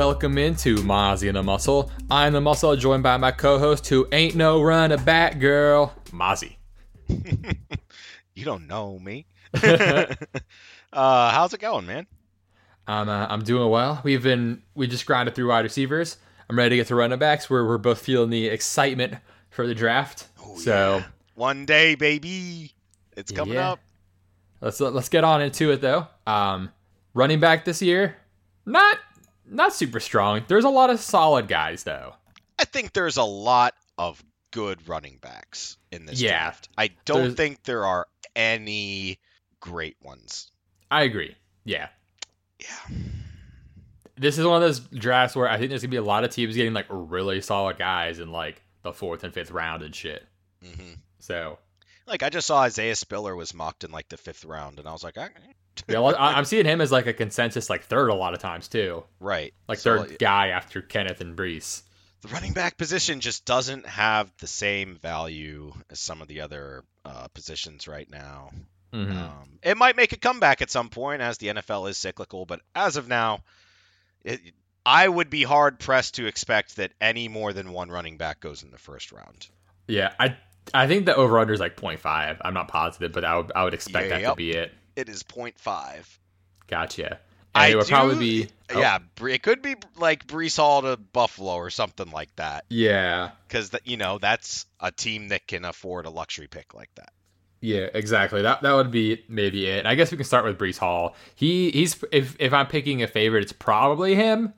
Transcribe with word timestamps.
Welcome 0.00 0.38
into 0.38 0.76
Mozzie 0.76 1.28
and 1.28 1.36
the 1.36 1.42
Muscle. 1.42 1.90
I'm 2.10 2.32
the 2.32 2.40
Muscle, 2.40 2.74
joined 2.74 3.02
by 3.02 3.18
my 3.18 3.32
co-host, 3.32 3.86
who 3.86 4.08
ain't 4.12 4.34
no 4.34 4.62
run 4.62 4.92
a 4.92 4.96
back 4.96 5.38
girl, 5.38 5.94
Mozzie. 6.06 6.56
you 8.34 8.46
don't 8.46 8.66
know 8.66 8.98
me. 8.98 9.26
uh, 9.62 10.06
how's 10.94 11.52
it 11.52 11.60
going, 11.60 11.84
man? 11.86 12.06
I'm 12.88 13.10
uh, 13.10 13.26
I'm 13.28 13.44
doing 13.44 13.68
well. 13.68 14.00
We've 14.02 14.22
been 14.22 14.62
we 14.74 14.86
just 14.86 15.04
grinded 15.04 15.34
through 15.34 15.48
wide 15.50 15.66
receivers. 15.66 16.16
I'm 16.48 16.56
ready 16.56 16.70
to 16.70 16.76
get 16.76 16.86
to 16.86 16.94
running 16.94 17.18
backs. 17.18 17.50
Where 17.50 17.66
we're 17.66 17.76
both 17.76 18.00
feeling 18.00 18.30
the 18.30 18.46
excitement 18.46 19.16
for 19.50 19.66
the 19.66 19.74
draft. 19.74 20.28
Oh, 20.42 20.56
so 20.56 20.96
yeah. 20.96 21.04
one 21.34 21.66
day, 21.66 21.94
baby, 21.94 22.72
it's 23.18 23.32
coming 23.32 23.52
Yeah. 23.56 23.72
up. 23.72 23.80
let's 24.62 24.80
let's 24.80 25.10
get 25.10 25.24
on 25.24 25.42
into 25.42 25.70
it 25.72 25.82
though. 25.82 26.06
Um, 26.26 26.70
running 27.12 27.38
back 27.38 27.66
this 27.66 27.82
year, 27.82 28.16
not 28.64 28.96
not 29.50 29.74
super 29.74 30.00
strong. 30.00 30.42
There's 30.48 30.64
a 30.64 30.68
lot 30.70 30.90
of 30.90 31.00
solid 31.00 31.48
guys 31.48 31.82
though. 31.84 32.14
I 32.58 32.64
think 32.64 32.92
there's 32.92 33.16
a 33.16 33.22
lot 33.24 33.74
of 33.98 34.22
good 34.52 34.88
running 34.88 35.18
backs 35.20 35.76
in 35.92 36.06
this 36.06 36.20
Yeah. 36.20 36.30
draft. 36.30 36.68
I 36.78 36.88
don't 37.04 37.18
There's- 37.20 37.34
think 37.34 37.62
there 37.64 37.84
are 37.86 38.06
any 38.36 39.18
great 39.60 39.96
ones. 40.00 40.50
I 40.90 41.02
agree. 41.02 41.36
Yeah. 41.64 41.88
Yeah. 42.58 42.96
this 44.16 44.36
is 44.38 44.44
one 44.44 44.56
of 44.56 44.60
those 44.62 44.80
drafts 44.80 45.34
where 45.34 45.48
I 45.48 45.56
think 45.56 45.70
there's 45.70 45.80
gonna 45.82 45.90
be 45.90 45.96
a 45.96 46.02
lot 46.02 46.24
of 46.24 46.30
teams 46.30 46.54
getting 46.54 46.74
like 46.74 46.86
really 46.90 47.40
solid 47.40 47.78
guys 47.78 48.18
in 48.18 48.30
like 48.32 48.62
the 48.82 48.92
fourth 48.92 49.24
and 49.24 49.32
fifth 49.32 49.50
round 49.50 49.82
and 49.82 49.94
shit. 49.94 50.26
hmm 50.62 50.92
So 51.20 51.58
Like 52.06 52.22
I 52.22 52.28
just 52.28 52.46
saw 52.46 52.60
Isaiah 52.60 52.96
Spiller 52.96 53.34
was 53.34 53.54
mocked 53.54 53.82
in 53.84 53.90
like 53.92 54.08
the 54.10 54.16
fifth 54.18 54.44
round, 54.44 54.78
and 54.78 54.86
I 54.88 54.92
was 54.92 55.02
like, 55.04 55.14
"Ah, 55.16 55.28
yeah, 55.88 55.98
well, 55.98 56.14
I- 56.16 56.34
I'm 56.34 56.44
seeing 56.44 56.64
him 56.64 56.80
as 56.80 56.90
like 56.92 57.06
a 57.06 57.12
consensus 57.12 57.70
like 57.70 57.84
third 57.84 58.08
a 58.08 58.14
lot 58.14 58.34
of 58.34 58.40
times 58.40 58.68
too, 58.68 59.04
right, 59.18 59.52
like 59.68 59.78
So, 59.78 60.04
third 60.04 60.18
guy 60.18 60.48
after 60.48 60.82
Kenneth 60.82 61.20
and 61.20 61.36
Breece. 61.36 61.82
the 62.22 62.28
running 62.28 62.52
back 62.52 62.76
position 62.76 63.20
just 63.20 63.44
doesn't 63.44 63.86
have 63.86 64.30
the 64.38 64.46
same 64.46 64.96
value 64.96 65.72
as 65.90 65.98
some 66.00 66.20
of 66.22 66.28
the 66.28 66.40
other 66.42 66.84
uh, 67.04 67.28
positions 67.28 67.88
right 67.88 68.10
now. 68.10 68.50
Mhm. 68.92 69.16
Um, 69.16 69.58
it 69.62 69.76
might 69.76 69.96
make 69.96 70.12
a 70.12 70.16
comeback 70.18 70.60
at 70.62 70.70
some 70.70 70.88
point 70.90 71.22
as 71.22 71.38
the 71.38 71.48
NFL 71.48 71.88
is 71.88 71.96
cyclical, 71.96 72.44
but 72.44 72.60
as 72.74 72.96
of 72.96 73.08
now, 73.08 73.40
it, 74.24 74.40
I 74.84 75.08
would 75.08 75.30
be 75.30 75.44
hard 75.44 75.78
pressed 75.78 76.16
to 76.16 76.26
expect 76.26 76.76
that 76.76 76.92
any 77.00 77.28
more 77.28 77.52
than 77.52 77.72
one 77.72 77.90
running 77.90 78.16
back 78.16 78.40
goes 78.40 78.62
in 78.62 78.70
the 78.70 78.78
first 78.78 79.12
round. 79.12 79.46
Yeah, 79.86 80.12
I 80.18 80.36
I 80.74 80.86
think 80.88 81.06
the 81.06 81.14
over 81.16 81.38
under 81.38 81.52
is 81.54 81.60
like 81.60 81.76
0.5. 81.76 82.38
I'm 82.44 82.52
not 82.54 82.68
positive, 82.68 83.12
but 83.12 83.24
I 83.24 83.36
would 83.38 83.52
I 83.54 83.64
would 83.64 83.74
expect 83.74 84.08
that 84.10 84.22
to 84.22 84.34
be 84.34 84.50
it. 84.52 84.72
It 85.00 85.08
is 85.08 85.22
0.5. 85.22 86.18
Gotcha. 86.66 87.18
And 87.54 87.64
I 87.64 87.68
it 87.68 87.76
would 87.76 87.86
do- 87.86 87.92
probably 87.92 88.18
be 88.18 88.48
oh, 88.72 88.78
Yeah, 88.78 88.98
it 89.22 89.42
could 89.42 89.62
be 89.62 89.74
like 89.96 90.26
Breece 90.26 90.56
Hall 90.56 90.82
to 90.82 90.96
Buffalo 90.96 91.54
or 91.54 91.70
something 91.70 92.10
like 92.10 92.34
that, 92.36 92.64
yeah. 92.68 93.30
because 93.48 93.72
you 93.84 93.96
know 93.96 94.18
that's 94.18 94.66
a 94.78 94.92
team 94.92 95.28
that 95.28 95.48
can 95.48 95.64
afford 95.64 96.06
a 96.06 96.10
luxury 96.10 96.46
pick 96.46 96.74
like 96.74 96.90
that. 96.94 97.12
Yeah, 97.60 97.88
exactly. 97.92 98.42
That 98.42 98.62
that 98.62 98.72
would 98.72 98.90
be 98.90 99.24
maybe 99.28 99.66
it. 99.66 99.84
I 99.84 99.94
guess 99.94 100.10
we 100.10 100.16
can 100.16 100.24
start 100.24 100.44
with 100.44 100.58
Breece 100.58 100.78
Hall. 100.78 101.16
He 101.34 101.70
he's 101.70 102.02
if 102.12 102.36
if 102.38 102.52
I'm 102.52 102.66
picking 102.66 103.02
a 103.02 103.08
favorite, 103.08 103.42
it's 103.42 103.52
probably 103.52 104.14
him. 104.14 104.54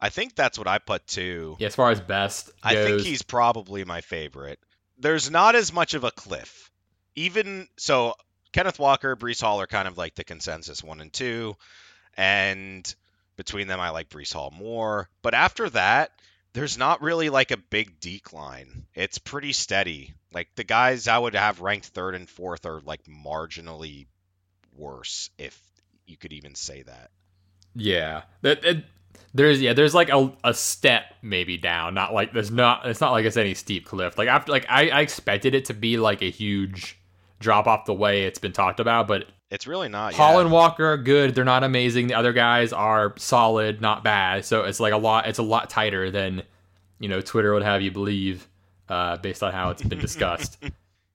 I 0.00 0.08
think 0.08 0.34
that's 0.34 0.58
what 0.58 0.68
I 0.68 0.78
put 0.78 1.06
too. 1.06 1.56
Yeah, 1.58 1.68
as 1.68 1.74
far 1.74 1.90
as 1.90 2.00
best 2.00 2.50
I 2.62 2.74
think 2.74 3.02
he's 3.02 3.22
probably 3.22 3.84
my 3.84 4.00
favorite. 4.00 4.58
There's 4.98 5.30
not 5.30 5.54
as 5.54 5.72
much 5.72 5.94
of 5.94 6.04
a 6.04 6.10
cliff. 6.10 6.70
Even 7.14 7.68
so, 7.78 8.14
Kenneth 8.52 8.78
Walker, 8.78 9.16
Breece 9.16 9.42
Hall 9.42 9.60
are 9.60 9.66
kind 9.66 9.86
of 9.88 9.98
like 9.98 10.14
the 10.14 10.24
consensus 10.24 10.82
one 10.82 11.00
and 11.00 11.12
two, 11.12 11.56
and 12.16 12.94
between 13.36 13.68
them, 13.68 13.80
I 13.80 13.90
like 13.90 14.08
Breece 14.08 14.32
Hall 14.32 14.50
more. 14.56 15.08
But 15.22 15.34
after 15.34 15.68
that, 15.70 16.10
there's 16.54 16.78
not 16.78 17.02
really 17.02 17.28
like 17.28 17.50
a 17.50 17.56
big 17.58 18.00
decline. 18.00 18.86
It's 18.94 19.18
pretty 19.18 19.52
steady. 19.52 20.14
Like 20.32 20.48
the 20.56 20.64
guys 20.64 21.06
I 21.06 21.18
would 21.18 21.34
have 21.34 21.60
ranked 21.60 21.86
third 21.86 22.14
and 22.14 22.28
fourth 22.28 22.64
are 22.64 22.80
like 22.80 23.04
marginally 23.04 24.06
worse, 24.74 25.28
if 25.38 25.60
you 26.06 26.16
could 26.16 26.32
even 26.32 26.54
say 26.54 26.82
that. 26.82 27.10
Yeah, 27.74 28.22
that- 28.42 28.84
there's 29.34 29.60
yeah, 29.60 29.72
there's 29.74 29.94
like 29.94 30.08
a, 30.08 30.32
a 30.44 30.54
step 30.54 31.14
maybe 31.20 31.56
down. 31.58 31.92
Not 31.94 32.14
like 32.14 32.32
there's 32.32 32.50
not. 32.50 32.86
It's 32.86 33.00
not 33.00 33.12
like 33.12 33.24
it's 33.26 33.36
any 33.36 33.52
steep 33.54 33.84
cliff. 33.86 34.16
Like 34.16 34.28
after 34.28 34.50
like 34.52 34.64
I, 34.68 34.88
I 34.88 35.00
expected 35.00 35.54
it 35.54 35.66
to 35.66 35.74
be 35.74 35.98
like 35.98 36.22
a 36.22 36.30
huge 36.30 36.98
drop 37.40 37.66
off 37.66 37.84
the 37.84 37.94
way 37.94 38.24
it's 38.24 38.38
been 38.38 38.52
talked 38.52 38.80
about, 38.80 39.06
but 39.08 39.26
It's 39.50 39.66
really 39.66 39.88
not. 39.88 40.14
Hall 40.14 40.34
yeah. 40.34 40.40
and 40.42 40.50
Walker 40.52 40.86
are 40.92 40.96
good. 40.96 41.34
They're 41.34 41.44
not 41.44 41.64
amazing. 41.64 42.06
The 42.08 42.14
other 42.14 42.32
guys 42.32 42.72
are 42.72 43.14
solid, 43.18 43.80
not 43.80 44.02
bad. 44.04 44.44
So 44.44 44.64
it's 44.64 44.80
like 44.80 44.92
a 44.92 44.96
lot. 44.98 45.26
It's 45.28 45.38
a 45.38 45.42
lot 45.44 45.70
tighter 45.70 46.10
than 46.10 46.42
you 46.98 47.08
know 47.08 47.20
Twitter 47.20 47.52
would 47.54 47.62
have 47.62 47.82
you 47.82 47.90
believe, 47.90 48.48
uh, 48.88 49.18
based 49.18 49.42
on 49.42 49.52
how 49.52 49.70
it's 49.70 49.82
been 49.82 49.98
discussed. 49.98 50.58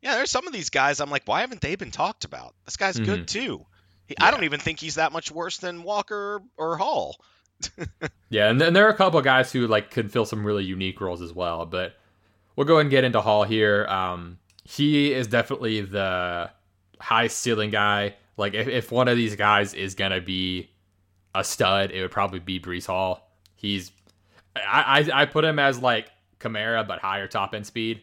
Yeah, 0.03 0.15
there's 0.15 0.31
some 0.31 0.47
of 0.47 0.53
these 0.53 0.71
guys 0.71 0.99
I'm 0.99 1.11
like, 1.11 1.27
why 1.27 1.41
haven't 1.41 1.61
they 1.61 1.75
been 1.75 1.91
talked 1.91 2.25
about? 2.25 2.55
This 2.65 2.75
guy's 2.75 2.97
Mhm. 2.99 3.05
good 3.05 3.27
too. 3.27 3.63
He, 4.07 4.15
I 4.19 4.31
don't 4.31 4.45
even 4.45 4.59
think 4.59 4.79
he's 4.79 4.95
that 4.95 5.11
much 5.11 5.29
worse 5.31 5.59
than 5.59 5.83
Walker 5.83 6.41
or 6.57 6.75
Hall. 6.77 7.17
Yeah, 8.29 8.49
and 8.49 8.59
then 8.59 8.73
there 8.73 8.87
are 8.87 8.89
a 8.89 8.95
couple 8.95 9.19
of 9.19 9.25
guys 9.25 9.51
who 9.51 9.67
like 9.67 9.91
could 9.91 10.11
fill 10.11 10.25
some 10.25 10.43
really 10.43 10.63
unique 10.63 10.99
roles 11.01 11.21
as 11.21 11.33
well. 11.33 11.65
But 11.67 11.93
we'll 12.55 12.65
go 12.65 12.75
ahead 12.75 12.85
and 12.85 12.89
get 12.91 13.03
into 13.03 13.21
Hall 13.21 13.43
here. 13.43 13.85
Um, 13.87 14.39
he 14.63 15.13
is 15.13 15.27
definitely 15.27 15.81
the 15.81 16.49
high 16.99 17.27
ceiling 17.27 17.69
guy. 17.69 18.15
Like 18.37 18.53
if, 18.53 18.67
if 18.67 18.91
one 18.91 19.07
of 19.07 19.17
these 19.17 19.35
guys 19.35 19.73
is 19.73 19.95
gonna 19.95 20.21
be 20.21 20.69
a 21.35 21.43
stud, 21.43 21.91
it 21.91 22.01
would 22.01 22.11
probably 22.11 22.39
be 22.39 22.59
Breece 22.59 22.87
Hall. 22.87 23.29
He's 23.55 23.91
I, 24.55 25.09
I 25.13 25.21
I 25.21 25.25
put 25.25 25.45
him 25.45 25.59
as 25.59 25.79
like 25.79 26.09
Kamara 26.39 26.87
but 26.87 26.99
higher 26.99 27.27
top 27.27 27.53
end 27.53 27.65
speed, 27.65 28.01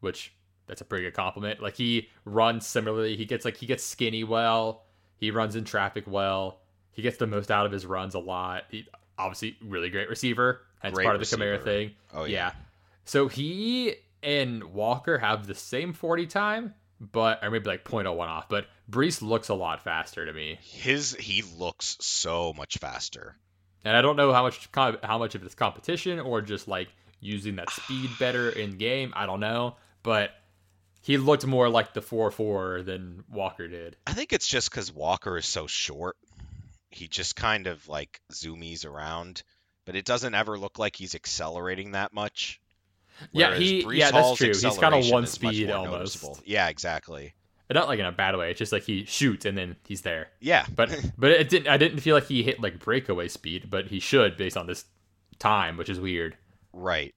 which 0.00 0.32
that's 0.66 0.80
a 0.80 0.84
pretty 0.84 1.04
good 1.04 1.14
compliment. 1.14 1.60
Like 1.60 1.76
he 1.76 2.08
runs 2.24 2.66
similarly. 2.66 3.16
He 3.16 3.24
gets 3.24 3.44
like 3.44 3.56
he 3.56 3.66
gets 3.66 3.84
skinny 3.84 4.24
well. 4.24 4.84
He 5.16 5.30
runs 5.30 5.56
in 5.56 5.64
traffic 5.64 6.04
well. 6.06 6.60
He 6.90 7.02
gets 7.02 7.16
the 7.16 7.26
most 7.26 7.50
out 7.50 7.64
of 7.64 7.72
his 7.72 7.86
runs 7.86 8.14
a 8.14 8.18
lot. 8.18 8.64
He, 8.70 8.86
obviously, 9.18 9.56
really 9.62 9.88
great 9.88 10.08
receiver. 10.08 10.62
That's 10.82 10.98
part 10.98 11.14
of 11.14 11.20
the 11.20 11.36
Kamara 11.36 11.62
thing. 11.62 11.92
Oh 12.12 12.24
yeah. 12.24 12.48
yeah. 12.48 12.52
So 13.04 13.28
he 13.28 13.94
and 14.22 14.64
Walker 14.64 15.18
have 15.18 15.46
the 15.46 15.54
same 15.54 15.92
40 15.92 16.26
time, 16.26 16.74
but 17.00 17.42
or 17.42 17.50
maybe 17.50 17.66
like 17.68 17.84
0.01 17.84 18.18
off. 18.28 18.48
But 18.48 18.66
Breece 18.90 19.22
looks 19.22 19.48
a 19.48 19.54
lot 19.54 19.82
faster 19.82 20.24
to 20.26 20.32
me, 20.32 20.58
His 20.62 21.14
he 21.14 21.42
looks 21.56 21.96
so 22.00 22.52
much 22.52 22.78
faster. 22.78 23.36
and 23.84 23.96
I 23.96 24.02
don't 24.02 24.16
know 24.16 24.32
how 24.32 24.42
much 24.42 24.68
how 24.74 25.18
much 25.18 25.34
of 25.34 25.42
it's 25.42 25.54
competition 25.54 26.20
or 26.20 26.40
just 26.40 26.68
like 26.68 26.88
using 27.20 27.56
that 27.56 27.70
speed 27.70 28.10
better 28.18 28.50
in 28.50 28.78
game. 28.78 29.12
I 29.16 29.26
don't 29.26 29.40
know, 29.40 29.76
but 30.02 30.30
he 31.02 31.16
looked 31.18 31.44
more 31.46 31.68
like 31.68 31.94
the 31.94 32.00
4-4 32.00 32.84
than 32.84 33.24
Walker 33.28 33.66
did. 33.66 33.96
I 34.06 34.12
think 34.12 34.32
it's 34.32 34.46
just 34.46 34.70
because 34.70 34.92
Walker 34.92 35.36
is 35.36 35.46
so 35.46 35.66
short. 35.66 36.16
He 36.90 37.08
just 37.08 37.34
kind 37.34 37.66
of 37.66 37.88
like 37.88 38.20
zoomies 38.32 38.86
around, 38.86 39.42
but 39.84 39.96
it 39.96 40.04
doesn't 40.04 40.34
ever 40.34 40.56
look 40.58 40.78
like 40.78 40.94
he's 40.94 41.16
accelerating 41.16 41.92
that 41.92 42.12
much. 42.12 42.60
Yeah, 43.32 43.54
he- 43.56 43.84
Breece 43.84 43.96
yeah, 43.98 44.10
that's 44.10 44.36
true. 44.38 44.48
He's 44.48 44.60
kinda 44.62 44.76
acceleration 44.76 45.12
one 45.12 45.26
speed 45.26 45.70
almost. 45.70 45.92
noticeable. 45.92 46.38
Yeah, 46.44 46.68
exactly. 46.68 47.34
Not 47.70 47.88
like 47.88 47.98
in 48.00 48.04
a 48.04 48.12
bad 48.12 48.36
way. 48.36 48.50
It's 48.50 48.58
just 48.58 48.70
like 48.72 48.82
he 48.82 49.06
shoots 49.06 49.46
and 49.46 49.56
then 49.56 49.76
he's 49.86 50.02
there. 50.02 50.28
Yeah, 50.40 50.66
But 50.76 50.90
but 51.18 51.30
it 51.30 51.48
didn't. 51.48 51.68
I 51.68 51.78
didn't 51.78 52.00
feel 52.00 52.14
like 52.14 52.26
he 52.26 52.42
hit 52.42 52.60
like 52.60 52.78
breakaway 52.78 53.28
speed, 53.28 53.70
but 53.70 53.86
he 53.86 53.98
should 53.98 54.36
based 54.36 54.58
on 54.58 54.66
this 54.66 54.84
time, 55.38 55.76
which 55.78 55.88
is 55.88 55.98
weird. 55.98 56.36
right. 56.74 57.14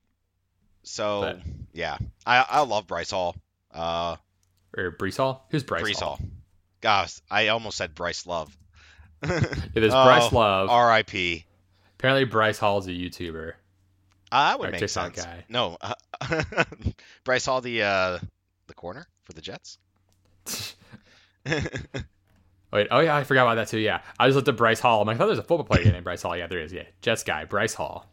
So 0.84 1.22
But- 1.22 1.40
yeah, 1.74 1.98
I 2.26 2.46
I 2.48 2.62
love 2.62 2.88
Bryce 2.88 3.12
Hall. 3.12 3.36
Uh, 3.74 4.16
Or 4.78 4.92
Breece 4.92 5.18
Hall? 5.18 5.46
Who's 5.52 5.64
Bryce, 5.64 5.82
Breece 5.84 6.00
Hall? 6.00 6.18
Hall. 6.18 6.28
Gosh, 6.82 7.20
I 7.30 7.48
almost 7.50 7.78
said 7.78 7.96
Bryce 7.96 8.26
Love. 8.28 8.56
It 9.24 9.84
is 9.84 9.94
Oh, 9.94 10.04
Bryce 10.06 10.32
Love. 10.32 10.70
R.I.P. 10.70 11.44
Apparently, 11.98 12.26
Bryce 12.26 12.60
Hall's 12.60 12.88
a 12.88 12.92
YouTuber. 12.92 13.54
Uh, 14.32 14.50
that 14.50 14.60
would 14.60 14.72
make 14.72 14.80
TikTok 14.80 15.16
sense. 15.16 15.26
guy. 15.26 15.46
No, 15.50 15.78
uh, 15.82 15.94
Bryce 17.24 17.46
Hall, 17.46 17.62
the 17.62 17.84
uh, 17.84 18.20
the 18.68 18.74
corner 18.74 19.08
for 19.24 19.34
the 19.34 19.42
Jets. 19.42 19.78
Wait, 22.74 22.88
oh 22.92 23.00
yeah, 23.00 23.16
I 23.16 23.24
forgot 23.24 23.44
about 23.44 23.56
that 23.56 23.68
too. 23.70 23.80
Yeah, 23.80 24.02
I 24.20 24.28
just 24.28 24.36
looked 24.36 24.48
at 24.48 24.58
Bryce 24.58 24.80
Hall. 24.80 25.02
I'm 25.02 25.08
like, 25.08 25.16
I 25.16 25.18
thought 25.20 25.28
there's 25.28 25.40
a 25.40 25.44
football 25.44 25.64
player 25.64 25.92
named 25.92 26.04
Bryce 26.04 26.22
Hall. 26.24 26.36
Yeah, 26.36 26.48
there 26.48 26.60
is. 26.60 26.74
Yeah, 26.74 26.84
Jets 27.02 27.24
guy, 27.24 27.46
Bryce 27.46 27.74
Hall. 27.74 28.08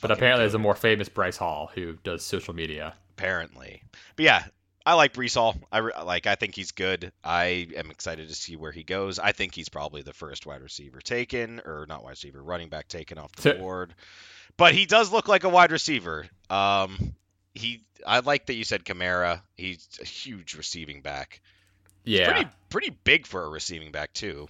But 0.00 0.08
Fucking 0.08 0.16
apparently, 0.16 0.42
there's 0.44 0.54
a 0.54 0.58
more 0.58 0.76
famous 0.76 1.08
Bryce 1.08 1.36
Hall 1.36 1.70
who 1.74 1.94
does 2.04 2.24
social 2.24 2.54
media. 2.54 2.94
apparently. 3.16 3.82
But 4.16 4.24
yeah, 4.24 4.44
I 4.88 4.94
like 4.94 5.12
Breece 5.12 5.34
Hall. 5.34 5.54
I 5.70 5.78
re- 5.78 5.92
like. 6.02 6.26
I 6.26 6.34
think 6.34 6.54
he's 6.54 6.70
good. 6.70 7.12
I 7.22 7.68
am 7.76 7.90
excited 7.90 8.26
to 8.30 8.34
see 8.34 8.56
where 8.56 8.72
he 8.72 8.84
goes. 8.84 9.18
I 9.18 9.32
think 9.32 9.54
he's 9.54 9.68
probably 9.68 10.00
the 10.00 10.14
first 10.14 10.46
wide 10.46 10.62
receiver 10.62 11.02
taken, 11.02 11.60
or 11.66 11.84
not 11.86 12.02
wide 12.02 12.12
receiver, 12.12 12.42
running 12.42 12.70
back 12.70 12.88
taken 12.88 13.18
off 13.18 13.30
the 13.32 13.52
board. 13.52 13.94
But 14.56 14.72
he 14.72 14.86
does 14.86 15.12
look 15.12 15.28
like 15.28 15.44
a 15.44 15.50
wide 15.50 15.72
receiver. 15.72 16.26
Um, 16.48 17.14
he. 17.52 17.84
I 18.06 18.20
like 18.20 18.46
that 18.46 18.54
you 18.54 18.64
said 18.64 18.86
Kamara. 18.86 19.42
He's 19.58 19.86
a 20.00 20.06
huge 20.06 20.54
receiving 20.54 21.02
back. 21.02 21.42
Yeah, 22.04 22.32
Pretty 22.32 22.48
pretty 22.70 22.90
big 23.04 23.26
for 23.26 23.44
a 23.44 23.48
receiving 23.50 23.92
back 23.92 24.14
too. 24.14 24.48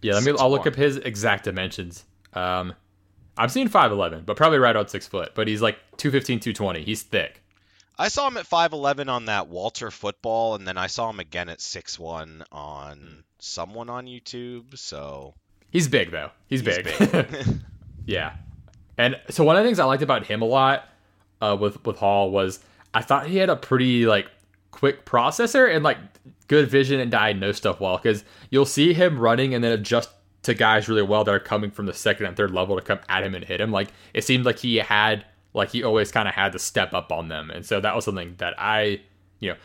yeah. 0.00 0.14
Let 0.14 0.24
me. 0.24 0.32
I'll 0.38 0.50
look 0.50 0.62
6'1". 0.62 0.66
up 0.68 0.74
his 0.76 0.96
exact 0.96 1.44
dimensions. 1.44 2.06
Um, 2.32 2.72
I'm 3.36 3.50
seeing 3.50 3.68
5'11, 3.68 4.24
but 4.24 4.38
probably 4.38 4.58
right 4.58 4.74
on 4.74 4.88
six 4.88 5.06
foot. 5.06 5.32
But 5.34 5.48
he's 5.48 5.60
like 5.60 5.76
215, 5.98 6.40
220. 6.40 6.82
He's 6.82 7.02
thick. 7.02 7.42
I 7.98 8.08
saw 8.08 8.28
him 8.28 8.36
at 8.36 8.46
5'11 8.46 9.08
on 9.08 9.24
that 9.26 9.48
Walter 9.48 9.90
football, 9.90 10.54
and 10.54 10.66
then 10.66 10.76
I 10.76 10.86
saw 10.86 11.08
him 11.10 11.20
again 11.20 11.48
at 11.48 11.58
6'1 11.58 12.42
on 12.52 13.24
someone 13.38 13.88
on 13.88 14.06
YouTube. 14.06 14.76
So 14.78 15.34
He's 15.70 15.88
big 15.88 16.10
though. 16.10 16.30
He's, 16.48 16.60
he's 16.60 16.78
big. 16.78 17.46
Yeah. 18.06 18.36
And 18.96 19.20
so 19.28 19.44
one 19.44 19.56
of 19.56 19.62
the 19.62 19.68
things 19.68 19.78
I 19.78 19.84
liked 19.84 20.02
about 20.02 20.24
him 20.26 20.40
a 20.40 20.46
lot 20.46 20.88
uh, 21.42 21.56
with 21.60 21.84
with 21.84 21.98
Hall 21.98 22.30
was 22.30 22.60
I 22.94 23.02
thought 23.02 23.26
he 23.26 23.36
had 23.36 23.50
a 23.50 23.56
pretty 23.56 24.06
like 24.06 24.30
quick 24.70 25.04
processor 25.04 25.74
and 25.74 25.84
like 25.84 25.98
good 26.48 26.70
vision 26.70 27.00
and 27.00 27.10
diagnose 27.10 27.56
stuff 27.56 27.80
well 27.80 27.96
because 27.96 28.24
you'll 28.50 28.64
see 28.64 28.94
him 28.94 29.18
running 29.18 29.54
and 29.54 29.62
then 29.62 29.72
adjust 29.72 30.10
to 30.44 30.54
guys 30.54 30.88
really 30.88 31.02
well 31.02 31.24
that 31.24 31.34
are 31.34 31.40
coming 31.40 31.70
from 31.70 31.86
the 31.86 31.92
second 31.92 32.26
and 32.26 32.36
third 32.36 32.52
level 32.52 32.76
to 32.76 32.82
come 32.82 33.00
at 33.08 33.24
him 33.24 33.34
and 33.34 33.44
hit 33.44 33.60
him. 33.60 33.72
Like 33.72 33.88
it 34.14 34.22
seemed 34.24 34.46
like 34.46 34.60
he 34.60 34.76
had 34.76 35.24
like 35.56 35.70
he 35.70 35.82
always 35.82 36.12
kind 36.12 36.28
of 36.28 36.34
had 36.34 36.52
to 36.52 36.58
step 36.58 36.92
up 36.92 37.10
on 37.10 37.28
them, 37.28 37.50
and 37.50 37.64
so 37.64 37.80
that 37.80 37.96
was 37.96 38.04
something 38.04 38.34
that 38.38 38.54
I 38.58 39.00
you 39.40 39.50
know. 39.50 39.56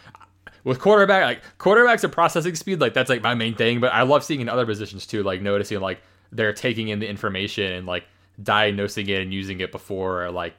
With 0.63 0.79
quarterback, 0.79 1.23
like 1.23 1.57
quarterbacks 1.57 2.03
and 2.03 2.13
processing 2.13 2.53
speed, 2.53 2.79
like 2.81 2.93
that's 2.93 3.09
like 3.09 3.23
my 3.23 3.33
main 3.33 3.55
thing. 3.55 3.79
But 3.79 3.93
I 3.93 4.03
love 4.03 4.23
seeing 4.23 4.41
in 4.41 4.49
other 4.49 4.65
positions 4.65 5.07
too, 5.07 5.23
like 5.23 5.41
noticing 5.41 5.79
like 5.79 6.01
they're 6.31 6.53
taking 6.53 6.89
in 6.89 6.99
the 6.99 7.09
information 7.09 7.71
and 7.71 7.87
like 7.87 8.03
diagnosing 8.43 9.09
it 9.09 9.23
and 9.23 9.33
using 9.33 9.59
it 9.59 9.71
before 9.71 10.29
like 10.29 10.53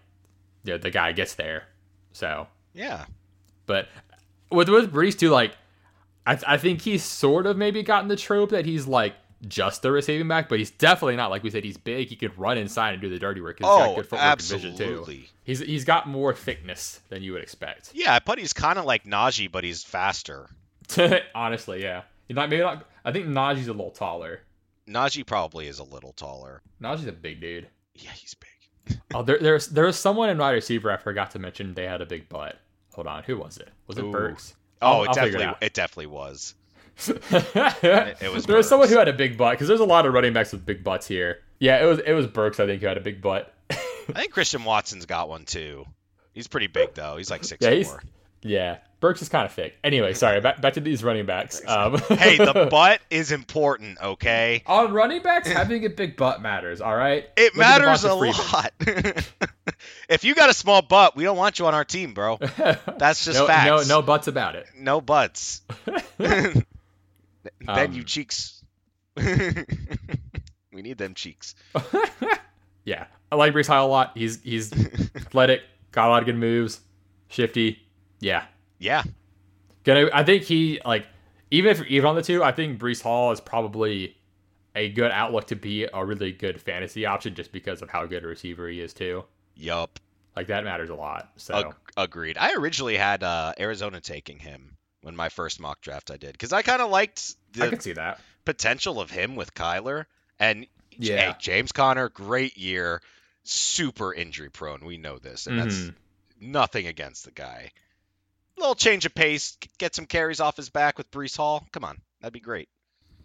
you 0.65 0.73
know, 0.73 0.79
the 0.79 0.91
guy 0.91 1.13
gets 1.13 1.35
there. 1.35 1.65
So, 2.13 2.49
yeah, 2.75 3.05
but 3.67 3.89
with 4.51 4.69
with 4.69 4.93
Breece 4.93 5.17
too, 5.17 5.31
like 5.31 5.57
I 6.27 6.39
I 6.47 6.57
think 6.59 6.83
he's 6.83 7.05
sort 7.05 7.47
of 7.47 7.57
maybe 7.57 7.83
gotten 7.85 8.09
the 8.09 8.17
trope 8.17 8.51
that 8.51 8.67
he's 8.67 8.89
like 8.89 9.15
just 9.49 9.83
the 9.83 9.91
receiving 9.93 10.29
back, 10.29 10.49
but 10.49 10.59
he's 10.59 10.71
definitely 10.71 11.17
not. 11.17 11.31
Like 11.31 11.43
we 11.43 11.51
said, 11.51 11.65
he's 11.65 11.77
big. 11.77 12.09
He 12.09 12.17
could 12.17 12.37
run 12.39 12.59
inside 12.59 12.93
and 12.93 13.03
do 13.03 13.09
the 13.09 13.19
dirty 13.19 13.41
work. 13.41 13.59
he's 13.59 13.65
got 13.67 13.89
Oh, 13.91 13.95
good 13.97 14.07
footwork 14.09 14.41
vision 14.41 14.77
too. 14.77 14.85
absolutely. 14.85 15.29
He's 15.45 15.59
he's 15.61 15.85
got 15.85 16.09
more 16.09 16.33
thickness 16.35 17.01
than 17.09 17.23
you 17.23 17.33
would 17.33 17.43
expect. 17.43 17.91
Yeah, 17.95 18.19
but 18.25 18.39
he's 18.39 18.53
kind 18.53 18.79
of 18.79 18.85
like 18.85 19.05
Najee, 19.05 19.51
but 19.51 19.65
he's 19.65 19.83
faster. 19.85 20.49
Honestly, 21.35 21.83
yeah. 21.83 22.03
He's 22.29 22.37
not 22.37 22.49
maybe 22.51 22.63
not. 22.63 22.87
I 23.05 23.13
think 23.13 23.27
Najee's 23.27 23.69
a 23.69 23.73
little 23.73 23.91
taller. 23.91 24.41
Najee 24.89 25.27
probably 25.27 25.67
is 25.69 25.79
a 25.79 25.85
little 25.85 26.13
taller. 26.13 26.61
Najee's 26.81 27.07
a 27.07 27.13
big 27.13 27.41
dude. 27.41 27.69
Yeah, 27.95 28.11
he's 28.13 28.35
big. 28.35 28.99
Oh, 29.15 29.23
there, 29.23 29.39
there's 29.39 29.69
there 29.69 29.85
was 29.87 29.99
someone 29.99 30.29
in 30.31 30.39
wide 30.39 30.53
receiver 30.53 30.91
I 30.91 30.97
forgot 30.97 31.31
to 31.33 31.39
mention. 31.39 31.75
They 31.75 31.85
had 31.85 32.01
a 32.01 32.07
big 32.07 32.29
butt. 32.29 32.59
Hold 32.95 33.07
on, 33.07 33.23
who 33.23 33.37
was 33.39 33.59
it? 33.59 33.69
Was 33.87 33.97
it 33.99 34.05
Ooh. 34.05 34.11
Burks? 34.11 34.55
Oh, 34.81 34.87
I'll- 34.87 35.03
it 35.05 35.09
I'll 35.09 35.15
definitely 35.15 35.45
it 35.47 35.57
it, 35.61 35.75
definitely 35.75 36.07
was. 36.07 36.55
it 37.07 38.33
was 38.33 38.47
there 38.47 38.57
was 38.57 38.69
someone 38.69 38.89
who 38.89 38.99
had 38.99 39.09
a 39.09 39.13
big 39.13 39.37
butt 39.37 39.53
because 39.53 39.69
there's 39.69 39.81
a 39.81 39.85
lot 39.85 40.07
of 40.07 40.13
running 40.15 40.33
backs 40.33 40.53
with 40.53 40.65
big 40.65 40.85
butts 40.85 41.07
here. 41.07 41.41
Yeah, 41.59 41.83
it 41.83 41.87
was 41.87 41.99
it 42.01 42.13
was 42.13 42.27
Burks 42.27 42.61
I 42.61 42.67
think 42.67 42.81
who 42.83 42.89
had 42.89 42.97
a 42.99 43.01
big 43.03 43.21
butt. 43.23 43.53
I 43.71 43.75
think 44.15 44.33
Christian 44.33 44.65
Watson's 44.65 45.07
got 45.07 45.29
one 45.29 45.45
too. 45.45 45.87
He's 46.33 46.49
pretty 46.49 46.67
big 46.67 46.95
though. 46.95 47.17
He's 47.17 47.31
like 47.31 47.45
six 47.45 47.65
yeah, 47.65 47.83
four. 47.83 48.03
yeah. 48.43 48.79
Burks 49.01 49.21
is 49.21 49.29
kind 49.29 49.45
of 49.45 49.53
thick. 49.53 49.77
Anyway, 49.83 50.15
sorry. 50.15 50.41
Back, 50.41 50.61
back 50.61 50.75
to 50.75 50.81
these 50.81 51.03
running 51.03 51.27
backs. 51.27 51.61
Um, 51.67 51.99
hey, 52.09 52.37
the 52.37 52.69
butt 52.71 53.01
is 53.11 53.33
important, 53.33 54.01
okay? 54.01 54.63
on 54.65 54.93
running 54.93 55.23
backs, 55.23 55.51
having 55.51 55.85
a 55.85 55.89
big 55.89 56.17
butt 56.17 56.41
matters. 56.41 56.81
All 56.81 56.95
right, 56.95 57.29
It 57.37 57.55
Look 57.55 57.57
matters 57.57 58.05
a 58.05 58.15
lot. 58.15 58.73
if 60.09 60.23
you 60.23 60.37
got 60.37 60.51
a 60.51 60.55
small 60.55 60.83
butt, 60.83 61.17
we 61.17 61.25
don't 61.25 61.37
want 61.37 61.59
you 61.59 61.67
on 61.67 61.75
our 61.75 61.85
team, 61.85 62.15
bro. 62.15 62.39
That's 62.39 63.25
just 63.25 63.41
no, 63.41 63.47
facts. 63.49 63.89
no, 63.89 63.97
no 63.97 64.03
butts 64.03 64.29
about 64.29 64.55
it. 64.55 64.67
no 64.77 65.01
butts. 65.01 65.63
Then 67.43 67.53
Um, 67.69 67.93
you 67.93 68.03
cheeks. 68.05 68.65
we 69.17 70.83
need 70.83 70.99
them 70.99 71.15
cheeks. 71.15 71.55
Yeah, 72.85 73.07
I 73.31 73.37
like 73.37 73.53
Breece 73.53 73.69
Hall 73.69 73.87
a 73.87 73.89
lot. 73.89 74.11
He's 74.17 74.43
he's 74.43 74.73
athletic, 75.15 75.61
got 75.93 76.09
a 76.09 76.11
lot 76.11 76.23
of 76.23 76.27
good 76.27 76.37
moves, 76.37 76.81
shifty. 77.29 77.79
Yeah, 78.19 78.45
Yeah, 78.81 79.05
gonna. 79.85 80.09
I 80.13 80.25
think 80.25 80.43
he 80.43 80.81
like 80.85 81.07
even 81.53 81.71
if 81.71 81.87
even 81.87 82.09
on 82.09 82.17
the 82.17 82.23
two, 82.23 82.43
I 82.43 82.51
think 82.51 82.81
Breece 82.81 83.01
Hall 83.01 83.31
is 83.31 83.41
probably 83.41 84.17
a 84.75 84.89
good 84.89 85.13
outlook 85.13 85.47
to 85.49 85.55
be 85.55 85.87
a 85.95 86.05
really 86.05 86.33
good 86.33 86.61
fantasy 86.61 87.07
option 87.07 87.37
just 87.37 87.53
because 87.53 87.83
of 87.83 87.89
how 87.91 88.05
good 88.05 88.25
a 88.25 88.27
receiver 88.27 88.69
he 88.69 88.81
is 88.81 88.93
too. 88.93 89.25
yup. 89.55 90.01
Like 90.35 90.49
that 90.49 90.65
matters 90.65 90.91
a 90.91 90.95
lot. 90.97 91.31
So 91.37 91.55
Ag- 91.55 91.75
agreed. 91.97 92.37
I 92.37 92.55
originally 92.55 92.97
had 92.97 93.23
uh, 93.23 93.53
Arizona 93.61 94.01
taking 94.01 94.41
him 94.41 94.77
when 95.03 95.15
my 95.17 95.29
first 95.29 95.61
mock 95.61 95.81
draft 95.81 96.11
I 96.11 96.17
did 96.17 96.33
because 96.33 96.53
I 96.53 96.63
kind 96.63 96.81
of 96.83 96.91
liked 96.91 97.35
I 97.61 97.71
the 97.71 97.81
see 97.81 97.93
that. 97.93 98.19
potential 98.45 99.01
of 99.01 99.11
him 99.11 99.37
with 99.37 99.55
Kyler 99.55 100.07
and 100.39 100.67
Yeah. 100.97 101.33
hey, 101.33 101.37
James 101.41 101.73
Conner, 101.73 102.09
great 102.09 102.57
year, 102.57 103.03
super 103.45 104.13
injury 104.15 104.51
prone. 104.51 104.85
We 104.85 104.97
know 104.99 105.19
this, 105.19 105.47
and 105.47 105.59
that's 105.59 105.75
Mhm. 105.75 105.95
nothing 106.41 106.87
against 106.87 107.25
the 107.25 107.31
guy. 107.33 107.73
A 108.57 108.61
Little 108.61 108.75
change 108.75 109.07
of 109.07 109.15
pace, 109.15 109.57
get 109.79 109.95
some 109.95 110.07
carries 110.07 110.41
off 110.41 110.57
his 110.57 110.69
back 110.71 110.99
with 110.99 111.11
Breece 111.11 111.37
Hall. 111.37 111.67
Come 111.73 111.85
on, 111.85 112.01
that'd 112.21 112.33
be 112.33 112.41
great. 112.41 112.69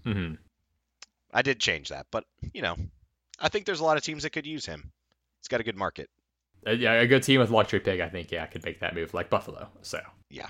hmm 0.04 0.36
I 1.34 1.42
did 1.42 1.60
change 1.60 1.90
that, 1.90 2.08
but 2.10 2.24
you 2.54 2.62
know, 2.62 2.78
I 3.40 3.50
think 3.50 3.66
there's 3.66 3.82
a 3.82 3.84
lot 3.84 3.98
of 3.98 4.04
teams 4.04 4.24
that 4.24 4.30
could 4.32 4.46
use 4.48 4.66
him. 4.66 4.92
He's 5.42 5.50
got 5.50 5.60
a 5.60 5.64
good 5.64 5.76
market. 5.76 6.10
Uh, 6.66 6.72
yeah, 6.72 6.94
a 6.94 7.06
good 7.06 7.22
team 7.24 7.40
with 7.40 7.50
luxury 7.52 7.80
pick. 7.82 8.00
I 8.02 8.10
think 8.10 8.32
yeah, 8.32 8.46
could 8.48 8.64
make 8.64 8.80
that 8.80 8.96
move 8.96 9.14
like 9.14 9.30
Buffalo. 9.30 9.70
So 9.82 10.02
Yeah. 10.30 10.48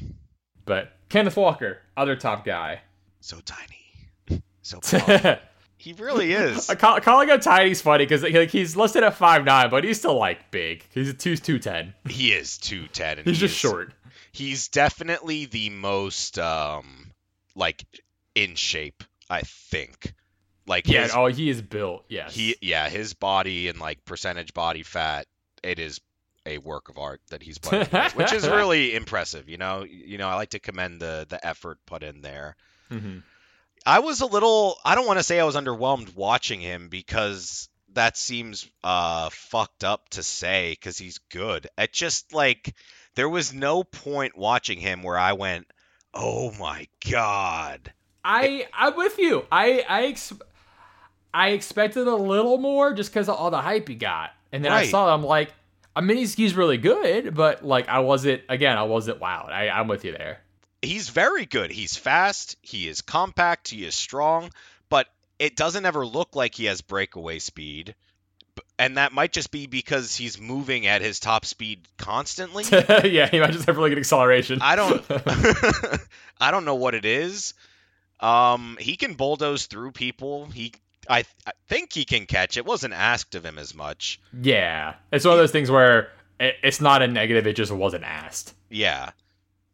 But 0.68 0.92
Kenneth 1.10 1.36
Walker, 1.38 1.80
other 1.96 2.16
top 2.16 2.46
guy. 2.46 2.82
So 3.22 3.40
tiny, 3.44 4.42
so 4.62 4.80
he 5.78 5.94
really 5.94 6.32
is. 6.34 6.68
Call, 6.78 7.02
calling 7.02 7.30
him 7.30 7.40
tiny's 7.40 7.82
funny 7.82 8.06
because 8.06 8.22
like, 8.24 8.50
he's 8.50 8.76
listed 8.78 9.04
at 9.04 9.16
five 9.16 9.44
nine, 9.44 9.70
but 9.70 9.84
he's 9.84 9.98
still 9.98 10.16
like 10.18 10.52
big. 10.52 10.84
He's 10.94 11.10
a 11.10 11.14
two 11.14 11.36
two 11.36 11.58
ten. 11.60 11.94
He 12.08 12.32
is 12.32 12.58
two 12.58 12.88
ten, 12.90 13.18
He's 13.18 13.26
he 13.26 13.32
just 13.34 13.54
is- 13.54 13.58
short. 13.60 13.94
He's 14.32 14.68
definitely 14.68 15.46
the 15.46 15.72
most 15.72 16.38
um 16.38 17.12
like 17.56 17.84
in 18.36 18.54
shape. 18.56 19.04
I 19.30 19.42
think. 19.42 20.14
Like 20.68 20.88
Yeah. 20.88 21.04
his, 21.04 21.12
Oh, 21.16 21.26
he 21.26 21.50
is 21.50 21.62
built. 21.62 22.06
Yes. 22.08 22.36
he 22.36 22.56
yeah 22.62 22.88
his 22.88 23.14
body 23.14 23.68
and 23.68 23.80
like 23.80 24.06
percentage 24.06 24.54
body 24.54 24.84
fat 24.84 25.26
it 25.64 25.80
is 25.80 26.00
a 26.48 26.58
work 26.58 26.90
of 26.90 26.98
art 26.98 27.22
that 27.30 27.44
he's 27.44 27.58
put 27.60 27.94
in, 27.94 28.02
which 28.16 28.32
is 28.34 28.48
really 28.60 28.96
impressive 28.96 29.48
you 29.50 29.58
know 29.58 29.84
you 29.84 30.18
know 30.18 30.28
i 30.28 30.36
like 30.36 30.50
to 30.52 30.60
commend 30.60 31.00
the 31.00 31.26
the 31.30 31.46
effort 31.46 31.78
put 31.86 32.02
in 32.04 32.22
there 32.22 32.56
Mhm. 32.92 33.22
i 33.86 34.00
was 34.00 34.22
a 34.22 34.26
little 34.26 34.78
i 34.86 34.96
don't 34.96 35.06
want 35.06 35.20
to 35.20 35.24
say 35.24 35.40
i 35.40 35.44
was 35.44 35.56
underwhelmed 35.56 36.16
watching 36.16 36.60
him 36.62 36.88
because 36.90 37.70
that 37.94 38.16
seems 38.18 38.66
uh 38.84 39.30
fucked 39.32 39.84
up 39.84 40.08
to 40.10 40.24
say 40.24 40.72
because 40.72 40.98
he's 40.98 41.18
good 41.30 41.68
it 41.78 41.92
just 41.94 42.34
like 42.34 42.74
there 43.16 43.28
was 43.30 43.54
no 43.54 43.84
point 43.84 44.38
watching 44.38 44.80
him 44.80 45.04
where 45.04 45.18
i 45.18 45.34
went 45.34 45.68
oh 46.14 46.52
my 46.60 46.88
god 47.12 47.92
I 48.30 48.68
I'm 48.74 48.98
with 48.98 49.18
you. 49.20 49.46
I 49.50 49.86
I 49.88 50.06
ex- 50.08 50.34
I 51.34 51.50
expected 51.52 52.08
a 52.08 52.16
little 52.16 52.58
more 52.58 52.94
just 52.94 53.10
because 53.10 53.30
of 53.30 53.36
all 53.36 53.52
the 53.52 53.62
hype 53.62 53.88
he 53.88 53.96
got, 53.96 54.32
and 54.52 54.66
then 54.66 54.72
I 54.74 54.80
Right. 54.82 54.90
saw 54.90 55.16
him 55.16 55.24
like. 55.24 55.54
I 55.98 56.02
mean, 56.02 56.18
he's, 56.18 56.56
really 56.56 56.78
good, 56.78 57.34
but 57.34 57.66
like 57.66 57.90
I 57.90 58.00
wasn't 58.00 58.44
again. 58.50 58.78
I 58.78 58.84
wasn't 58.84 59.20
wowed. 59.20 59.50
I, 59.50 59.70
I'm 59.70 59.88
with 59.88 60.06
you 60.06 60.12
there. 60.12 60.42
he's 60.84 61.10
very 61.10 61.48
good. 61.48 61.72
He's 61.72 61.98
fast, 61.98 62.56
he 62.62 62.88
is 62.88 63.02
compact, 63.02 63.70
he 63.70 63.84
is 63.84 63.96
strong, 63.96 64.52
but 64.90 65.08
it 65.40 65.56
doesn't 65.56 65.88
ever 65.88 66.06
look 66.06 66.36
like 66.36 66.54
he 66.54 66.66
has 66.66 66.82
breakaway 66.82 67.40
speed. 67.40 67.96
And 68.78 68.98
that 68.98 69.12
might 69.12 69.34
just 69.34 69.50
be 69.50 69.66
because 69.66 70.16
he's 70.16 70.40
moving 70.40 70.86
at 70.86 71.02
his 71.02 71.20
top 71.20 71.46
speed 71.46 71.88
constantly. 71.98 72.64
yeah, 73.04 73.28
he 73.28 73.40
might 73.40 73.52
just 73.52 73.66
have 73.66 73.76
really 73.76 73.90
good 73.90 73.98
acceleration. 73.98 74.60
I 74.62 74.76
don't 74.76 75.04
I 76.40 76.52
don't 76.52 76.66
know 76.66 76.76
what 76.76 76.94
it 76.94 77.06
is. 77.06 77.56
Um 78.20 78.78
he 78.80 78.98
can 78.98 79.16
bulldoze 79.16 79.66
through 79.66 79.94
people. 79.94 80.46
He 80.46 80.74
I, 81.10 81.24
I 81.46 81.52
think 81.68 81.94
he 81.94 82.06
can 82.06 82.26
catch. 82.26 82.58
It 82.58 82.66
wasn't 82.66 82.94
asked 82.94 83.36
of 83.36 83.46
him 83.46 83.58
as 83.58 83.74
much. 83.76 84.20
yeah, 84.42 84.96
it's 85.12 85.26
one 85.26 85.34
of 85.34 85.40
those 85.40 85.52
things 85.52 85.72
where 85.72 86.10
it, 86.40 86.56
it's 86.64 86.82
not 86.82 87.02
a 87.02 87.08
negative. 87.08 87.48
It 87.48 87.56
just 87.56 87.72
wasn't 87.72 88.04
asked. 88.04 88.54
Yeah. 88.70 89.12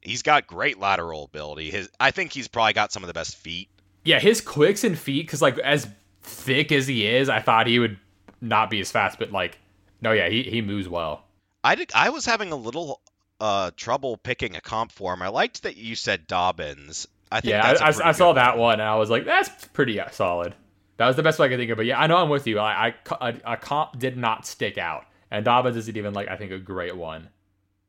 He's 0.02 0.22
got 0.22 0.48
great 0.48 0.80
lateral 0.80 1.24
ability. 1.24 1.72
His 1.72 1.90
I 2.00 2.12
think 2.12 2.34
he's 2.34 2.48
probably 2.48 2.74
got 2.74 2.92
some 2.92 3.04
of 3.04 3.08
the 3.08 3.14
best 3.14 3.38
feet 3.38 3.70
yeah, 4.04 4.20
his 4.20 4.42
quicks 4.42 4.84
and 4.84 4.98
feet, 4.98 5.26
because 5.26 5.42
like 5.42 5.58
as 5.60 5.88
thick 6.22 6.72
as 6.72 6.88
he 6.88 7.08
is, 7.08 7.30
I 7.30 7.40
thought 7.40 7.68
he 7.68 7.80
would 7.80 7.98
not 8.42 8.70
be 8.70 8.80
as 8.82 8.92
fast, 8.92 9.18
but 9.20 9.32
like, 9.32 9.58
no, 10.02 10.12
yeah, 10.12 10.30
he, 10.30 10.44
he 10.44 10.62
moves 10.62 10.90
well. 10.90 11.24
I 11.64 11.76
did, 11.76 11.92
I 11.96 12.10
was 12.10 12.26
having 12.26 12.52
a 12.52 12.58
little 12.58 13.02
uh, 13.40 13.72
trouble 13.78 14.18
picking 14.18 14.56
a 14.56 14.62
comp 14.62 14.92
for 14.92 15.14
him. 15.14 15.22
I 15.22 15.30
liked 15.30 15.64
that 15.64 15.78
you 15.78 15.96
said 15.96 16.28
Dobbins. 16.28 17.08
I 17.32 17.42
think 17.42 17.52
yeah, 17.52 17.76
I, 17.80 17.90
I, 17.90 18.10
I 18.10 18.12
saw 18.12 18.34
that 18.34 18.58
one 18.58 18.74
and 18.74 18.84
I 18.84 18.96
was 18.96 19.10
like, 19.10 19.26
that's 19.26 19.50
pretty 19.68 20.00
solid. 20.12 20.54
That 20.98 21.08
was 21.08 21.16
the 21.16 21.24
best 21.24 21.40
way 21.40 21.48
I 21.48 21.50
could 21.50 21.60
think 21.60 21.72
of. 21.72 21.78
But 21.78 21.86
yeah, 21.86 22.00
I 22.00 22.08
know 22.08 22.18
I'm 22.18 22.30
with 22.30 22.48
you. 22.48 22.60
I, 22.60 22.94
I 23.20 23.40
a, 23.46 23.58
comp 23.58 23.98
did 23.98 24.18
not 24.18 24.46
stick 24.46 24.78
out, 24.78 25.06
and 25.32 25.44
Dobbins 25.44 25.76
isn't 25.78 25.98
even 25.98 26.14
like 26.14 26.28
I 26.30 26.38
think 26.38 26.52
a 26.52 26.60
great 26.60 26.96
one. 26.96 27.30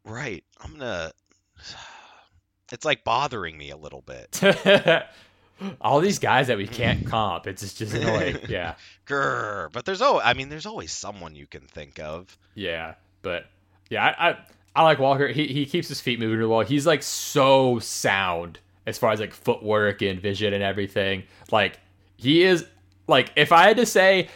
Right. 0.05 0.45
I'm 0.61 0.73
gonna. 0.73 1.13
It's 2.73 2.87
like 2.87 3.05
bothering 3.05 3.57
me 3.59 3.71
a 3.71 3.77
little 3.77 4.01
bit. 4.01 4.41
All 5.83 6.01
these 6.01 6.19
guys 6.19 6.47
that 6.47 6.57
we 6.57 6.67
can't 6.67 7.07
comp, 7.07 7.47
it's 7.47 7.61
just, 7.61 7.77
just 7.77 7.95
annoying. 7.95 8.39
Yeah. 8.49 8.75
Grr. 9.07 9.71
But 9.71 9.85
there's 9.85 10.01
oh, 10.01 10.19
I 10.19 10.33
mean, 10.33 10.49
there's 10.49 10.65
always 10.65 10.91
someone 10.91 11.37
you 11.37 11.47
can 11.47 11.61
think 11.61 12.01
of. 12.01 12.37
Yeah, 12.55 12.95
but 13.21 13.45
yeah, 13.91 14.03
I, 14.19 14.31
I 14.31 14.37
I 14.75 14.83
like 14.83 14.99
Walker. 14.99 15.29
He 15.29 15.47
he 15.47 15.67
keeps 15.67 15.89
his 15.89 16.01
feet 16.01 16.19
moving 16.19 16.39
really 16.39 16.51
well. 16.51 16.63
He's 16.63 16.87
like 16.87 17.03
so 17.03 17.79
sound 17.79 18.59
as 18.87 18.99
far 18.99 19.13
as 19.13 19.21
like 19.21 19.35
footwork 19.35 20.03
and 20.03 20.19
vision 20.19 20.55
and 20.55 20.63
everything. 20.63 21.25
Like 21.53 21.79
he 22.17 22.43
is 22.43 22.67
like 23.07 23.33
if 23.37 23.53
I 23.53 23.69
had 23.69 23.77
to 23.77 23.87
say 23.87 24.29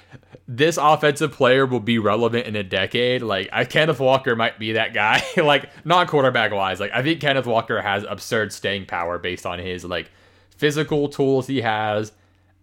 this 0.46 0.78
offensive 0.80 1.32
player 1.32 1.66
will 1.66 1.80
be 1.80 1.98
relevant 1.98 2.46
in 2.46 2.56
a 2.56 2.62
decade, 2.62 3.22
like 3.22 3.48
I 3.52 3.64
Kenneth 3.64 4.00
Walker 4.00 4.34
might 4.36 4.58
be 4.58 4.72
that 4.72 4.94
guy. 4.94 5.22
like 5.36 5.70
not 5.84 6.08
quarterback 6.08 6.52
wise, 6.52 6.80
like 6.80 6.92
I 6.92 7.02
think 7.02 7.20
Kenneth 7.20 7.46
Walker 7.46 7.80
has 7.80 8.04
absurd 8.04 8.52
staying 8.52 8.86
power 8.86 9.18
based 9.18 9.46
on 9.46 9.58
his 9.58 9.84
like 9.84 10.10
physical 10.56 11.08
tools 11.08 11.46
he 11.46 11.60
has 11.60 12.12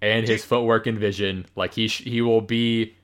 and 0.01 0.27
his 0.27 0.43
footwork 0.45 0.87
and 0.87 0.97
vision. 0.99 1.45
Like 1.55 1.73
he 1.73 1.87
sh- 1.87 2.03
he 2.03 2.21
will 2.21 2.41
be 2.41 2.95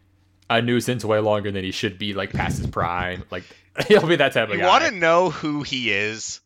a 0.50 0.62
nuisance 0.62 1.05
way 1.05 1.20
longer 1.20 1.51
than 1.51 1.63
he 1.63 1.72
should 1.72 1.98
be. 1.98 2.13
Like 2.13 2.34
past 2.34 2.58
his 2.58 2.67
prime, 2.67 3.24
like 3.31 3.43
He'll 3.88 4.08
be 4.08 4.17
that 4.17 4.34
type 4.34 4.50
of 4.50 4.55
you 4.55 4.62
guy. 4.62 4.63
You 4.63 4.70
want 4.70 4.84
to 4.86 4.91
know 4.91 5.29
who 5.29 5.63
he 5.63 5.91
is? 5.91 6.41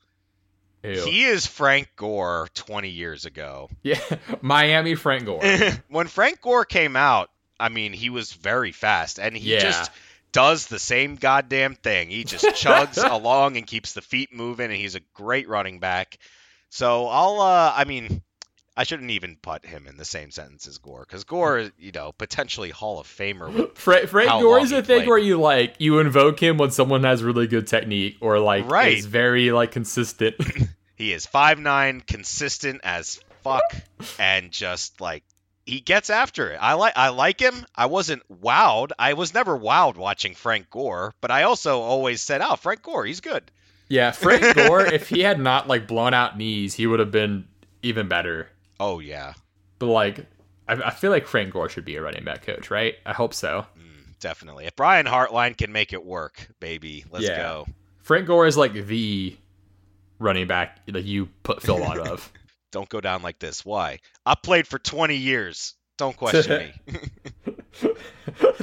Ew. 0.86 1.06
He 1.06 1.24
is 1.25 1.46
Frank 1.46 1.89
Gore 1.96 2.48
20 2.54 2.89
years 2.89 3.25
ago. 3.25 3.70
Yeah, 3.84 4.00
Miami 4.42 4.96
Frank 4.96 5.25
Gore. 5.25 5.44
when 5.89 6.08
Frank 6.08 6.42
Gore 6.42 6.65
came 6.65 6.96
out, 6.96 7.30
I 7.60 7.70
mean, 7.70 7.94
he 7.94 8.10
was 8.10 8.34
very 8.34 8.72
fast, 8.72 9.20
and 9.20 9.38
he 9.38 9.54
yeah. 9.54 9.60
just 9.60 9.92
does 10.32 10.68
the 10.68 10.80
same 10.80 11.15
goddamn 11.15 11.75
thing. 11.75 12.10
He 12.10 12.24
just 12.24 12.46
chugs 12.63 12.98
along 12.98 13.58
and 13.58 13.68
keeps 13.68 13.94
the 13.94 14.01
feet 14.01 14.34
moving, 14.34 14.65
and 14.65 14.75
he's 14.75 14.96
a 14.96 15.01
great 15.13 15.48
running 15.48 15.80
back. 15.80 16.18
So 16.70 17.08
I'll, 17.08 17.39
uh, 17.39 17.74
I 17.75 17.86
mean, 17.86 18.22
I 18.77 18.84
shouldn't 18.84 19.12
even 19.12 19.38
put 19.41 19.65
him 19.65 19.88
in 19.88 19.96
the 19.96 20.05
same 20.05 20.32
sentence 20.32 20.67
as 20.67 20.77
Gore 20.77 21.05
because 21.08 21.24
Gore, 21.24 21.72
you 21.77 21.91
know, 21.94 22.12
potentially 22.12 22.72
Hall 22.72 23.00
of 23.00 23.08
Famer. 23.08 23.75
Frank, 23.77 24.10
Frank 24.10 24.29
Gore 24.29 24.60
is 24.60 24.72
a 24.72 24.84
thing 24.84 25.00
played. 25.00 25.08
where 25.08 25.17
you 25.17 25.39
like 25.39 25.75
you 25.79 26.00
invoke 26.00 26.41
him 26.41 26.58
when 26.58 26.72
someone 26.72 27.03
has 27.03 27.24
really 27.24 27.48
good 27.48 27.67
technique 27.67 28.17
or 28.20 28.39
like 28.39 28.70
right. 28.70 28.98
is 28.98 29.05
very 29.05 29.51
like 29.51 29.72
consistent. 29.72 30.36
he 30.96 31.13
is 31.13 31.25
five 31.25 31.58
nine, 31.58 32.01
consistent 32.01 32.82
as 32.84 33.20
fuck, 33.44 33.63
and 34.20 34.51
just 34.51 35.00
like 35.00 35.24
he 35.65 35.79
gets 35.79 36.10
after 36.10 36.51
it. 36.51 36.58
I 36.62 36.74
like 36.74 36.94
I 36.98 37.10
like 37.10 37.39
him. 37.39 37.65
I 37.75 37.86
wasn't 37.86 38.24
wowed. 38.29 38.91
I 39.00 39.13
was 39.13 39.34
never 39.34 39.58
wowed 39.58 39.96
watching 39.96 40.36
Frank 40.36 40.70
Gore, 40.70 41.13
but 41.22 41.32
I 41.32 41.44
also 41.44 41.79
always 41.79 42.22
said, 42.22 42.41
"Oh, 42.41 42.55
Frank 42.55 42.82
Gore, 42.82 43.05
he's 43.05 43.22
good." 43.22 43.51
Yeah, 43.88 44.12
Frank 44.12 44.55
Gore, 44.55 44.82
if 44.86 45.10
he 45.10 45.22
had 45.22 45.39
not 45.39 45.67
like 45.67 45.88
blown 45.88 46.13
out 46.13 46.38
knees, 46.38 46.74
he 46.74 46.88
would 46.88 47.00
have 47.00 47.12
been 47.12 47.48
even 47.82 48.08
better. 48.08 48.50
Oh 48.79 49.00
yeah. 49.00 49.34
But 49.79 49.88
like, 49.88 50.25
I, 50.67 50.74
I, 50.74 50.89
feel 50.91 51.12
like 51.12 51.27
Frank 51.27 51.53
Gore 51.53 51.70
should 51.70 51.86
be 51.86 51.96
a 51.96 52.01
running 52.01 52.24
back 52.24 52.46
coach, 52.46 52.72
right? 52.72 52.96
I 53.05 53.13
hope 53.13 53.34
so. 53.34 53.65
Mm, 53.77 54.20
definitely. 54.20 54.65
If 54.65 54.75
Brian 54.75 55.05
Hartline 55.05 55.58
can 55.58 55.72
make 55.72 55.94
it 55.94 56.03
work, 56.03 56.50
baby, 56.60 57.05
let's 57.12 57.25
yeah. 57.25 57.38
go. 57.38 57.67
Frank 58.03 58.27
Gore 58.27 58.48
is 58.48 58.58
like 58.58 58.74
the 58.74 59.36
running 60.20 60.48
back 60.48 60.86
that 60.88 61.03
you 61.03 61.27
put 61.44 61.62
Phil 61.62 61.84
on 61.84 62.00
of. 62.00 62.32
Don't 62.72 62.89
go 62.89 63.00
down 63.00 63.22
like 63.22 63.39
this. 63.39 63.65
Why? 63.65 64.00
I 64.25 64.36
played 64.36 64.67
for 64.67 64.79
20 64.79 65.15
years. 65.15 65.75
Don't 65.98 66.17
question 66.17 66.74
me. 66.91 67.00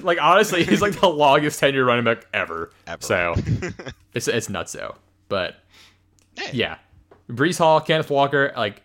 like 0.03 0.21
honestly, 0.21 0.65
he's 0.65 0.83
like 0.83 1.01
the 1.01 1.09
longest 1.09 1.59
tenure 1.61 1.85
running 1.85 2.05
back 2.05 2.27
ever. 2.35 2.71
ever. 2.87 3.03
So 3.03 3.35
it's 4.15 4.29
it's 4.29 4.51
nuts 4.51 4.73
though. 4.73 4.97
But 5.29 5.57
hey. 6.37 6.51
yeah, 6.53 6.77
Breece 7.29 7.57
Hall, 7.57 7.81
Kenneth 7.81 8.11
Walker, 8.11 8.53
like 8.55 8.83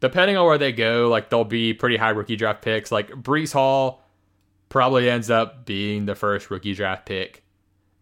depending 0.00 0.36
on 0.36 0.46
where 0.46 0.58
they 0.58 0.72
go, 0.72 1.08
like 1.08 1.30
they'll 1.30 1.44
be 1.44 1.74
pretty 1.74 1.96
high 1.96 2.10
rookie 2.10 2.36
draft 2.36 2.62
picks. 2.62 2.90
Like 2.90 3.10
Breece 3.10 3.52
Hall 3.52 4.02
probably 4.68 5.08
ends 5.08 5.30
up 5.30 5.66
being 5.66 6.06
the 6.06 6.14
first 6.14 6.50
rookie 6.50 6.74
draft 6.74 7.06
pick, 7.06 7.44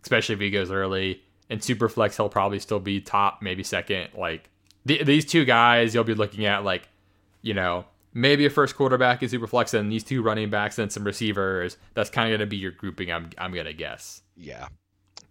especially 0.03 0.35
if 0.35 0.41
he 0.41 0.51
goes 0.51 0.71
early. 0.71 1.23
And 1.51 1.61
Superflex, 1.61 2.17
he'll 2.17 2.29
probably 2.29 2.59
still 2.59 2.79
be 2.79 3.01
top, 3.01 3.41
maybe 3.43 3.63
second. 3.65 4.11
Like 4.17 4.51
th- 4.87 5.05
these 5.07 5.25
two 5.25 5.45
guys, 5.45 5.95
you'll 5.95 6.05
be 6.05 6.15
looking 6.15 6.45
at 6.45 6.63
like, 6.63 6.89
you 7.43 7.55
know, 7.55 7.85
maybe 8.13 8.45
a 8.47 8.51
first 8.51 8.77
quarterback 8.77 9.23
in 9.23 9.29
Superflex, 9.29 9.73
and 9.75 9.91
these 9.91 10.05
two 10.05 10.23
running 10.23 10.51
backs 10.51 10.79
and 10.79 10.93
some 10.93 11.05
receivers. 11.05 11.77
That's 11.95 12.11
kind 12.11 12.33
of 12.33 12.39
gonna 12.39 12.49
be 12.49 12.57
your 12.57 12.73
grouping. 12.73 13.11
I'm 13.11 13.31
I'm 13.39 13.53
gonna 13.53 13.73
guess. 13.73 14.23
Yeah. 14.37 14.69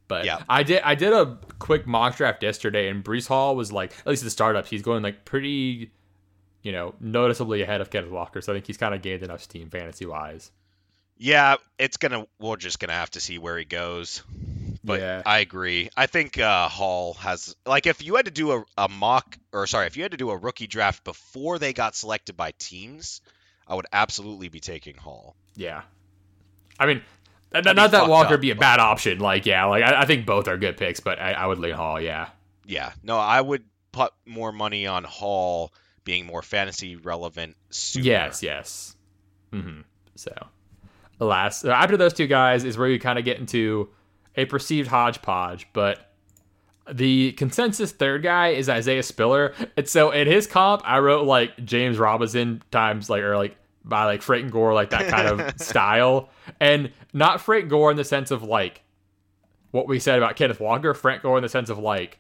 But 0.08 0.26
yeah. 0.26 0.42
I 0.48 0.64
did 0.64 0.82
I 0.84 0.96
did 0.96 1.14
a 1.14 1.38
quick 1.60 1.86
mock 1.86 2.18
draft 2.18 2.42
yesterday, 2.42 2.88
and 2.90 3.04
Breece 3.04 3.28
Hall 3.28 3.56
was 3.56 3.72
like, 3.72 3.92
at 4.00 4.08
least 4.08 4.24
the 4.24 4.30
startups, 4.30 4.70
he's 4.70 4.82
going 4.82 5.04
like 5.04 5.26
pretty 5.26 5.92
you 6.64 6.72
know, 6.72 6.94
noticeably 7.00 7.62
ahead 7.62 7.82
of 7.82 7.90
Kenneth 7.90 8.12
Walker. 8.12 8.42
So 8.42 8.54
I 8.54 8.56
think 8.56 8.68
he's 8.68 8.78
kind 8.78 8.94
of 8.94 9.02
gained 9.02 9.24
enough 9.24 9.42
steam 9.42 9.70
fantasy 9.70 10.06
wise. 10.06 10.52
Yeah, 11.18 11.56
it's 11.80 11.98
gonna. 11.98 12.28
We're 12.40 12.58
just 12.58 12.80
gonna 12.80 12.94
have 12.94 13.12
to 13.12 13.20
see 13.20 13.38
where 13.38 13.58
he 13.58 13.66
goes. 13.66 14.24
But 14.84 15.00
yeah. 15.00 15.22
I 15.26 15.40
agree. 15.40 15.90
I 15.98 16.06
think 16.06 16.40
uh, 16.40 16.70
Hall 16.70 17.16
has 17.16 17.56
like 17.66 17.88
if 17.88 18.04
you 18.04 18.16
had 18.16 18.26
to 18.26 18.32
do 18.32 18.52
a, 18.52 18.64
a 18.78 18.88
mock 18.88 19.38
or 19.52 19.68
sorry, 19.68 19.88
if 19.88 19.98
you 19.98 20.04
had 20.04 20.12
to 20.12 20.18
do 20.18 20.30
a 20.30 20.38
rookie 20.38 20.68
draft 20.68 21.04
before 21.04 21.60
they 21.60 21.74
got 21.74 21.96
selected 21.96 22.38
by 22.38 22.54
teams, 22.60 23.22
I 23.68 23.76
would 23.76 23.88
absolutely 23.92 24.50
be 24.50 24.60
taking 24.60 24.96
Hall. 24.96 25.36
Yeah, 25.56 25.82
I 26.80 26.86
mean, 26.86 27.02
not, 27.54 27.76
not 27.76 27.92
that 27.92 28.08
Walker 28.08 28.36
up, 28.36 28.42
be 28.42 28.52
a 28.52 28.56
but... 28.56 28.62
bad 28.62 28.80
option. 28.80 29.20
Like, 29.20 29.46
yeah, 29.46 29.66
like 29.66 29.84
I, 29.84 30.02
I, 30.02 30.06
think 30.06 30.26
both 30.26 30.48
are 30.48 30.58
good 30.58 30.78
picks, 30.78 31.00
but 31.00 31.20
I, 31.20 31.34
I 31.34 31.46
would 31.46 31.60
lean 31.60 31.74
Hall. 31.74 32.00
Yeah. 32.00 32.30
Yeah. 32.66 32.92
No, 33.04 33.18
I 33.18 33.42
would 33.42 33.64
put 33.92 34.14
more 34.26 34.52
money 34.52 34.86
on 34.88 35.04
Hall 35.04 35.72
being 36.08 36.26
more 36.26 36.42
fantasy 36.42 36.96
relevant 36.96 37.58
sooner. 37.70 38.06
Yes, 38.06 38.42
yes. 38.42 38.96
Mm-hmm. 39.52 39.82
So, 40.16 40.32
alas, 41.20 41.66
after 41.66 41.98
those 41.98 42.14
two 42.14 42.28
guys 42.28 42.64
is 42.64 42.78
where 42.78 42.88
you 42.88 42.98
kind 42.98 43.20
of 43.20 43.26
get 43.26 43.40
into 43.40 43.90
a 44.38 44.46
perceived 44.46 44.88
hodgepodge, 44.88 45.68
but 45.74 46.14
the 46.90 47.34
consensus 47.34 47.92
third 47.92 48.24
guy 48.24 48.50
is 48.52 48.70
Isaiah 48.70 49.04
Spiller. 49.04 49.54
And 49.76 49.86
so 49.86 50.12
in 50.12 50.28
his 50.28 50.48
comp, 50.48 50.82
I 50.86 51.00
wrote 51.00 51.26
like 51.28 51.66
James 51.66 51.98
Robinson 51.98 52.64
times 52.72 53.10
like 53.10 53.22
or 53.22 53.36
like 53.36 53.58
by 53.84 54.06
like 54.06 54.22
Frank 54.22 54.50
Gore, 54.50 54.74
like 54.74 54.92
that 54.92 55.10
kind 55.10 55.28
of 55.28 55.54
style. 55.60 56.30
And 56.62 56.90
not 57.12 57.42
Frank 57.42 57.68
Gore 57.68 57.92
in 57.92 57.98
the 57.98 58.06
sense 58.06 58.32
of 58.32 58.44
like 58.44 58.82
what 59.72 59.90
we 59.90 60.00
said 60.00 60.18
about 60.18 60.38
Kenneth 60.38 60.62
Walker, 60.62 60.94
Frank 60.94 61.22
Gore 61.22 61.38
in 61.38 61.44
the 61.44 61.50
sense 61.50 61.70
of 61.70 61.78
like 61.78 62.20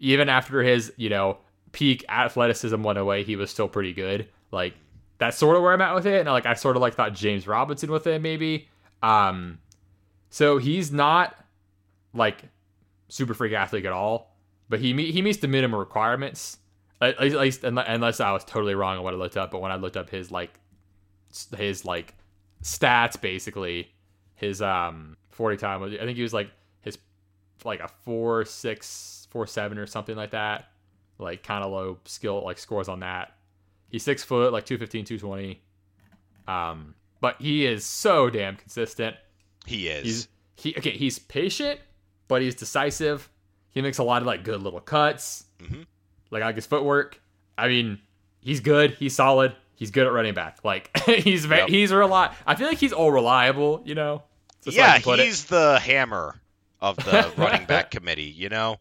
even 0.00 0.30
after 0.30 0.62
his, 0.62 0.90
you 0.96 1.10
know, 1.10 1.36
peak 1.74 2.04
athleticism 2.08 2.82
went 2.82 2.98
away, 2.98 3.24
he 3.24 3.36
was 3.36 3.50
still 3.50 3.68
pretty 3.68 3.92
good. 3.92 4.28
Like 4.50 4.74
that's 5.18 5.36
sort 5.36 5.56
of 5.56 5.62
where 5.62 5.72
I'm 5.72 5.80
at 5.82 5.94
with 5.94 6.06
it. 6.06 6.20
And 6.20 6.28
like 6.28 6.46
I 6.46 6.54
sort 6.54 6.76
of 6.76 6.82
like 6.82 6.94
thought 6.94 7.12
James 7.12 7.46
Robinson 7.46 7.90
with 7.90 8.06
it 8.06 8.22
maybe. 8.22 8.68
Um, 9.02 9.58
so 10.30 10.56
he's 10.56 10.90
not 10.90 11.36
like 12.14 12.44
super 13.08 13.34
freak 13.34 13.52
athlete 13.52 13.84
at 13.84 13.92
all, 13.92 14.34
but 14.70 14.80
he 14.80 15.10
he 15.10 15.20
meets 15.20 15.38
the 15.38 15.48
minimum 15.48 15.78
requirements. 15.78 16.58
At 17.00 17.20
least 17.20 17.64
unless 17.64 18.20
I 18.20 18.32
was 18.32 18.44
totally 18.44 18.74
wrong 18.74 18.96
on 18.96 19.04
what 19.04 19.12
I 19.12 19.16
looked 19.16 19.36
up, 19.36 19.50
but 19.50 19.60
when 19.60 19.70
I 19.70 19.76
looked 19.76 19.96
up 19.96 20.08
his 20.08 20.30
like 20.30 20.58
his 21.56 21.84
like 21.84 22.14
stats, 22.62 23.20
basically 23.20 23.92
his 24.36 24.62
um 24.62 25.16
40 25.30 25.56
time, 25.58 25.82
I 25.82 25.96
think 25.98 26.16
he 26.16 26.22
was 26.22 26.32
like 26.32 26.50
his 26.80 26.96
like 27.64 27.80
a 27.80 27.88
four 27.88 28.44
six 28.44 29.26
four 29.30 29.46
seven 29.46 29.76
or 29.76 29.86
something 29.86 30.16
like 30.16 30.30
that 30.30 30.68
like 31.18 31.42
kind 31.42 31.64
of 31.64 31.70
low 31.70 31.98
skill 32.04 32.42
like 32.44 32.58
scores 32.58 32.88
on 32.88 33.00
that. 33.00 33.32
He's 33.88 34.02
six 34.02 34.24
foot, 34.24 34.52
like 34.52 34.66
215, 34.66 35.04
220. 35.04 35.62
Um, 36.46 36.94
but 37.20 37.40
he 37.40 37.64
is 37.64 37.84
so 37.84 38.28
damn 38.28 38.56
consistent. 38.56 39.16
He 39.66 39.88
is. 39.88 40.04
He's 40.04 40.28
he 40.56 40.74
okay. 40.78 40.90
He's 40.90 41.18
patient, 41.18 41.80
but 42.28 42.42
he's 42.42 42.54
decisive. 42.54 43.28
He 43.70 43.82
makes 43.82 43.98
a 43.98 44.04
lot 44.04 44.22
of 44.22 44.26
like 44.26 44.44
good 44.44 44.62
little 44.62 44.80
cuts. 44.80 45.44
Mm-hmm. 45.60 45.82
Like 46.30 46.42
I 46.42 46.46
like 46.46 46.56
his 46.56 46.66
footwork. 46.66 47.20
I 47.56 47.68
mean, 47.68 47.98
he's 48.40 48.60
good. 48.60 48.92
He's 48.92 49.14
solid. 49.14 49.54
He's 49.76 49.90
good 49.90 50.06
at 50.06 50.12
running 50.12 50.34
back. 50.34 50.58
Like 50.64 50.90
he's 51.06 51.46
yep. 51.46 51.68
he's 51.68 51.90
a 51.90 52.06
lot. 52.06 52.34
I 52.46 52.54
feel 52.54 52.68
like 52.68 52.78
he's 52.78 52.92
all 52.92 53.10
reliable. 53.10 53.82
You 53.84 53.94
know. 53.94 54.22
yeah, 54.66 54.98
he's 54.98 55.44
it. 55.44 55.48
the 55.48 55.78
hammer 55.80 56.40
of 56.80 56.96
the 56.96 57.32
running 57.38 57.66
back 57.66 57.90
committee. 57.90 58.24
You 58.24 58.48
know, 58.48 58.76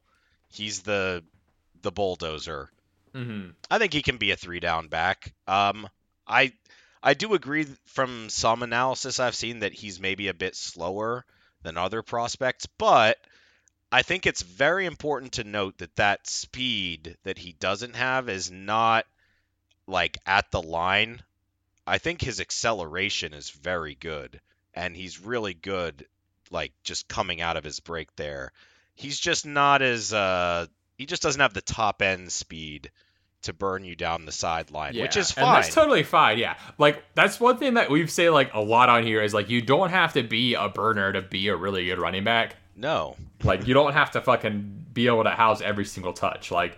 he's 0.50 0.82
the 0.82 1.24
the 1.84 1.92
bulldozer. 1.92 2.70
Mm-hmm. 3.14 3.52
I 3.70 3.78
think 3.78 3.94
he 3.94 4.02
can 4.02 4.18
be 4.18 4.32
a 4.32 4.36
three 4.38 4.60
down 4.60 4.88
back. 4.88 5.34
Um, 5.48 5.88
I 6.28 6.54
I 7.02 7.14
do 7.14 7.34
agree 7.34 7.68
from 7.86 8.30
some 8.30 8.64
analysis 8.64 9.20
I've 9.20 9.36
seen 9.36 9.60
that 9.60 9.74
he's 9.74 10.00
maybe 10.00 10.30
a 10.30 10.34
bit 10.34 10.56
slower 10.56 11.26
than 11.62 11.78
other 11.78 12.02
prospects, 12.02 12.66
but 12.66 13.18
I 13.92 14.02
think 14.02 14.26
it's 14.26 14.42
very 14.42 14.86
important 14.86 15.34
to 15.34 15.44
note 15.44 15.78
that 15.78 15.96
that 15.98 16.28
speed 16.28 17.18
that 17.24 17.38
he 17.38 17.54
doesn't 17.54 17.96
have 17.96 18.30
is 18.30 18.50
not 18.50 19.06
like 19.86 20.18
at 20.26 20.50
the 20.50 20.62
line. 20.62 21.22
I 21.86 21.98
think 21.98 22.22
his 22.22 22.40
acceleration 22.40 23.34
is 23.34 23.50
very 23.50 23.96
good 23.96 24.42
and 24.74 24.96
he's 24.96 25.20
really 25.20 25.54
good 25.54 26.08
like 26.50 26.72
just 26.84 27.08
coming 27.08 27.42
out 27.42 27.58
of 27.58 27.64
his 27.64 27.80
break 27.82 28.16
there. 28.16 28.52
He's 28.96 29.20
just 29.20 29.46
not 29.46 29.82
as 29.82 30.14
uh 30.14 30.68
he 30.98 31.06
just 31.06 31.22
doesn't 31.22 31.42
have 31.42 31.54
the 31.54 31.62
top 31.62 32.02
end 32.02 32.32
speed 32.32 32.92
to 33.44 33.52
burn 33.54 33.84
you 33.84 33.96
down 33.96 34.26
the 34.26 34.32
sideline, 34.32 34.96
which 34.98 35.18
is 35.18 35.32
fine. 35.32 35.44
And 35.46 35.56
that's 35.56 35.74
totally 35.76 36.04
fine. 36.04 36.38
Yeah. 36.38 36.56
Like 36.78 37.04
that's 37.14 37.40
one 37.40 37.58
thing 37.58 37.74
that 37.74 37.90
we've 37.90 38.10
say 38.10 38.30
like 38.30 38.54
a 38.54 38.62
lot 38.62 38.88
on 38.90 39.04
here 39.04 39.22
is 39.22 39.34
like 39.34 39.50
you 39.50 39.62
don't 39.62 39.90
have 39.90 40.14
to 40.14 40.24
be 40.24 40.54
a 40.54 40.70
burner 40.70 41.12
to 41.12 41.22
be 41.22 41.50
a 41.50 41.56
really 41.56 41.86
good 41.86 42.00
running 42.00 42.24
back. 42.24 42.56
no. 42.76 43.16
Like 43.44 43.68
you 43.68 43.74
don't 43.74 43.92
have 43.92 44.12
to 44.12 44.22
fucking 44.22 44.86
be 44.94 45.08
able 45.08 45.26
to 45.26 45.32
house 45.32 45.60
every 45.60 45.84
single 45.84 46.14
touch. 46.14 46.50
Like 46.52 46.78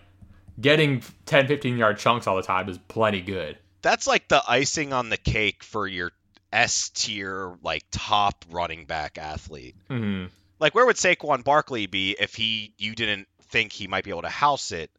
getting 0.60 1.04
10 1.28 1.48
15 1.48 1.78
yard 1.78 2.00
chunks 2.00 2.26
all 2.26 2.36
the 2.36 2.42
time 2.42 2.68
is 2.70 2.80
plenty 2.88 3.22
good. 3.22 3.60
That's 3.84 4.08
like 4.08 4.28
the 4.28 4.42
icing 4.48 4.92
on 4.94 5.10
the 5.10 5.18
cake 5.18 5.64
for 5.64 5.86
your 5.86 6.12
S 6.52 6.90
tier 6.90 7.56
like 7.62 7.84
top 7.92 8.44
running 8.50 8.86
back 8.86 9.20
athlete. 9.20 9.76
hmm 9.88 10.26
Like 10.60 10.74
where 10.74 10.88
would 10.88 10.96
Saquon 10.96 11.44
Barkley 11.44 11.86
be 11.86 12.16
if 12.20 12.34
he 12.34 12.74
you 12.80 12.96
didn't 12.96 13.28
think 13.56 13.72
he 13.72 13.88
might 13.88 14.04
be 14.04 14.10
able 14.10 14.24
to 14.24 14.30
house 14.30 14.72
it 14.74 14.92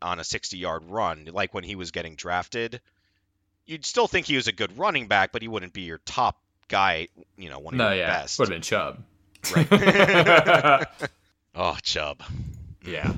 on 0.00 0.18
a 0.18 0.24
60 0.24 0.56
yard 0.56 0.82
run 0.88 1.28
like 1.32 1.52
when 1.52 1.64
he 1.64 1.74
was 1.74 1.90
getting 1.90 2.14
drafted? 2.14 2.80
You'd 3.66 3.84
still 3.84 4.06
think 4.08 4.26
he 4.26 4.36
was 4.36 4.48
a 4.48 4.52
good 4.52 4.78
running 4.78 5.06
back, 5.06 5.32
but 5.32 5.42
he 5.42 5.48
wouldn't 5.48 5.72
be 5.74 5.82
your 5.82 5.98
top 6.06 6.36
guy, 6.68 7.08
you 7.36 7.50
know, 7.50 7.58
one 7.58 7.74
of 7.74 7.78
No, 7.78 7.88
your 7.88 7.98
yeah. 7.98 8.20
best. 8.22 8.38
Would 8.38 8.48
have 8.48 8.54
been 8.54 8.62
Chubb. 8.62 9.02
Right. 9.54 10.86
oh, 11.54 11.76
Chubb. 11.82 12.22
yeah. 12.86 13.14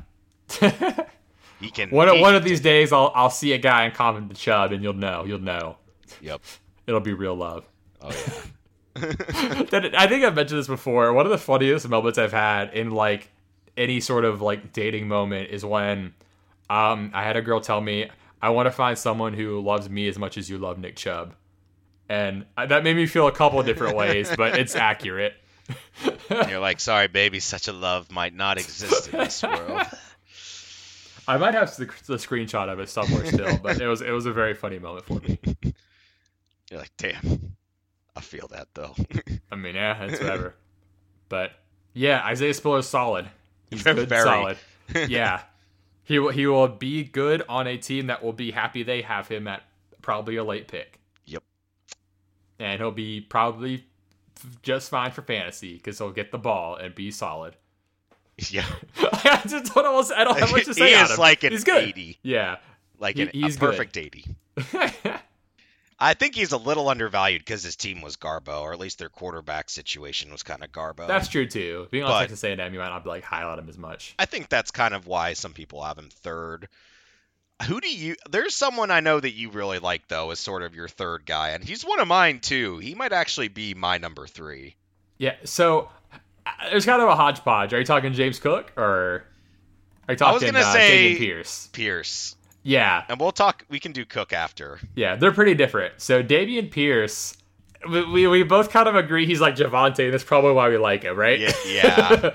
He 1.61 1.71
can 1.71 1.91
one 1.91 2.12
he- 2.15 2.21
one 2.21 2.35
of 2.35 2.43
these 2.45 2.61
days 2.61 2.93
I'll 2.93 3.12
I'll 3.15 3.31
see 3.31 3.53
a 3.53 3.59
guy 3.59 3.85
and 3.85 3.95
comment 3.95 4.29
to 4.31 4.37
Chubb 4.37 4.73
and 4.73 4.83
you'll 4.83 4.93
know. 4.95 5.25
You'll 5.25 5.39
know. 5.39 5.77
Yep. 6.21 6.41
It'll 6.89 7.01
be 7.01 7.12
real 7.12 7.37
love. 7.37 7.65
Oh 8.01 8.09
yeah. 8.11 8.43
I 9.97 10.07
think 10.09 10.25
I've 10.25 10.35
mentioned 10.35 10.59
this 10.59 10.67
before. 10.67 11.12
One 11.12 11.25
of 11.25 11.31
the 11.31 11.39
funniest 11.39 11.89
moments 11.89 12.19
I've 12.19 12.33
had 12.33 12.75
in 12.75 12.91
like 12.91 13.31
any 13.76 14.00
sort 14.00 14.25
of 14.25 14.43
like 14.43 14.73
dating 14.73 15.09
moment 15.09 15.50
is 15.50 15.64
when 15.64 16.14
um 16.71 17.11
I 17.14 17.25
had 17.25 17.37
a 17.37 17.43
girl 17.43 17.61
tell 17.61 17.81
me 17.81 18.11
I 18.41 18.50
want 18.50 18.67
to 18.67 18.73
find 18.73 18.99
someone 18.99 19.35
who 19.35 19.61
loves 19.61 19.88
me 19.88 20.09
as 20.09 20.19
much 20.19 20.37
as 20.37 20.50
you 20.50 20.59
love 20.59 20.79
Nick 20.79 20.97
Chubb. 20.97 21.35
And 22.09 22.45
that 22.57 22.83
made 22.83 22.97
me 22.97 23.07
feel 23.07 23.29
a 23.29 23.33
couple 23.33 23.61
of 23.61 23.64
different 23.64 23.97
ways, 23.97 24.31
but 24.37 24.59
it's 24.59 24.75
accurate. 24.75 25.35
You're 26.49 26.59
like, 26.59 26.81
sorry, 26.81 27.07
baby, 27.07 27.41
such 27.41 27.69
a 27.69 27.73
love 27.73 28.11
might 28.11 28.35
not 28.35 28.59
exist 28.59 29.09
in 29.09 29.21
this 29.21 29.43
world. 29.43 29.87
I 31.29 31.37
might 31.37 31.55
have 31.55 31.75
the, 31.76 31.87
the 32.07 32.17
screenshot 32.17 32.69
of 32.69 32.81
it 32.81 32.88
somewhere 32.88 33.25
still, 33.26 33.57
but 33.59 33.81
it 33.81 33.87
was 33.87 34.02
it 34.02 34.11
was 34.11 34.26
a 34.26 34.33
very 34.33 34.55
funny 34.55 34.81
moment 34.81 35.07
for 35.07 35.21
me. 35.21 35.38
You're 36.71 36.81
like, 36.81 36.93
damn. 36.97 37.57
I 38.14 38.21
feel 38.21 38.49
that 38.49 38.69
though. 38.75 38.95
I 39.52 39.57
mean, 39.57 39.76
yeah, 39.76 40.02
it's 40.02 40.21
whatever. 40.21 40.55
But 41.29 41.52
yeah, 41.95 42.23
Isaiah 42.25 42.55
Spiller 42.55 42.81
is 42.81 42.88
solid. 42.88 43.29
He's 43.73 43.83
good, 43.83 44.09
Very. 44.09 44.23
solid. 44.25 44.57
Yeah, 45.09 45.43
he 46.05 46.19
will. 46.19 46.31
He 46.31 46.47
will 46.47 46.69
be 46.69 47.05
good 47.05 47.43
on 47.49 47.67
a 47.67 47.76
team 47.79 48.09
that 48.09 48.23
will 48.23 48.33
be 48.33 48.50
happy 48.50 48.83
they 48.83 49.02
have 49.02 49.29
him 49.29 49.47
at 49.49 49.62
probably 50.02 50.37
a 50.37 50.45
late 50.45 50.69
pick. 50.69 50.99
Yep. 51.26 51.43
And 52.59 52.81
he'll 52.81 52.91
be 52.91 53.21
probably 53.21 53.85
just 54.62 54.91
fine 54.91 55.11
for 55.12 55.23
fantasy 55.23 55.75
because 55.76 55.99
he'll 55.99 56.11
get 56.11 56.31
the 56.33 56.38
ball 56.38 56.77
and 56.77 56.94
be 56.94 57.11
solid. 57.11 57.57
yeah. 58.51 58.66
I 58.99 59.40
just 59.47 59.73
don't 59.75 59.87
almost. 59.87 60.12
I 60.12 60.25
don't 60.25 60.38
have 60.38 60.51
much 60.51 60.64
to 60.66 60.75
say. 60.75 60.88
he 60.88 60.94
is 61.01 61.16
like 61.18 61.42
an 61.44 61.53
He's 61.53 61.64
good. 61.64 61.85
80. 61.88 62.18
Yeah. 62.23 62.57
Like 62.99 63.16
He- 63.16 63.23
an, 63.23 63.31
he's 63.33 63.57
a 63.57 63.59
good. 63.61 63.70
perfect 63.70 63.97
80. 63.97 64.25
I 66.03 66.15
think 66.15 66.35
he's 66.35 66.53
a 66.53 66.57
little 66.57 66.88
undervalued 66.88 67.43
because 67.43 67.62
his 67.62 67.77
team 67.77 68.01
was 68.03 68.17
Garbo, 68.17 68.61
or 68.62 68.73
at 68.73 68.79
least 68.81 68.99
their 68.99 69.09
quarterback 69.09 69.71
situation 69.71 70.33
was 70.33 70.43
kind 70.43 70.65
of 70.65 70.73
Garbo. 70.73 71.07
That's 71.07 71.29
true 71.29 71.47
too. 71.47 71.87
Being 71.91 72.05
on 72.05 72.11
But- 72.11 72.21
Texas 72.21 72.43
A&M, 72.45 72.73
you 72.75 72.81
might 72.81 72.88
not 72.88 73.05
be 73.05 73.11
like 73.11 73.23
highlight 73.25 73.59
him 73.59 73.69
as 73.69 73.79
much. 73.79 74.15
I 74.19 74.27
think 74.27 74.49
that's 74.49 74.71
kind 74.73 74.95
of 74.95 75.07
why 75.07 75.35
some 75.35 75.53
people 75.53 75.83
have 75.85 75.97
him 75.99 76.09
third. 76.11 76.69
Who 77.69 77.81
do 77.81 77.88
you? 77.88 78.17
There's 78.29 78.57
someone 78.57 78.91
I 78.91 78.99
know 79.01 79.21
that 79.21 79.31
you 79.35 79.51
really 79.51 79.79
like 79.79 80.09
though, 80.09 80.33
as 80.33 80.41
sort 80.41 80.62
of 80.62 80.75
your 80.75 80.88
third 80.88 81.25
guy, 81.25 81.51
and 81.51 81.62
he's 81.62 81.85
one 81.85 82.01
of 82.01 82.09
mine 82.09 82.41
too. 82.41 82.79
He 82.79 82.97
might 82.97 83.12
actually 83.12 83.49
be 83.49 83.73
my 83.75 83.99
number 83.99 84.27
three. 84.27 84.75
Yeah, 85.19 85.37
so 85.45 85.88
there's 86.71 86.85
kind 86.85 87.01
of 87.01 87.09
a 87.09 87.15
hodgepodge. 87.15 87.73
Are 87.73 87.79
you 87.79 87.85
talking 87.85 88.12
James 88.15 88.41
Cook 88.41 88.73
or 88.77 89.25
are 90.09 90.12
you 90.12 90.17
talking 90.17 90.31
I 90.31 90.33
was 90.33 90.43
gonna 90.43 90.59
uh, 90.59 90.73
say- 90.73 91.17
Pierce? 91.17 91.69
Pierce, 91.73 92.35
Yeah, 92.62 93.05
and 93.09 93.18
we'll 93.20 93.33
talk. 93.33 93.64
We 93.68 93.81
can 93.81 93.92
do 93.92 94.05
Cook 94.05 94.33
after. 94.33 94.79
yeah, 94.94 95.16
they're 95.16 95.33
pretty 95.33 95.55
different. 95.55 95.94
So 96.01 96.22
Dameon 96.22 96.70
Pierce, 96.70 97.37
we, 97.88 98.05
we, 98.05 98.27
we 98.27 98.42
both 98.44 98.70
kind 98.70 98.88
of 98.88 98.94
agree 98.94 99.27
he's 99.27 99.40
like 99.40 99.57
Javonte, 99.57 100.05
and 100.05 100.12
that's 100.12 100.25
probably 100.25 100.53
why 100.53 100.68
we 100.68 100.79
like 100.79 101.03
him, 101.03 101.16
right? 101.16 101.40
Yeah, 101.40 101.53
yeah. 101.66 102.31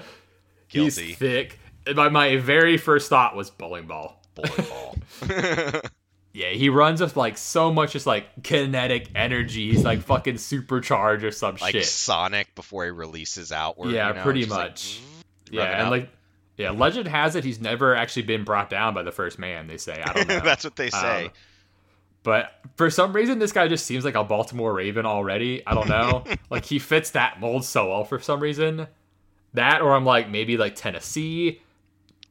he's 0.67 0.99
thick. 1.15 1.59
My, 1.95 2.09
my 2.09 2.35
very 2.37 2.77
first 2.77 3.09
thought 3.09 3.35
was 3.35 3.49
bowling 3.49 3.87
ball. 3.87 4.21
Bowling 4.35 4.67
ball. 4.69 5.81
Yeah, 6.33 6.49
he 6.49 6.69
runs 6.69 7.01
with 7.01 7.17
like 7.17 7.35
so 7.35 7.73
much 7.73 7.93
just 7.93 8.05
like 8.05 8.27
kinetic 8.43 9.07
energy. 9.15 9.71
He's 9.71 9.83
like 9.83 10.01
fucking 10.01 10.37
supercharged 10.37 11.23
or 11.23 11.31
some 11.31 11.55
like 11.59 11.71
shit. 11.71 11.85
Sonic 11.85 12.53
before 12.53 12.85
he 12.85 12.91
releases 12.91 13.51
outward. 13.51 13.91
Yeah, 13.91 14.09
you 14.09 14.13
know, 14.13 14.21
pretty 14.23 14.41
just 14.41 14.51
much. 14.51 15.01
rev 15.51 15.55
yeah, 15.55 15.63
and 15.63 15.81
up. 15.83 15.89
like 15.89 16.09
yeah, 16.57 16.71
legend 16.71 17.07
has 17.07 17.35
it 17.35 17.43
he's 17.43 17.61
never 17.61 17.95
actually 17.95 18.23
been 18.23 18.43
brought 18.43 18.69
down 18.69 18.93
by 18.93 19.03
the 19.03 19.11
first 19.11 19.37
man. 19.39 19.67
They 19.67 19.77
say 19.77 20.01
I 20.03 20.13
don't 20.13 20.27
know. 20.27 20.39
That's 20.43 20.63
what 20.63 20.75
they 20.75 20.89
say. 20.89 21.25
Um, 21.25 21.31
But 22.23 22.51
for 22.75 22.89
some 22.89 23.13
reason, 23.13 23.39
this 23.39 23.53
guy 23.53 23.67
just 23.67 23.85
seems 23.85 24.03
like 24.03 24.15
a 24.15 24.23
Baltimore 24.23 24.73
Raven 24.73 25.05
already. 25.05 25.65
I 25.65 25.73
don't 25.73 25.87
know. 25.87 26.25
like 26.49 26.65
he 26.65 26.77
fits 26.79 27.11
that 27.11 27.39
mold 27.39 27.63
so 27.63 27.89
well 27.89 28.03
for 28.03 28.19
some 28.19 28.39
reason. 28.41 28.87
That, 29.53 29.81
or 29.81 29.93
I'm 29.93 30.03
like 30.03 30.29
maybe 30.29 30.57
like 30.57 30.75
Tennessee, 30.75 31.61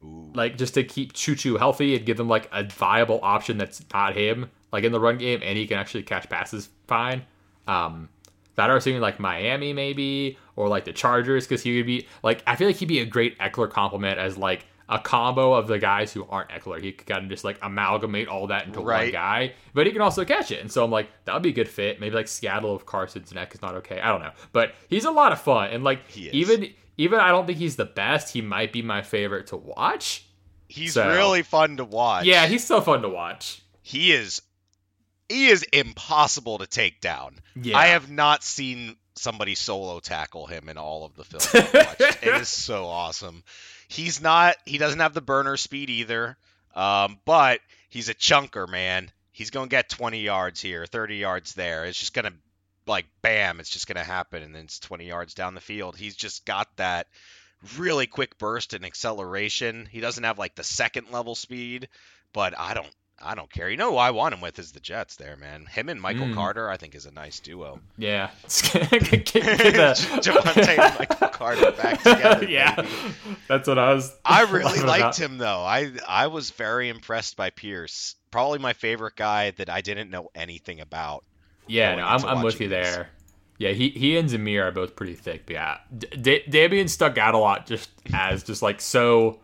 Ooh. 0.05 0.31
like 0.35 0.59
just 0.59 0.75
to 0.75 0.85
keep 0.85 1.13
Choo 1.15 1.35
Choo 1.35 1.57
healthy 1.57 1.97
and 1.97 2.05
give 2.05 2.19
them 2.19 2.29
like 2.29 2.49
a 2.53 2.65
viable 2.65 3.21
option 3.23 3.57
that's 3.59 3.83
not 3.93 4.15
him, 4.15 4.51
like 4.71 4.85
in 4.85 4.93
the 4.93 5.01
run 5.01 5.17
game, 5.19 5.41
and 5.43 5.57
he 5.57 5.67
can 5.67 5.79
actually 5.79 6.03
catch 6.03 6.29
passes 6.29 6.69
fine. 6.89 7.25
Um, 7.67 8.09
that 8.57 8.69
are 8.71 8.81
seeing 8.81 9.01
like 9.01 9.21
Miami 9.21 9.73
maybe, 9.73 10.39
or 10.57 10.69
like 10.69 10.85
the 10.85 10.93
Chargers, 10.93 11.47
because 11.47 11.63
he 11.63 11.77
would 11.77 11.87
be 11.87 12.07
like 12.23 12.43
I 12.47 12.57
feel 12.57 12.67
like 12.67 12.77
he'd 12.77 12.87
be 12.89 13.01
a 13.01 13.07
great 13.07 13.39
Ekeler 13.39 13.71
compliment 13.71 14.19
as 14.19 14.37
like 14.37 14.67
a 14.89 15.01
combo 15.01 15.53
of 15.53 15.67
the 15.67 15.79
guys 15.81 16.13
who 16.13 16.25
aren't 16.31 16.49
Ekeler. 16.51 16.81
He 16.81 16.93
could 16.93 17.07
kind 17.09 17.25
of 17.25 17.29
just 17.29 17.43
like 17.45 17.59
amalgamate 17.61 18.29
all 18.29 18.47
that 18.49 18.67
into 18.67 18.81
one 18.81 19.11
guy, 19.11 19.53
but 19.75 19.85
he 19.87 19.93
can 19.93 20.01
also 20.01 20.25
catch 20.25 20.51
it. 20.53 20.61
And 20.61 20.71
so 20.71 20.85
I'm 20.85 20.93
like, 20.93 21.09
that 21.25 21.35
would 21.35 21.43
be 21.43 21.49
a 21.49 21.53
good 21.53 21.69
fit. 21.69 22.01
Maybe 22.01 22.15
like 22.15 22.29
Seattle 22.29 22.77
if 22.77 22.87
Carson's 22.87 23.35
neck 23.35 23.53
is 23.55 23.63
not 23.63 23.75
okay. 23.77 24.01
I 24.01 24.09
don't 24.13 24.21
know, 24.21 24.31
but 24.53 24.75
he's 24.89 25.05
a 25.05 25.11
lot 25.11 25.33
of 25.33 25.41
fun. 25.41 25.71
And 25.71 25.83
like 25.83 26.01
even 26.17 26.73
even 26.99 27.19
I 27.21 27.29
don't 27.29 27.47
think 27.47 27.59
he's 27.59 27.77
the 27.77 27.85
best. 27.85 28.33
He 28.33 28.41
might 28.43 28.73
be 28.73 28.81
my 28.81 29.03
favorite 29.03 29.49
to 29.49 29.57
watch. 29.57 30.25
He's 30.69 30.95
So- 30.95 31.09
really 31.11 31.43
fun 31.43 31.77
to 31.79 31.85
watch. 31.85 32.25
Yeah, 32.25 32.47
he's 32.47 32.65
so 32.65 32.81
fun 32.81 33.03
to 33.03 33.09
watch. 33.09 33.63
he 33.83 34.13
is. 34.13 34.41
He 35.29 35.49
is 35.49 35.63
impossible 35.65 36.59
to 36.59 36.67
take 36.67 37.01
down. 37.01 37.41
Yeah, 37.61 37.77
I 37.77 37.89
have 37.89 38.11
not 38.11 38.45
seen 38.45 38.97
somebody 39.15 39.55
solo 39.55 39.99
tackle 40.01 40.47
him 40.47 40.69
in 40.69 40.77
all 40.77 41.05
of 41.05 41.15
the 41.15 41.25
films 41.25 41.51
it 41.55 42.41
is 42.41 42.49
so 42.49 42.85
awesome. 42.87 43.43
He's 43.89 44.21
not. 44.21 44.57
He 44.67 44.79
doesn't 44.79 45.01
have 45.01 45.15
the 45.15 45.21
burner 45.21 45.57
speed 45.57 45.91
either. 45.91 46.37
Um, 46.75 47.19
but 47.25 47.61
he's 47.89 48.09
a 48.09 48.15
chunker, 48.15 48.69
man. 48.69 49.11
He's 49.33 49.51
gonna 49.51 49.69
get 49.69 49.89
20 49.89 50.21
yards 50.21 50.61
here, 50.61 50.87
30 50.87 51.17
yards 51.17 51.55
there. 51.55 51.87
It's 51.87 51.99
just 51.99 52.15
gonna 52.15 52.33
like 52.87 53.07
bam. 53.23 53.61
It's 53.61 53.71
just 53.71 53.87
gonna 53.87 54.05
happen, 54.05 54.43
and 54.43 54.55
then 54.55 54.65
it's 54.65 54.79
20 54.79 55.07
yards 55.07 55.35
down 55.35 55.55
the 55.55 55.61
field. 55.61 55.97
He's 55.97 56.17
just 56.17 56.45
got 56.45 56.69
that 56.77 57.09
really 57.79 58.07
quick 58.07 58.39
burst 58.39 58.75
and 58.75 58.85
acceleration. 58.85 59.89
He 59.91 60.01
doesn't 60.01 60.25
have 60.25 60.39
like 60.39 60.55
the 60.55 60.65
second 60.65 61.11
level 61.11 61.35
speed, 61.35 61.89
but 62.33 62.59
I 62.59 62.75
don't. 62.75 62.91
I 63.23 63.35
don't 63.35 63.51
care. 63.51 63.71
You 63.71 63.77
know 63.79 63.93
who 63.93 63.97
I 63.97 64.11
want 64.11 64.35
him 64.35 64.41
with 64.43 64.59
is 64.59 64.73
the 64.73 64.81
Jets 64.81 65.17
there, 65.17 65.37
man. 65.37 65.65
Him 65.67 65.89
and 65.89 66.01
Michael 66.01 66.27
Mm. 66.27 66.35
Carter, 66.35 66.69
I 66.69 66.77
think, 66.77 66.95
is 66.95 67.07
a 67.07 67.11
nice 67.13 67.41
duo. 67.41 67.81
yeah. 67.97 68.31
Get- 68.73 68.91
get- 68.93 69.25
Javonte 70.23 70.79
and 70.79 70.99
Michael 70.99 71.29
Carter 71.29 71.71
back 71.73 71.99
together. 72.03 72.47
yeah, 72.47 72.75
baby. 72.77 72.89
that's 73.49 73.67
what 73.69 73.79
I 73.79 73.95
was. 73.95 74.15
I 74.25 74.43
really 74.43 74.81
liked 74.81 75.01
about. 75.01 75.17
him 75.19 75.39
though. 75.39 75.61
I 75.61 75.93
I 76.07 76.27
was 76.27 76.51
very 76.51 76.89
impressed 76.91 77.37
by 77.37 77.51
Pierce. 77.51 78.17
Probably 78.31 78.59
my 78.59 78.75
favorite 78.75 79.17
guy 79.17 79.53
that 79.53 79.71
I 79.71 79.81
didn't 79.81 80.11
know 80.11 80.29
anything 80.35 80.81
about. 80.81 81.25
Yeah, 81.67 81.95
no, 81.95 82.07
I'm, 82.07 82.25
I'm 82.25 82.43
with 82.43 82.61
you 82.61 82.69
these. 82.69 82.71
there. 82.71 83.09
Yeah, 83.59 83.71
he 83.71 83.89
he 83.89 84.19
and 84.19 84.29
Zamir 84.29 84.65
are 84.65 84.71
both 84.73 84.95
pretty 84.95 85.15
thick. 85.15 85.47
But 85.47 85.55
yeah, 85.55 85.79
D- 85.97 86.43
D- 86.43 86.87
stuck 86.89 87.17
out 87.17 87.35
a 87.35 87.39
lot 87.39 87.67
just 87.67 87.89
as 88.13 88.43
just 88.43 88.61
like 88.61 88.81
so 88.83 89.41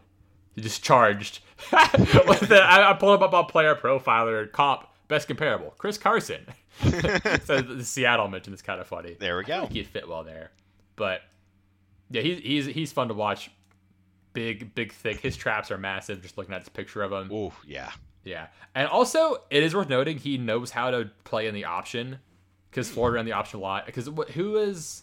just 0.58 0.84
charged. 0.84 1.40
The, 2.42 2.60
I, 2.62 2.90
I 2.90 2.94
pulled 2.94 3.22
up 3.22 3.32
on 3.32 3.46
Player 3.46 3.74
Profiler 3.74 4.50
comp 4.50 4.86
Best 5.08 5.28
comparable, 5.28 5.74
Chris 5.76 5.98
Carson. 5.98 6.46
so 6.80 7.60
the 7.60 7.82
Seattle 7.84 8.28
mention 8.28 8.54
is 8.54 8.62
kind 8.62 8.80
of 8.80 8.86
funny. 8.86 9.14
There 9.20 9.36
we 9.36 9.44
go. 9.44 9.66
he'd 9.66 9.86
fit 9.86 10.08
well 10.08 10.24
there. 10.24 10.52
But 10.96 11.20
yeah, 12.10 12.22
he's 12.22 12.38
he's 12.38 12.66
he's 12.66 12.92
fun 12.92 13.08
to 13.08 13.14
watch. 13.14 13.50
Big, 14.32 14.74
big, 14.74 14.92
thick. 14.92 15.20
His 15.20 15.36
traps 15.36 15.70
are 15.70 15.76
massive. 15.76 16.22
Just 16.22 16.38
looking 16.38 16.54
at 16.54 16.62
this 16.62 16.70
picture 16.70 17.02
of 17.02 17.12
him. 17.12 17.30
Ooh, 17.30 17.52
yeah. 17.66 17.90
Yeah, 18.24 18.46
and 18.74 18.88
also 18.88 19.38
it 19.50 19.62
is 19.62 19.74
worth 19.74 19.88
noting 19.88 20.16
he 20.16 20.38
knows 20.38 20.70
how 20.70 20.90
to 20.90 21.10
play 21.24 21.48
in 21.48 21.54
the 21.54 21.64
option 21.64 22.18
because 22.70 22.88
Florida 22.88 23.16
ran 23.16 23.24
the 23.24 23.32
option 23.32 23.58
a 23.58 23.62
lot. 23.62 23.84
Because 23.84 24.08
who 24.32 24.56
is 24.56 25.02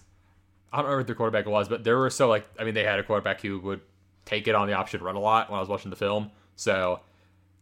I 0.72 0.78
don't 0.78 0.86
remember 0.86 1.02
what 1.02 1.08
the 1.08 1.15
quarterback 1.15 1.45
was, 1.45 1.67
but 1.67 1.84
there 1.84 1.98
were 1.98 2.10
so 2.10 2.30
like 2.30 2.48
I 2.58 2.63
mean 2.63 2.74
they 2.74 2.84
had 2.84 2.98
a 2.98 3.04
quarterback 3.04 3.41
who 3.41 3.60
would 3.60 3.82
take 4.26 4.48
it 4.48 4.56
on 4.56 4.67
the 4.67 4.74
option 4.74 5.04
run 5.04 5.15
a 5.15 5.19
lot 5.19 5.50
when 5.50 5.58
I 5.58 5.60
was 5.60 5.69
watching 5.69 5.89
the 5.89 5.98
film. 5.98 6.32
So 6.60 7.00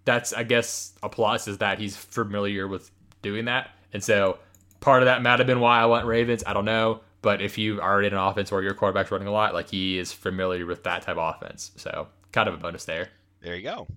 that's 0.06 0.34
I 0.34 0.44
guess 0.44 0.94
a 1.04 1.10
plus 1.10 1.48
is 1.48 1.60
that 1.60 1.80
he's 1.80 1.96
familiar 1.96 2.68
with 2.68 2.90
doing 3.22 3.46
that, 3.46 3.70
and 3.94 4.04
so 4.04 4.40
part 4.80 5.02
of 5.04 5.06
that 5.06 5.22
might 5.22 5.40
have 5.40 5.48
been 5.48 5.60
why 5.60 5.80
I 5.80 5.86
went 5.86 6.06
Ravens. 6.06 6.44
I 6.48 6.54
don't 6.54 6.66
know, 6.66 7.02
but 7.22 7.42
if 7.42 7.58
you 7.58 7.80
are 7.82 8.02
in 8.02 8.14
an 8.14 8.20
offense 8.20 8.52
where 8.52 8.62
your 8.64 8.74
quarterback's 8.74 9.12
running 9.12 9.28
a 9.28 9.32
lot, 9.32 9.54
like 9.54 9.70
he 9.70 9.98
is 10.00 10.12
familiar 10.12 10.66
with 10.66 10.84
that 10.84 11.04
type 11.04 11.18
of 11.18 11.36
offense, 11.36 11.72
so 11.76 12.08
kind 12.32 12.50
of 12.50 12.56
a 12.56 12.58
bonus 12.58 12.86
there. 12.86 13.10
There 13.42 13.56
you 13.56 13.64
go. 13.64 13.88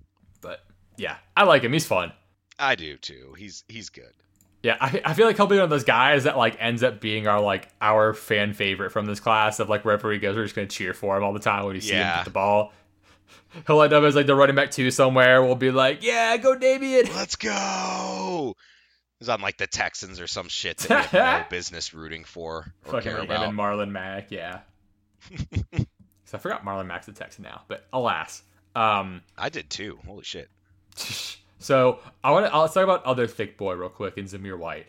But 0.41 0.59
yeah, 0.97 1.15
I 1.35 1.43
like 1.45 1.63
him. 1.63 1.73
He's 1.73 1.85
fun. 1.87 2.11
I 2.59 2.75
do 2.75 2.97
too. 2.97 3.33
He's 3.37 3.63
he's 3.67 3.89
good. 3.89 4.13
Yeah, 4.63 4.77
I, 4.79 5.01
I 5.05 5.13
feel 5.15 5.25
like 5.25 5.37
he'll 5.37 5.47
be 5.47 5.55
one 5.55 5.63
of 5.63 5.71
those 5.71 5.83
guys 5.83 6.25
that 6.25 6.37
like 6.37 6.55
ends 6.59 6.83
up 6.83 7.01
being 7.01 7.27
our 7.27 7.41
like 7.41 7.69
our 7.81 8.13
fan 8.13 8.53
favorite 8.53 8.91
from 8.91 9.07
this 9.07 9.19
class 9.19 9.59
of 9.59 9.69
like 9.69 9.83
wherever 9.83 10.11
he 10.11 10.19
goes, 10.19 10.35
we're 10.35 10.43
just 10.43 10.55
gonna 10.55 10.67
cheer 10.67 10.93
for 10.93 11.17
him 11.17 11.23
all 11.23 11.33
the 11.33 11.39
time 11.39 11.63
when 11.65 11.73
we 11.73 11.79
see 11.79 11.93
him 11.93 11.99
Yeah. 12.01 12.17
get 12.17 12.25
the 12.25 12.31
ball. 12.31 12.71
He'll 13.67 13.81
end 13.81 13.93
up 13.93 14.03
as 14.03 14.15
like 14.15 14.25
the 14.27 14.35
running 14.35 14.55
back 14.55 14.71
two 14.71 14.91
somewhere. 14.91 15.43
We'll 15.43 15.55
be 15.55 15.71
like, 15.71 16.03
yeah, 16.03 16.35
go 16.37 16.55
Dameon. 16.57 17.13
Let's 17.15 17.35
go. 17.35 18.55
He's 19.19 19.29
on 19.29 19.41
like 19.41 19.57
the 19.57 19.67
Texans 19.67 20.19
or 20.19 20.27
some 20.27 20.47
shit 20.47 20.77
that 20.77 21.11
we 21.11 21.17
have 21.19 21.41
no 21.41 21.45
business 21.49 21.93
rooting 21.93 22.23
for 22.23 22.73
or 22.85 22.91
Fucking 22.93 23.01
care 23.01 23.19
him 23.19 23.25
about. 23.25 23.45
and 23.49 23.57
Marlon 23.57 23.91
Mack, 23.91 24.31
yeah. 24.31 24.61
so 26.25 26.33
I 26.33 26.37
forgot 26.37 26.65
Marlon 26.65 26.87
Mack's 26.87 27.07
a 27.07 27.11
Texan 27.13 27.43
now, 27.43 27.61
but 27.67 27.85
alas. 27.93 28.41
Um, 28.75 29.21
I 29.37 29.49
did 29.49 29.69
too. 29.69 29.99
Holy 30.07 30.23
shit. 30.23 30.49
so 31.59 31.99
I 32.23 32.31
want 32.31 32.51
to. 32.51 32.57
Let's 32.59 32.73
talk 32.73 32.83
about 32.83 33.03
other 33.05 33.27
thick 33.27 33.57
boy 33.57 33.73
real 33.73 33.89
quick 33.89 34.17
in 34.17 34.25
Zamir 34.25 34.57
White. 34.57 34.87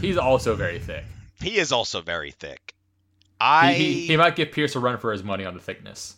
He's 0.00 0.18
also 0.18 0.54
very 0.54 0.78
thick. 0.78 1.04
He 1.40 1.56
is 1.58 1.72
also 1.72 2.00
very 2.02 2.32
thick. 2.32 2.74
He, 2.74 3.34
I 3.40 3.72
he, 3.72 4.06
he 4.08 4.16
might 4.16 4.36
give 4.36 4.52
Pierce 4.52 4.76
a 4.76 4.80
run 4.80 4.98
for 4.98 5.10
his 5.12 5.22
money 5.24 5.44
on 5.44 5.54
the 5.54 5.60
thickness. 5.60 6.16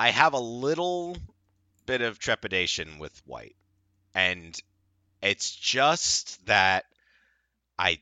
I 0.00 0.12
have 0.12 0.32
a 0.32 0.40
little 0.40 1.14
bit 1.84 2.00
of 2.00 2.18
trepidation 2.18 2.98
with 2.98 3.20
White. 3.26 3.56
And 4.14 4.58
it's 5.20 5.54
just 5.54 6.46
that 6.46 6.86
I 7.78 8.00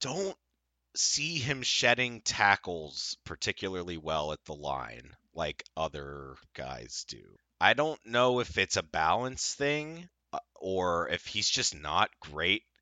don't 0.00 0.36
see 0.94 1.40
him 1.40 1.64
shedding 1.64 2.20
tackles 2.20 3.16
particularly 3.24 3.96
well 3.96 4.30
at 4.30 4.44
the 4.44 4.54
line 4.54 5.10
like 5.34 5.64
other 5.76 6.36
guys 6.54 7.04
do. 7.08 7.36
I 7.60 7.74
don't 7.74 7.98
know 8.06 8.38
if 8.38 8.56
it's 8.56 8.76
a 8.76 8.84
balance 8.84 9.54
thing 9.54 10.08
uh, 10.32 10.38
or 10.54 11.08
if 11.08 11.26
he's 11.26 11.50
just 11.50 11.74
not 11.74 12.10
great 12.20 12.62
at 12.62 12.73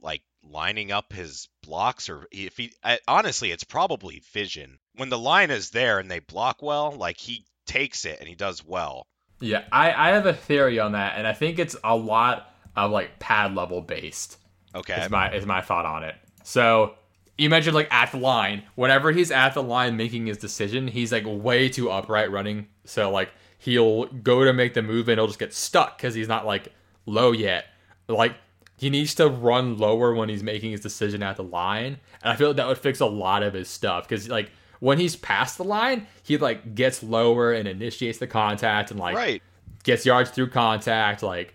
like 0.00 0.22
lining 0.42 0.90
up 0.90 1.12
his 1.12 1.48
blocks 1.62 2.08
or 2.08 2.26
if 2.32 2.56
he 2.56 2.72
I, 2.82 2.98
honestly 3.06 3.50
it's 3.50 3.64
probably 3.64 4.22
vision. 4.32 4.78
When 4.96 5.08
the 5.08 5.18
line 5.18 5.50
is 5.50 5.70
there 5.70 5.98
and 5.98 6.10
they 6.10 6.18
block 6.18 6.62
well, 6.62 6.92
like 6.92 7.18
he 7.18 7.44
takes 7.66 8.04
it 8.04 8.18
and 8.20 8.28
he 8.28 8.34
does 8.34 8.64
well. 8.64 9.06
Yeah, 9.40 9.64
I, 9.72 9.92
I 9.92 10.08
have 10.14 10.26
a 10.26 10.34
theory 10.34 10.78
on 10.78 10.92
that, 10.92 11.14
and 11.16 11.26
I 11.26 11.32
think 11.32 11.58
it's 11.58 11.74
a 11.82 11.96
lot 11.96 12.52
of 12.76 12.90
like 12.90 13.18
pad 13.18 13.54
level 13.54 13.80
based. 13.80 14.36
Okay. 14.74 15.02
Is 15.02 15.10
my 15.10 15.32
is 15.32 15.46
my 15.46 15.60
thought 15.62 15.86
on 15.86 16.04
it. 16.04 16.14
So 16.44 16.94
you 17.38 17.48
mentioned 17.48 17.74
like 17.74 17.92
at 17.92 18.12
the 18.12 18.18
line. 18.18 18.64
Whenever 18.74 19.12
he's 19.12 19.30
at 19.30 19.54
the 19.54 19.62
line 19.62 19.96
making 19.96 20.26
his 20.26 20.36
decision, 20.36 20.88
he's 20.88 21.10
like 21.10 21.24
way 21.26 21.68
too 21.68 21.90
upright 21.90 22.30
running. 22.30 22.68
So 22.84 23.10
like 23.10 23.30
he'll 23.58 24.06
go 24.06 24.44
to 24.44 24.52
make 24.52 24.74
the 24.74 24.82
move 24.82 25.08
and 25.08 25.18
he'll 25.18 25.26
just 25.26 25.38
get 25.38 25.54
stuck 25.54 25.96
because 25.96 26.14
he's 26.14 26.28
not 26.28 26.46
like 26.46 26.72
low 27.06 27.32
yet. 27.32 27.66
Like 28.08 28.34
he 28.80 28.88
needs 28.88 29.14
to 29.16 29.28
run 29.28 29.76
lower 29.76 30.14
when 30.14 30.30
he's 30.30 30.42
making 30.42 30.70
his 30.70 30.80
decision 30.80 31.22
at 31.22 31.36
the 31.36 31.44
line, 31.44 31.98
and 32.22 32.32
I 32.32 32.36
feel 32.36 32.48
like 32.48 32.56
that 32.56 32.66
would 32.66 32.78
fix 32.78 33.00
a 33.00 33.06
lot 33.06 33.42
of 33.42 33.52
his 33.52 33.68
stuff 33.68 34.08
because 34.08 34.26
like 34.30 34.50
when 34.78 34.98
he's 34.98 35.16
past 35.16 35.58
the 35.58 35.64
line, 35.64 36.06
he 36.22 36.38
like 36.38 36.74
gets 36.74 37.02
lower 37.02 37.52
and 37.52 37.68
initiates 37.68 38.16
the 38.16 38.26
contact 38.26 38.90
and 38.90 38.98
like 38.98 39.14
right. 39.14 39.42
gets 39.82 40.06
yards 40.06 40.30
through 40.30 40.48
contact, 40.48 41.22
like 41.22 41.52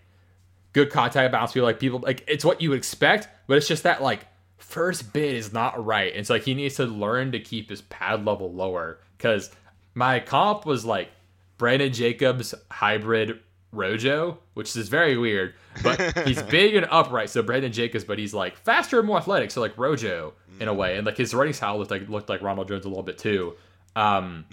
good 0.74 0.92
contact 0.92 1.32
bounce 1.32 1.52
feel 1.52 1.64
like 1.64 1.80
people 1.80 1.98
like 1.98 2.24
it's 2.28 2.46
what 2.46 2.62
you 2.62 2.70
would 2.70 2.78
expect, 2.78 3.28
but 3.48 3.58
it's 3.58 3.68
just 3.68 3.82
that 3.82 4.04
like 4.04 4.28
first 4.58 5.12
bit 5.12 5.34
is 5.34 5.52
not 5.52 5.84
right. 5.84 6.14
And 6.16 6.28
so 6.28 6.36
like 6.36 6.44
he 6.44 6.54
needs 6.54 6.76
to 6.76 6.86
learn 6.86 7.32
to 7.32 7.40
keep 7.40 7.72
his 7.72 7.82
pad 7.82 8.24
level 8.24 8.54
lower. 8.54 9.00
Cause 9.18 9.50
my 9.96 10.20
comp 10.20 10.68
was 10.68 10.86
like 10.86 11.10
Brandon 11.58 11.92
Jacobs 11.92 12.54
hybrid 12.70 13.40
Rojo, 13.76 14.40
which 14.54 14.76
is 14.76 14.90
very 14.90 15.18
weird. 15.18 15.54
But 15.84 16.00
he's 16.28 16.42
big 16.44 16.76
and 16.76 16.88
upright, 16.90 17.30
so 17.30 17.44
Brandon 17.44 17.72
Jacobs, 17.72 18.04
but 18.04 18.18
he's 18.18 18.34
like 18.34 18.58
faster 18.58 18.98
and 19.00 19.08
more 19.08 19.18
athletic, 19.18 19.52
so 19.52 19.62
like 19.62 19.78
Rojo 19.78 20.34
in 20.60 20.68
a 20.68 20.74
way. 20.74 20.96
And 20.98 21.06
like 21.06 21.18
his 21.18 21.34
running 21.34 21.54
style 21.54 21.78
looked 21.78 21.92
like 21.92 22.08
looked 22.10 22.30
like 22.30 22.42
Ronald 22.42 22.68
Jones 22.68 22.86
a 22.86 22.88
little 22.88 23.04
bit 23.04 23.18
too. 23.18 23.56
Um 23.96 24.46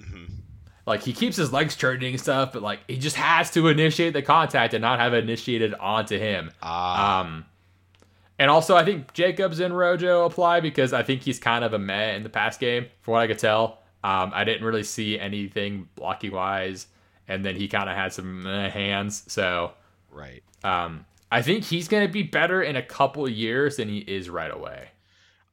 like 0.86 1.02
he 1.02 1.12
keeps 1.12 1.36
his 1.36 1.52
legs 1.52 1.76
turning 1.76 2.12
and 2.14 2.20
stuff, 2.20 2.52
but 2.52 2.60
like 2.62 2.80
he 2.88 2.98
just 2.98 3.16
has 3.16 3.50
to 3.52 3.68
initiate 3.68 4.12
the 4.14 4.22
contact 4.22 4.74
and 4.74 4.82
not 4.82 4.98
have 4.98 5.14
it 5.14 5.22
initiated 5.22 5.74
onto 5.74 6.18
him. 6.18 6.50
Ah, 6.60 7.20
Um, 7.20 7.44
and 8.38 8.50
also 8.50 8.74
I 8.76 8.84
think 8.84 9.12
Jacobs 9.12 9.60
and 9.60 9.76
Rojo 9.76 10.24
apply 10.24 10.58
because 10.60 10.92
I 10.92 11.04
think 11.04 11.22
he's 11.22 11.38
kind 11.38 11.64
of 11.64 11.72
a 11.72 11.78
meh 11.78 12.14
in 12.16 12.24
the 12.24 12.28
past 12.28 12.58
game, 12.58 12.86
from 13.00 13.12
what 13.12 13.20
I 13.20 13.28
could 13.28 13.38
tell. 13.38 13.78
Um, 14.02 14.32
I 14.34 14.42
didn't 14.42 14.64
really 14.64 14.82
see 14.82 15.16
anything 15.20 15.88
blocking 15.94 16.32
wise, 16.32 16.88
and 17.32 17.44
then 17.44 17.56
he 17.56 17.68
kind 17.68 17.88
of 17.88 17.96
had 17.96 18.12
some 18.12 18.42
meh 18.42 18.68
hands. 18.68 19.24
So 19.26 19.72
right. 20.10 20.42
um, 20.62 21.06
I 21.30 21.42
think 21.42 21.64
he's 21.64 21.88
gonna 21.88 22.08
be 22.08 22.22
better 22.22 22.62
in 22.62 22.76
a 22.76 22.82
couple 22.82 23.28
years 23.28 23.76
than 23.76 23.88
he 23.88 23.98
is 23.98 24.28
right 24.28 24.52
away. 24.52 24.88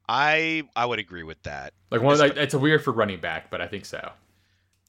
I 0.08 0.64
I 0.74 0.86
would 0.86 0.98
agree 0.98 1.22
with 1.22 1.42
that. 1.44 1.72
Like 1.90 2.02
one, 2.02 2.18
like 2.18 2.36
it's 2.36 2.54
a 2.54 2.58
weird 2.58 2.82
for 2.82 2.92
running 2.92 3.20
back, 3.20 3.50
but 3.50 3.60
I 3.60 3.68
think 3.68 3.84
so. 3.84 4.12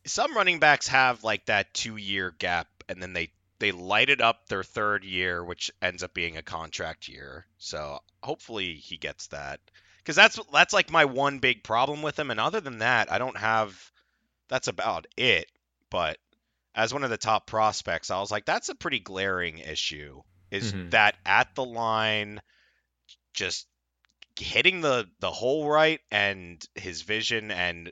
Some 0.06 0.36
running 0.36 0.60
backs 0.60 0.88
have 0.88 1.24
like 1.24 1.46
that 1.46 1.74
two 1.74 1.96
year 1.96 2.34
gap, 2.40 2.68
and 2.90 3.02
then 3.02 3.14
they 3.14 3.32
they 3.60 3.72
light 3.72 4.10
it 4.10 4.20
up 4.20 4.48
their 4.48 4.64
third 4.64 5.04
year, 5.04 5.44
which 5.44 5.72
ends 5.82 6.02
up 6.04 6.16
being 6.16 6.38
a 6.38 6.42
contract 6.42 7.08
year. 7.08 7.46
So 7.60 8.00
hopefully 8.24 8.74
he 8.74 8.98
gets 8.98 9.28
that, 9.28 9.60
because 10.00 10.16
that's 10.16 10.40
that's 10.52 10.74
like 10.74 10.92
my 10.92 11.06
one 11.06 11.38
big 11.38 11.64
problem 11.64 12.02
with 12.02 12.18
him. 12.18 12.32
And 12.32 12.40
other 12.40 12.60
than 12.60 12.80
that, 12.80 13.12
I 13.12 13.20
don't 13.20 13.38
have. 13.38 13.92
That's 14.48 14.68
about 14.68 15.06
it. 15.16 15.52
But 15.92 16.18
as 16.76 16.94
one 16.94 17.04
of 17.04 17.10
the 17.10 17.18
top 17.18 17.48
prospects, 17.48 18.10
I 18.12 18.20
was 18.20 18.32
like, 18.32 18.46
that's 18.46 18.70
a 18.70 18.76
pretty 18.76 19.00
glaring 19.00 19.58
issue. 19.60 20.22
Is 20.52 20.74
Mhm. 20.74 20.92
that 20.92 21.16
at 21.26 21.56
the 21.56 21.64
line, 21.66 22.42
just 23.34 23.68
hitting 24.40 24.82
the 24.82 25.08
the 25.20 25.32
hole 25.32 25.70
right, 25.70 26.00
and 26.12 26.64
his 26.76 27.02
vision 27.04 27.52
and 27.52 27.92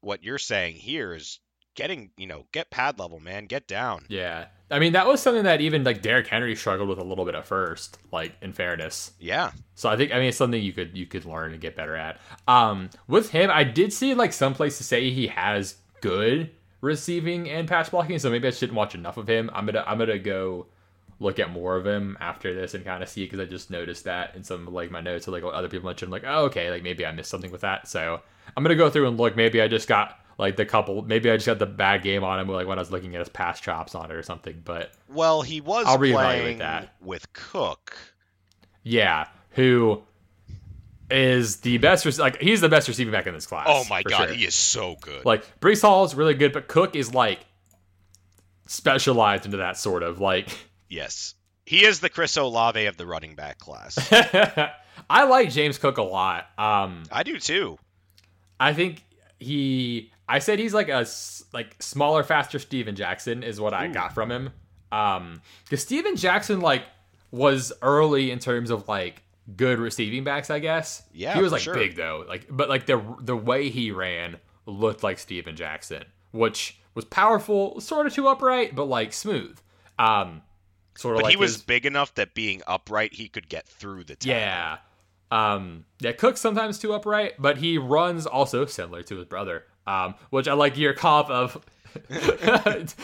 what 0.00 0.22
you're 0.22 0.38
saying 0.38 0.76
here 0.76 1.14
is 1.14 1.40
getting, 1.74 2.10
you 2.16 2.26
know, 2.26 2.46
get 2.52 2.70
pad 2.70 2.98
level, 2.98 3.18
man, 3.20 3.46
get 3.46 3.66
down. 3.66 4.06
Yeah, 4.08 4.46
I 4.70 4.78
mean 4.78 4.92
that 4.92 5.06
was 5.06 5.20
something 5.20 5.44
that 5.44 5.60
even 5.60 5.82
like 5.84 6.02
Derrick 6.02 6.26
Henry 6.28 6.54
struggled 6.56 6.88
with 6.88 6.98
a 6.98 7.04
little 7.04 7.24
bit 7.24 7.34
at 7.34 7.46
first. 7.46 7.98
Like 8.12 8.34
in 8.42 8.52
fairness, 8.52 9.12
Yeah. 9.18 9.52
So 9.74 9.88
I 9.88 9.96
think 9.96 10.12
I 10.12 10.16
mean 10.18 10.28
it's 10.28 10.36
something 10.36 10.62
you 10.62 10.72
could 10.72 10.96
you 10.96 11.06
could 11.06 11.24
learn 11.24 11.52
and 11.52 11.60
get 11.60 11.74
better 11.76 11.96
at. 11.96 12.20
Um, 12.46 12.90
with 13.08 13.30
him, 13.30 13.50
I 13.50 13.64
did 13.64 13.92
see 13.92 14.14
like 14.14 14.32
some 14.32 14.54
place 14.54 14.78
to 14.78 14.84
say 14.84 15.10
he 15.10 15.26
has 15.28 15.76
good 16.00 16.50
receiving 16.84 17.48
and 17.50 17.66
pass 17.66 17.88
blocking. 17.88 18.18
So 18.18 18.30
maybe 18.30 18.46
I 18.46 18.50
shouldn't 18.50 18.76
watch 18.76 18.94
enough 18.94 19.16
of 19.16 19.26
him. 19.28 19.50
I'm 19.52 19.66
gonna 19.66 19.82
I'm 19.86 19.98
gonna 19.98 20.18
go 20.18 20.66
look 21.20 21.38
at 21.38 21.50
more 21.50 21.76
of 21.76 21.86
him 21.86 22.16
after 22.20 22.52
this 22.54 22.74
and 22.74 22.84
kind 22.84 23.02
of 23.02 23.08
see 23.08 23.24
because 23.24 23.40
I 23.40 23.44
just 23.46 23.70
noticed 23.70 24.04
that 24.04 24.34
in 24.36 24.44
some 24.44 24.66
like 24.72 24.90
my 24.90 25.00
notes 25.00 25.26
or 25.26 25.30
like 25.32 25.42
other 25.44 25.68
people 25.68 25.86
mentioned. 25.86 26.12
Like 26.12 26.24
oh 26.26 26.44
okay, 26.46 26.70
like 26.70 26.82
maybe 26.82 27.04
I 27.06 27.12
missed 27.12 27.30
something 27.30 27.50
with 27.50 27.62
that. 27.62 27.88
So 27.88 28.20
I'm 28.56 28.62
gonna 28.62 28.76
go 28.76 28.90
through 28.90 29.08
and 29.08 29.16
look. 29.18 29.34
Maybe 29.34 29.60
I 29.60 29.68
just 29.68 29.88
got 29.88 30.20
like 30.38 30.56
the 30.56 30.66
couple. 30.66 31.02
Maybe 31.02 31.30
I 31.30 31.36
just 31.36 31.46
got 31.46 31.58
the 31.58 31.66
bad 31.66 32.02
game 32.02 32.22
on 32.24 32.38
him 32.38 32.48
like 32.48 32.66
when 32.66 32.78
I 32.78 32.82
was 32.82 32.90
looking 32.90 33.14
at 33.14 33.20
his 33.20 33.28
pass 33.28 33.60
chops 33.60 33.94
on 33.94 34.10
it 34.10 34.14
or 34.14 34.22
something. 34.22 34.60
But 34.64 34.92
Well, 35.08 35.42
he 35.42 35.60
was 35.60 35.86
I'll 35.86 35.98
reevaluate 35.98 36.12
playing 36.24 36.58
that. 36.58 36.94
with 37.00 37.32
Cook. 37.32 37.96
yeah, 38.82 39.28
who 39.50 40.02
is 41.10 41.56
the 41.58 41.78
best? 41.78 42.18
Like 42.18 42.40
he's 42.40 42.60
the 42.60 42.68
best 42.68 42.88
receiving 42.88 43.12
back 43.12 43.26
in 43.26 43.34
this 43.34 43.46
class. 43.46 43.66
Oh 43.68 43.84
my 43.88 44.02
god, 44.02 44.28
sure. 44.28 44.34
he 44.34 44.44
is 44.44 44.54
so 44.54 44.96
good. 45.00 45.24
Like 45.24 45.60
Breece 45.60 45.82
Hall 45.82 46.04
is 46.04 46.14
really 46.14 46.34
good, 46.34 46.52
but 46.52 46.68
Cook 46.68 46.96
is 46.96 47.14
like 47.14 47.40
specialized 48.66 49.44
into 49.44 49.58
that 49.58 49.76
sort 49.76 50.02
of 50.02 50.20
like. 50.20 50.48
yes. 50.88 51.34
He 51.66 51.84
is 51.84 52.00
the 52.00 52.10
Chris 52.10 52.36
Olave 52.36 52.84
of 52.84 52.98
the 52.98 53.06
running 53.06 53.36
back 53.36 53.58
class. 53.58 53.96
I 55.10 55.24
like 55.24 55.50
James 55.50 55.78
Cook 55.78 55.96
a 55.96 56.02
lot. 56.02 56.46
Um, 56.58 57.04
I 57.10 57.22
do 57.22 57.38
too. 57.38 57.78
I 58.60 58.74
think 58.74 59.02
he. 59.38 60.12
I 60.28 60.38
said 60.38 60.58
he's 60.58 60.74
like 60.74 60.88
a 60.88 61.06
like 61.52 61.82
smaller, 61.82 62.22
faster 62.22 62.58
Steven 62.58 62.94
Jackson 62.96 63.42
is 63.42 63.60
what 63.60 63.72
I 63.72 63.88
got 63.88 64.14
from 64.14 64.30
him. 64.30 64.50
Um, 64.92 65.40
because 65.64 65.82
Steven 65.82 66.16
Jackson 66.16 66.60
like 66.60 66.84
was 67.30 67.72
early 67.82 68.30
in 68.30 68.38
terms 68.38 68.70
of 68.70 68.86
like 68.86 69.23
good 69.56 69.78
receiving 69.78 70.24
backs, 70.24 70.50
I 70.50 70.58
guess. 70.58 71.02
Yeah, 71.12 71.34
he 71.34 71.42
was 71.42 71.52
like 71.52 71.62
sure. 71.62 71.74
big 71.74 71.96
though, 71.96 72.24
like 72.28 72.46
but 72.50 72.68
like 72.68 72.86
the 72.86 73.02
the 73.20 73.36
way 73.36 73.68
he 73.70 73.90
ran 73.90 74.38
looked 74.66 75.02
like 75.02 75.18
Steven 75.18 75.56
Jackson, 75.56 76.04
which 76.32 76.78
was 76.94 77.04
powerful, 77.04 77.80
sort 77.80 78.06
of 78.06 78.12
too 78.14 78.28
upright, 78.28 78.74
but 78.74 78.84
like 78.86 79.12
smooth. 79.12 79.58
Um, 79.98 80.42
sort 80.96 81.14
of 81.16 81.18
But 81.18 81.24
like 81.24 81.30
he 81.32 81.36
was 81.36 81.54
his- 81.54 81.62
big 81.62 81.86
enough 81.86 82.14
that 82.14 82.34
being 82.34 82.62
upright, 82.66 83.12
he 83.14 83.28
could 83.28 83.48
get 83.48 83.66
through 83.68 84.04
the 84.04 84.16
tackle. 84.16 84.40
yeah. 84.40 84.76
Um, 85.30 85.84
yeah, 86.00 86.12
Cook's 86.12 86.40
sometimes 86.40 86.78
too 86.78 86.92
upright, 86.92 87.34
but 87.40 87.56
he 87.58 87.76
runs 87.78 88.24
also 88.26 88.66
similar 88.66 89.02
to 89.04 89.16
his 89.16 89.24
brother. 89.24 89.64
Um, 89.86 90.14
which 90.30 90.46
I 90.48 90.52
like 90.54 90.76
your 90.78 90.94
comp 90.94 91.28
of 91.28 91.62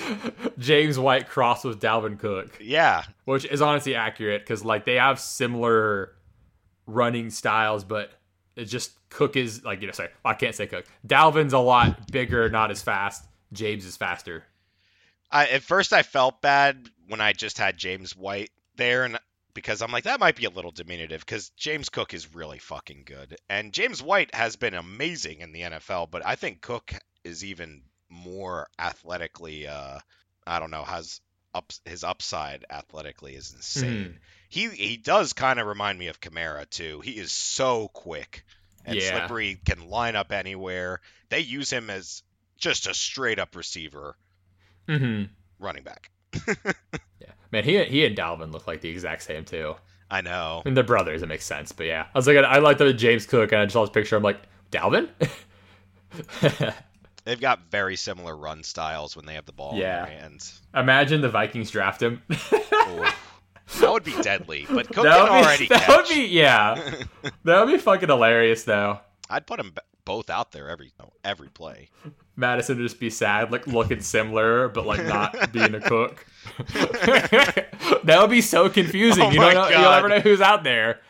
James 0.59 0.99
White 0.99 1.29
cross 1.29 1.65
with 1.65 1.81
Dalvin 1.81 2.19
Cook, 2.19 2.59
Yeah. 2.61 3.05
which 3.25 3.45
is 3.45 3.61
honestly 3.63 3.95
accurate 3.95 4.43
because 4.43 4.65
like 4.65 4.85
they 4.85 4.95
have 4.95 5.19
similar 5.21 6.13
running 6.95 7.31
styles, 7.31 7.85
but 7.85 8.11
it's 8.57 8.71
just 8.71 8.93
Cook 9.11 9.37
is 9.37 9.65
like 9.65 9.81
you 9.81 9.87
know 9.87 9.93
sorry 9.93 10.11
I 10.25 10.35
can't 10.35 10.55
say 10.55 10.67
Cook. 10.67 10.87
Dalvin's 11.07 11.53
a 11.53 11.59
lot 11.59 12.11
bigger, 12.11 12.49
not 12.51 12.71
as 12.71 12.83
fast. 12.83 13.25
James 13.53 13.85
is 13.85 13.97
faster. 13.97 14.45
I, 15.31 15.47
at 15.47 15.63
first, 15.63 15.93
I 15.93 16.03
felt 16.03 16.43
bad 16.43 16.89
when 17.09 17.21
I 17.21 17.33
just 17.33 17.59
had 17.59 17.77
James 17.77 18.17
White 18.17 18.51
there, 18.77 19.05
and 19.05 19.19
because 19.55 19.83
I'm 19.83 19.93
like 19.93 20.05
that 20.05 20.21
might 20.21 20.37
be 20.37 20.45
a 20.45 20.51
little 20.51 20.71
diminutive 20.71 21.21
because 21.21 21.51
James 21.51 21.89
Cook 21.89 22.15
is 22.15 22.35
really 22.35 22.59
fucking 22.59 23.03
good, 23.05 23.37
and 23.49 23.73
James 23.73 24.03
White 24.03 24.35
has 24.35 24.57
been 24.57 24.75
amazing 24.75 25.41
in 25.41 25.53
the 25.53 25.63
NFL, 25.63 26.11
but 26.11 26.25
I 26.27 26.35
think 26.37 26.61
Cook 26.61 26.93
is 27.25 27.45
even 27.45 27.83
more 28.09 28.69
athletically. 28.79 29.67
Uh, 29.67 29.99
I 30.47 30.59
don't 30.59 30.71
know, 30.71 30.85
has 30.85 31.21
up 31.55 31.73
his 31.85 32.05
upside 32.05 32.65
athletically 32.71 33.35
is 33.35 33.53
insane. 33.55 34.19
He 34.51 34.69
he 34.69 34.97
does 34.99 35.33
kind 35.33 35.59
of 35.59 35.67
remind 35.67 35.99
me 35.99 36.09
of 36.09 36.21
Kamara 36.21 36.69
too. 36.69 37.01
He 37.01 37.13
is 37.13 37.33
so 37.33 37.89
quick 37.89 38.45
and 38.85 39.01
Yeah. 39.01 39.11
slippery, 39.11 39.59
can 39.65 39.89
line 39.89 40.17
up 40.17 40.33
anywhere. 40.33 41.01
They 41.31 41.41
use 41.41 41.71
him 41.71 41.89
as 41.89 42.23
just 42.59 42.87
a 42.87 42.93
straight 42.95 43.39
up 43.39 43.57
receiver 43.57 44.17
hmm 44.89 45.25
running 45.59 45.85
back. 45.85 46.11
Yeah, 47.21 47.33
man, 47.53 47.65
he 47.65 47.83
he 47.85 48.05
and 48.07 48.17
Dalvin 48.17 48.51
look 48.53 48.67
like 48.67 48.81
the 48.81 48.89
exact 48.89 49.23
same 49.23 49.45
too. 49.45 49.75
I 50.11 50.23
know. 50.23 50.63
I 50.65 50.69
mean, 50.69 50.75
they're 50.75 50.83
brothers. 50.83 51.23
It 51.23 51.27
makes 51.29 51.45
sense. 51.45 51.71
But 51.71 51.85
yeah, 51.87 52.07
I 52.15 52.19
was 52.19 52.27
like, 52.27 52.37
I 52.39 52.59
like 52.59 52.79
the 52.79 52.93
James 52.95 53.27
Cook, 53.27 53.53
and 53.53 53.61
I 53.61 53.67
just 53.67 53.75
saw 53.75 53.83
his 53.83 53.91
picture. 53.91 54.17
I'm 54.17 54.23
like, 54.23 54.41
Dalvin. 54.73 55.09
They've 57.25 57.41
got 57.41 57.71
very 57.71 57.97
similar 57.97 58.35
run 58.37 58.63
styles 58.65 59.15
when 59.15 59.27
they 59.27 59.35
have 59.35 59.45
the 59.45 59.53
ball 59.53 59.77
Yeah. 59.77 60.07
in 60.07 60.11
their 60.11 60.19
hands. 60.21 60.61
Imagine 60.75 61.21
the 61.21 61.29
Vikings 61.29 61.71
draft 61.71 62.03
him. 62.03 62.23
That 63.81 63.93
would 63.93 64.05
be 64.05 64.21
deadly. 64.23 64.67
But 64.69 64.89
Cook 64.93 65.05
that 65.05 65.17
can 65.17 65.27
be, 65.27 65.47
already 65.47 65.69
that 65.69 65.83
catch. 65.83 66.09
would 66.09 66.17
be 66.17 66.27
yeah. 66.27 66.93
that 67.45 67.65
would 67.65 67.73
be 67.73 67.79
fucking 67.79 68.09
hilarious 68.09 68.65
though. 68.65 69.01
I'd 69.29 69.47
put 69.47 69.59
them 69.59 69.75
both 70.05 70.29
out 70.29 70.53
there 70.53 70.69
every 70.69 70.93
every 71.25 71.49
play. 71.49 71.89
Mattison 72.37 72.79
would 72.79 72.83
just 72.83 72.99
be 72.99 73.11
sad, 73.11 73.53
like 73.53 73.67
looking 73.67 74.01
similar, 74.01 74.69
but 74.69 74.87
like 74.87 75.05
not 75.05 75.53
being 75.53 75.75
a 75.75 75.81
cook. 75.81 76.27
that 76.59 78.19
would 78.21 78.31
be 78.31 78.41
so 78.41 78.69
confusing. 78.69 79.25
Oh 79.25 79.31
you 79.31 79.39
know, 79.39 79.69
you'll 79.69 79.91
never 79.91 80.09
know 80.09 80.21
who's 80.21 80.41
out 80.41 80.65
there. 80.65 81.01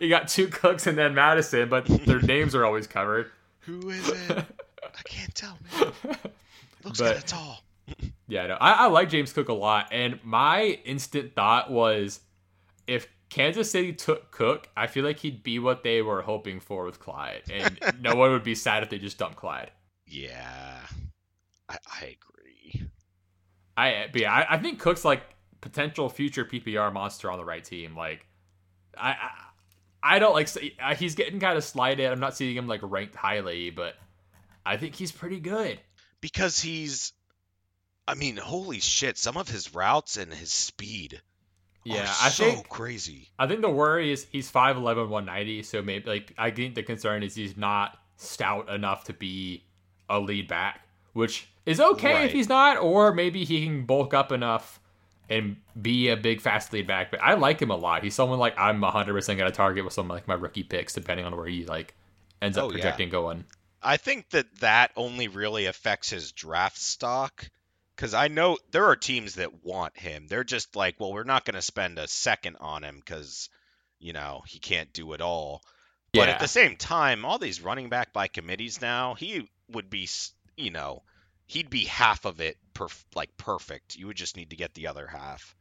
You 0.00 0.08
got 0.08 0.28
two 0.28 0.48
cooks 0.48 0.86
and 0.86 0.98
then 0.98 1.14
Mattison, 1.14 1.68
but 1.68 1.86
their 1.86 2.20
names 2.22 2.54
are 2.54 2.64
always 2.64 2.86
covered. 2.86 3.30
Who 3.60 3.88
is 3.88 4.08
it? 4.08 4.30
I 4.30 5.02
can't 5.04 5.34
tell. 5.34 5.56
Man. 5.80 5.92
Looks 6.84 7.00
kind 7.00 7.16
of 7.16 7.24
tall. 7.24 7.62
Yeah, 8.28 8.46
no, 8.46 8.56
I, 8.60 8.72
I 8.72 8.86
like 8.86 9.08
James 9.08 9.32
Cook 9.32 9.48
a 9.48 9.52
lot, 9.52 9.88
and 9.92 10.18
my 10.24 10.78
instant 10.84 11.34
thought 11.34 11.70
was, 11.70 12.20
if 12.86 13.06
Kansas 13.28 13.70
City 13.70 13.92
took 13.92 14.30
Cook, 14.30 14.68
I 14.76 14.86
feel 14.86 15.04
like 15.04 15.18
he'd 15.18 15.42
be 15.42 15.58
what 15.58 15.82
they 15.82 16.02
were 16.02 16.22
hoping 16.22 16.60
for 16.60 16.84
with 16.84 16.98
Clyde, 16.98 17.42
and 17.50 17.78
no 18.00 18.14
one 18.16 18.30
would 18.30 18.44
be 18.44 18.54
sad 18.54 18.82
if 18.82 18.90
they 18.90 18.98
just 18.98 19.18
dumped 19.18 19.36
Clyde. 19.36 19.70
Yeah, 20.06 20.80
I, 21.68 21.76
I 22.00 22.16
agree. 22.16 22.88
I, 23.76 24.08
but 24.12 24.20
yeah, 24.20 24.32
I, 24.32 24.54
I 24.54 24.58
think 24.58 24.78
Cook's 24.78 25.04
like 25.04 25.22
potential 25.60 26.08
future 26.08 26.44
PPR 26.44 26.92
monster 26.92 27.30
on 27.30 27.38
the 27.38 27.44
right 27.44 27.64
team. 27.64 27.96
Like, 27.96 28.26
I, 28.96 29.10
I, 29.10 29.30
I 30.02 30.18
don't 30.18 30.34
like 30.34 30.48
uh, 30.82 30.94
he's 30.94 31.14
getting 31.14 31.40
kind 31.40 31.56
of 31.56 31.64
slighted. 31.64 32.10
I'm 32.10 32.20
not 32.20 32.36
seeing 32.36 32.56
him 32.56 32.66
like 32.66 32.80
ranked 32.82 33.14
highly, 33.14 33.70
but 33.70 33.94
I 34.66 34.76
think 34.76 34.94
he's 34.94 35.12
pretty 35.12 35.40
good. 35.40 35.80
Because 36.20 36.60
he's, 36.60 37.12
I 38.08 38.14
mean, 38.14 38.36
holy 38.36 38.80
shit! 38.80 39.16
Some 39.18 39.36
of 39.36 39.48
his 39.48 39.74
routes 39.74 40.16
and 40.16 40.32
his 40.32 40.50
speed. 40.52 41.20
Yeah, 41.84 42.02
are 42.02 42.26
I 42.26 42.28
so 42.28 42.44
think 42.44 42.68
crazy. 42.68 43.28
I 43.38 43.46
think 43.46 43.60
the 43.60 43.68
worry 43.70 44.12
is 44.12 44.26
he's 44.30 44.50
5'11", 44.50 45.08
190, 45.08 45.62
so 45.64 45.82
maybe 45.82 46.08
like 46.08 46.32
I 46.38 46.50
think 46.50 46.74
the 46.74 46.82
concern 46.82 47.22
is 47.22 47.34
he's 47.34 47.56
not 47.56 47.98
stout 48.16 48.68
enough 48.68 49.04
to 49.04 49.12
be 49.12 49.64
a 50.08 50.20
lead 50.20 50.46
back, 50.48 50.82
which 51.12 51.48
is 51.66 51.80
okay 51.80 52.14
Right. 52.14 52.26
if 52.26 52.32
he's 52.32 52.48
not, 52.48 52.78
or 52.78 53.12
maybe 53.12 53.44
he 53.44 53.64
can 53.64 53.84
bulk 53.84 54.14
up 54.14 54.30
enough 54.30 54.78
and 55.28 55.56
be 55.80 56.08
a 56.08 56.16
big 56.16 56.40
fast 56.40 56.72
lead 56.72 56.86
back. 56.86 57.10
But 57.10 57.20
I 57.22 57.34
like 57.34 57.60
him 57.60 57.70
a 57.70 57.76
lot. 57.76 58.02
He's 58.04 58.14
someone 58.14 58.38
like 58.38 58.54
I'm 58.58 58.80
100% 58.80 59.26
going 59.26 59.38
to 59.38 59.50
target 59.50 59.84
with 59.84 59.94
some 59.94 60.06
like 60.08 60.28
my 60.28 60.34
rookie 60.34 60.62
picks, 60.64 60.92
depending 60.92 61.24
on 61.26 61.36
where 61.36 61.46
he 61.46 61.64
like 61.64 61.94
ends 62.40 62.58
up 62.58 62.64
Oh, 62.64 62.66
yeah. 62.68 62.72
projecting 62.74 63.08
going. 63.08 63.44
I 63.82 63.96
think 63.96 64.30
that 64.30 64.46
that 64.60 64.92
only 64.96 65.26
really 65.28 65.66
affects 65.66 66.10
his 66.10 66.30
draft 66.32 66.78
stock 66.78 67.48
because 68.02 68.14
I 68.14 68.26
know 68.26 68.58
there 68.72 68.86
are 68.86 68.96
teams 68.96 69.36
that 69.36 69.64
want 69.64 69.96
him. 69.96 70.26
They're 70.26 70.42
just 70.42 70.74
like, 70.74 70.98
well, 70.98 71.12
we're 71.12 71.22
not 71.22 71.44
going 71.44 71.54
to 71.54 71.62
spend 71.62 72.00
a 72.00 72.08
second 72.08 72.56
on 72.58 72.82
him 72.82 72.96
because, 72.96 73.48
you 74.00 74.12
know, 74.12 74.42
he 74.44 74.58
can't 74.58 74.92
do 74.92 75.12
it 75.12 75.20
all. 75.20 75.62
Yeah. 76.12 76.22
But 76.22 76.28
at 76.30 76.40
the 76.40 76.48
same 76.48 76.74
time, 76.74 77.24
all 77.24 77.38
these 77.38 77.60
running 77.60 77.90
back 77.90 78.12
by 78.12 78.26
committees 78.26 78.80
now, 78.80 79.14
he 79.14 79.48
would 79.70 79.88
be, 79.88 80.08
you 80.56 80.72
know, 80.72 81.04
he'd 81.46 81.70
be 81.70 81.84
half 81.84 82.24
of 82.24 82.40
it, 82.40 82.56
perf- 82.74 83.04
like 83.14 83.36
perfect. 83.36 83.94
You 83.94 84.08
would 84.08 84.16
just 84.16 84.36
need 84.36 84.50
to 84.50 84.56
get 84.56 84.74
the 84.74 84.88
other 84.88 85.06
half. 85.06 85.54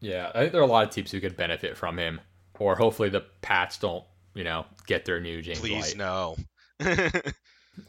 Yeah, 0.00 0.32
I 0.34 0.40
think 0.40 0.50
there 0.50 0.62
are 0.62 0.64
a 0.64 0.66
lot 0.66 0.88
of 0.88 0.90
teams 0.90 1.12
who 1.12 1.20
could 1.20 1.36
benefit 1.36 1.76
from 1.76 2.00
him, 2.00 2.20
or 2.58 2.74
hopefully 2.74 3.10
the 3.10 3.22
Pats 3.42 3.78
don't, 3.78 4.02
you 4.34 4.42
know, 4.42 4.66
get 4.88 5.04
their 5.04 5.20
new 5.20 5.40
James 5.40 5.60
Please 5.60 5.94
White. 5.94 5.96
no. 5.96 6.36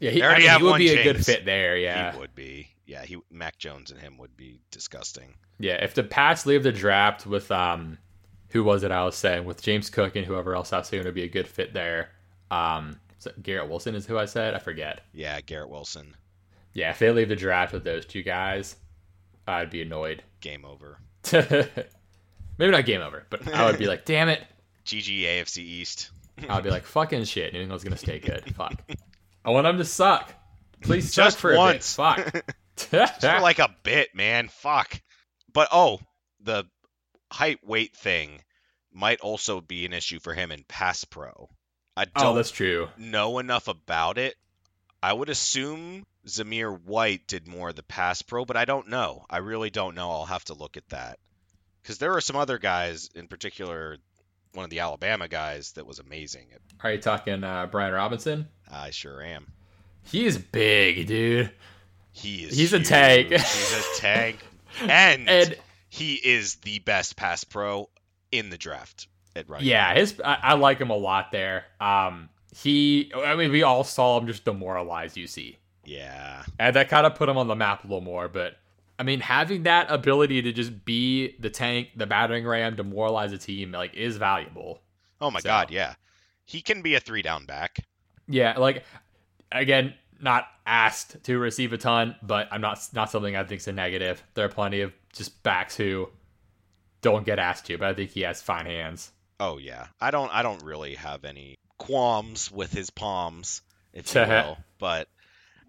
Yeah, 0.02 0.12
he, 0.12 0.22
I 0.22 0.38
mean, 0.38 0.50
he 0.50 0.64
would 0.64 0.78
be 0.80 0.90
a 0.90 1.04
good 1.04 1.26
fit 1.26 1.46
there. 1.46 1.78
Yeah, 1.78 2.12
He 2.12 2.20
would 2.20 2.36
be. 2.36 2.68
Yeah, 2.88 3.04
he 3.04 3.18
Mac 3.30 3.58
Jones 3.60 3.92
and 3.92 4.00
him 4.00 4.18
would 4.18 4.36
be 4.36 4.60
disgusting. 4.72 5.36
Yeah, 5.60 5.84
if 5.84 5.94
the 5.94 6.04
Pats 6.04 6.46
leave 6.46 6.64
the 6.64 6.72
draft 6.72 7.28
with 7.28 7.52
um, 7.52 7.98
who 8.50 8.64
was 8.64 8.84
it 8.84 8.92
I 8.92 9.04
was 9.04 9.16
saying 9.16 9.46
with 9.46 9.62
James 9.62 9.90
Cook 9.90 10.16
and 10.16 10.26
whoever 10.26 10.56
else 10.56 10.74
I 10.74 10.80
was 10.80 10.88
saying 10.88 11.04
would 11.04 11.14
be 11.14 11.24
a 11.24 11.28
good 11.30 11.48
fit 11.48 11.74
there. 11.74 12.10
Um, 12.50 13.00
Garrett 13.44 13.70
Wilson 13.70 13.94
is 13.94 14.06
who 14.06 14.18
I 14.18 14.26
said. 14.26 14.54
I 14.54 14.60
forget. 14.60 15.02
Yeah, 15.14 15.42
Garrett 15.42 15.70
Wilson, 15.70 16.16
Yeah, 16.74 16.92
if 16.92 17.00
they 17.00 17.12
leave 17.12 17.28
the 17.30 17.36
draft 17.36 17.74
with 17.74 17.84
those 17.84 18.06
two 18.06 18.24
guys, 18.24 18.78
I'd 19.48 19.70
be 19.70 19.82
annoyed. 19.82 20.24
game 20.40 20.64
over. 20.64 20.98
Maybe 22.58 22.72
not 22.72 22.86
game 22.86 23.02
over, 23.02 23.26
but 23.30 23.48
I 23.54 23.66
would 23.70 23.78
be 23.80 23.88
like, 23.88 24.06
damn 24.06 24.30
it. 24.30 24.42
GG 24.86 25.24
AFC 25.24 25.58
East. 25.58 26.12
I'd 26.50 26.64
be 26.64 26.70
like, 26.70 26.86
fucking 26.86 27.26
shit. 27.26 27.52
New 27.54 27.60
England's 27.62 27.84
gonna 27.84 27.98
stay 27.98 28.20
good. 28.20 28.56
Fuck. 28.56 28.80
I 29.44 29.50
want 29.50 29.66
them 29.66 29.78
to 29.78 29.86
suck. 29.86 30.34
Please 30.82 31.12
suck 31.14 31.26
Just 31.26 31.38
for 31.40 31.54
a 31.54 31.58
once. 31.58 31.98
bit. 31.98 32.04
Fuck. 32.04 32.54
Just 32.78 33.22
for 33.22 33.40
like 33.40 33.60
a 33.60 33.76
bit, 33.84 34.14
man. 34.14 34.48
Fuck. 34.48 35.02
But 35.52 35.70
oh, 35.72 36.00
the 36.40 36.66
height 37.32 37.60
weight 37.66 37.96
thing 37.96 38.42
might 38.92 39.20
also 39.20 39.62
be 39.62 39.86
an 39.86 39.94
issue 39.94 40.20
for 40.20 40.34
him 40.34 40.52
in 40.52 40.64
Pass 40.68 41.04
Pro. 41.04 41.50
I 41.96 42.06
oh, 42.16 42.24
don't 42.24 42.36
that's 42.36 42.52
true. 42.52 42.90
know 42.98 43.40
enough 43.40 43.68
about 43.68 44.18
it. 44.18 44.36
I 45.02 45.14
would 45.14 45.30
assume 45.30 46.06
Zamir 46.28 46.80
White 46.84 47.28
did 47.28 47.48
more 47.48 47.70
of 47.70 47.76
the 47.76 47.84
Pass 47.84 48.22
Pro, 48.22 48.46
but 48.46 48.58
I 48.58 48.66
don't 48.66 48.90
know. 48.90 49.26
I 49.30 49.38
really 49.38 49.70
don't 49.70 49.96
know. 49.96 50.12
I'll 50.12 50.26
have 50.26 50.46
to 50.46 50.54
look 50.54 50.78
at 50.78 50.90
that. 50.90 51.20
Because 51.82 52.00
there 52.00 52.16
are 52.16 52.22
some 52.22 52.36
other 52.36 52.58
guys, 52.58 53.10
in 53.16 53.28
particular, 53.28 53.98
one 54.54 54.64
of 54.64 54.70
the 54.70 54.80
Alabama 54.80 55.28
guys 55.28 55.74
that 55.74 55.86
was 55.86 56.00
amazing. 56.00 56.48
Are 56.82 56.92
you 56.92 56.98
talking 56.98 57.44
uh, 57.44 57.68
Brian 57.68 57.94
Robinson? 57.94 58.48
I 58.70 58.90
sure 58.90 59.22
am. 59.22 59.48
He 60.04 60.26
is 60.26 60.38
big, 60.38 61.08
dude. 61.08 61.52
He 62.18 62.44
is. 62.44 62.58
He's 62.58 62.74
a 62.74 62.80
tank. 62.84 63.30
He's 63.32 63.74
a 63.74 64.00
tank, 64.02 64.40
and, 64.82 65.28
And 65.30 65.56
he 65.90 66.16
is 66.16 66.56
the 66.58 66.80
best 66.80 67.16
pass 67.16 67.44
pro 67.44 67.90
in 68.32 68.50
the 68.50 68.58
draft 68.58 69.08
at 69.36 69.48
running. 69.50 69.68
Yeah, 69.68 69.94
his 69.94 70.20
I, 70.24 70.38
I 70.42 70.54
like 70.56 70.80
him 70.80 70.90
a 70.90 70.96
lot 70.96 71.32
there. 71.32 71.66
Um, 71.80 72.30
he, 72.56 73.12
I 73.16 73.36
mean, 73.36 73.52
we 73.52 73.64
all 73.64 73.84
saw 73.84 74.20
him 74.20 74.28
just 74.28 74.44
demoralize 74.46 75.14
UC, 75.14 75.58
Yeah. 75.86 76.44
and 76.60 76.76
that 76.76 76.90
kind 76.90 77.06
of 77.06 77.16
put 77.16 77.30
him 77.30 77.38
on 77.38 77.48
the 77.48 77.56
map 77.56 77.84
a 77.84 77.88
little 77.88 78.02
more. 78.02 78.28
But 78.28 78.58
I 79.00 79.04
mean, 79.04 79.20
having 79.20 79.64
that 79.64 79.92
ability 79.92 80.42
to 80.42 80.52
just 80.52 80.84
be 80.86 81.36
the 81.40 81.50
tank, 81.52 81.90
the 81.96 82.08
battering 82.08 82.46
ram, 82.48 82.76
demoralize 82.76 83.32
a 83.32 83.38
team, 83.38 83.72
like, 83.72 83.94
is 83.94 84.18
valuable. 84.18 84.82
Oh 85.22 85.30
my 85.30 85.40
So- 85.40 85.50
God. 85.50 85.70
Yeah. 85.72 85.94
He 86.46 86.62
can 86.62 86.82
be 86.82 86.96
a 86.96 87.00
three 87.00 87.22
down 87.22 87.46
back. 87.46 87.78
Yeah, 88.28 88.58
like 88.58 88.84
again, 89.52 89.94
not 90.22 90.48
asked 90.66 91.24
to 91.24 91.38
receive 91.38 91.74
a 91.74 91.78
ton, 91.78 92.16
but 92.22 92.48
I'm 92.52 92.62
not 92.62 92.88
not 92.94 93.10
something 93.12 93.36
I 93.36 93.44
think's 93.44 93.68
a 93.68 93.72
negative. 93.72 94.24
There 94.34 94.46
are 94.46 94.50
plenty 94.50 94.82
of 94.82 94.94
just 95.14 95.42
backs 95.44 95.76
who 95.76 96.10
don't 97.02 97.26
get 97.26 97.40
asked 97.40 97.66
to, 97.68 97.78
but 97.78 97.88
I 97.88 97.94
think 97.94 98.12
he 98.12 98.22
has 98.22 98.42
fine 98.42 98.66
hands. 98.66 99.12
Oh 99.40 99.58
yeah, 99.58 99.88
I 100.02 100.12
don't 100.12 100.34
I 100.34 100.42
don't 100.42 100.64
really 100.64 100.96
have 100.96 101.26
any 101.26 101.58
qualms 101.78 102.52
with 102.52 102.72
his 102.72 102.90
palms, 102.90 103.62
if 103.94 104.14
you 104.14 104.22
will. 104.28 104.58
but 104.80 105.08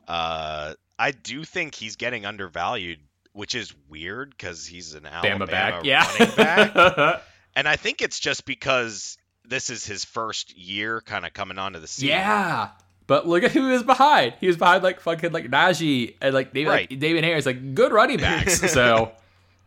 uh, 0.07 0.75
I 0.99 1.11
do 1.11 1.45
think 1.45 1.75
he's 1.75 1.97
getting 1.97 2.25
undervalued, 2.25 3.01
which 3.33 3.55
is 3.55 3.75
weird 3.89 4.31
because 4.31 4.67
he's 4.67 4.95
an 4.95 5.07
Alabama 5.07 5.47
Bama 5.47 5.51
back, 5.51 5.85
yeah. 5.85 6.07
running 6.19 6.35
back, 6.37 7.23
and 7.55 7.69
I 7.69 7.77
think 7.77 8.03
it's 8.03 8.19
just 8.19 8.47
because 8.47 9.19
this 9.45 9.71
is 9.71 9.85
his 9.85 10.05
first 10.05 10.57
year, 10.57 11.01
kind 11.01 11.27
of 11.27 11.33
coming 11.33 11.59
onto 11.59 11.79
the 11.79 11.87
scene. 11.87 12.09
yeah. 12.09 12.71
But 13.09 13.27
look 13.27 13.43
at 13.43 13.51
who 13.51 13.71
was 13.71 13.83
behind. 13.83 14.35
He 14.41 14.47
was 14.47 14.57
behind 14.57 14.85
like 14.85 15.01
fucking 15.01 15.33
like 15.33 15.47
Najee 15.51 16.15
and 16.21 16.33
like 16.33 16.53
David, 16.53 16.71
Right. 16.71 16.91
like, 16.91 17.01
David 17.01 17.25
Harris, 17.25 17.45
like 17.47 17.75
good 17.75 17.91
running 17.91 18.19
backs. 18.19 18.71
so 18.73 19.11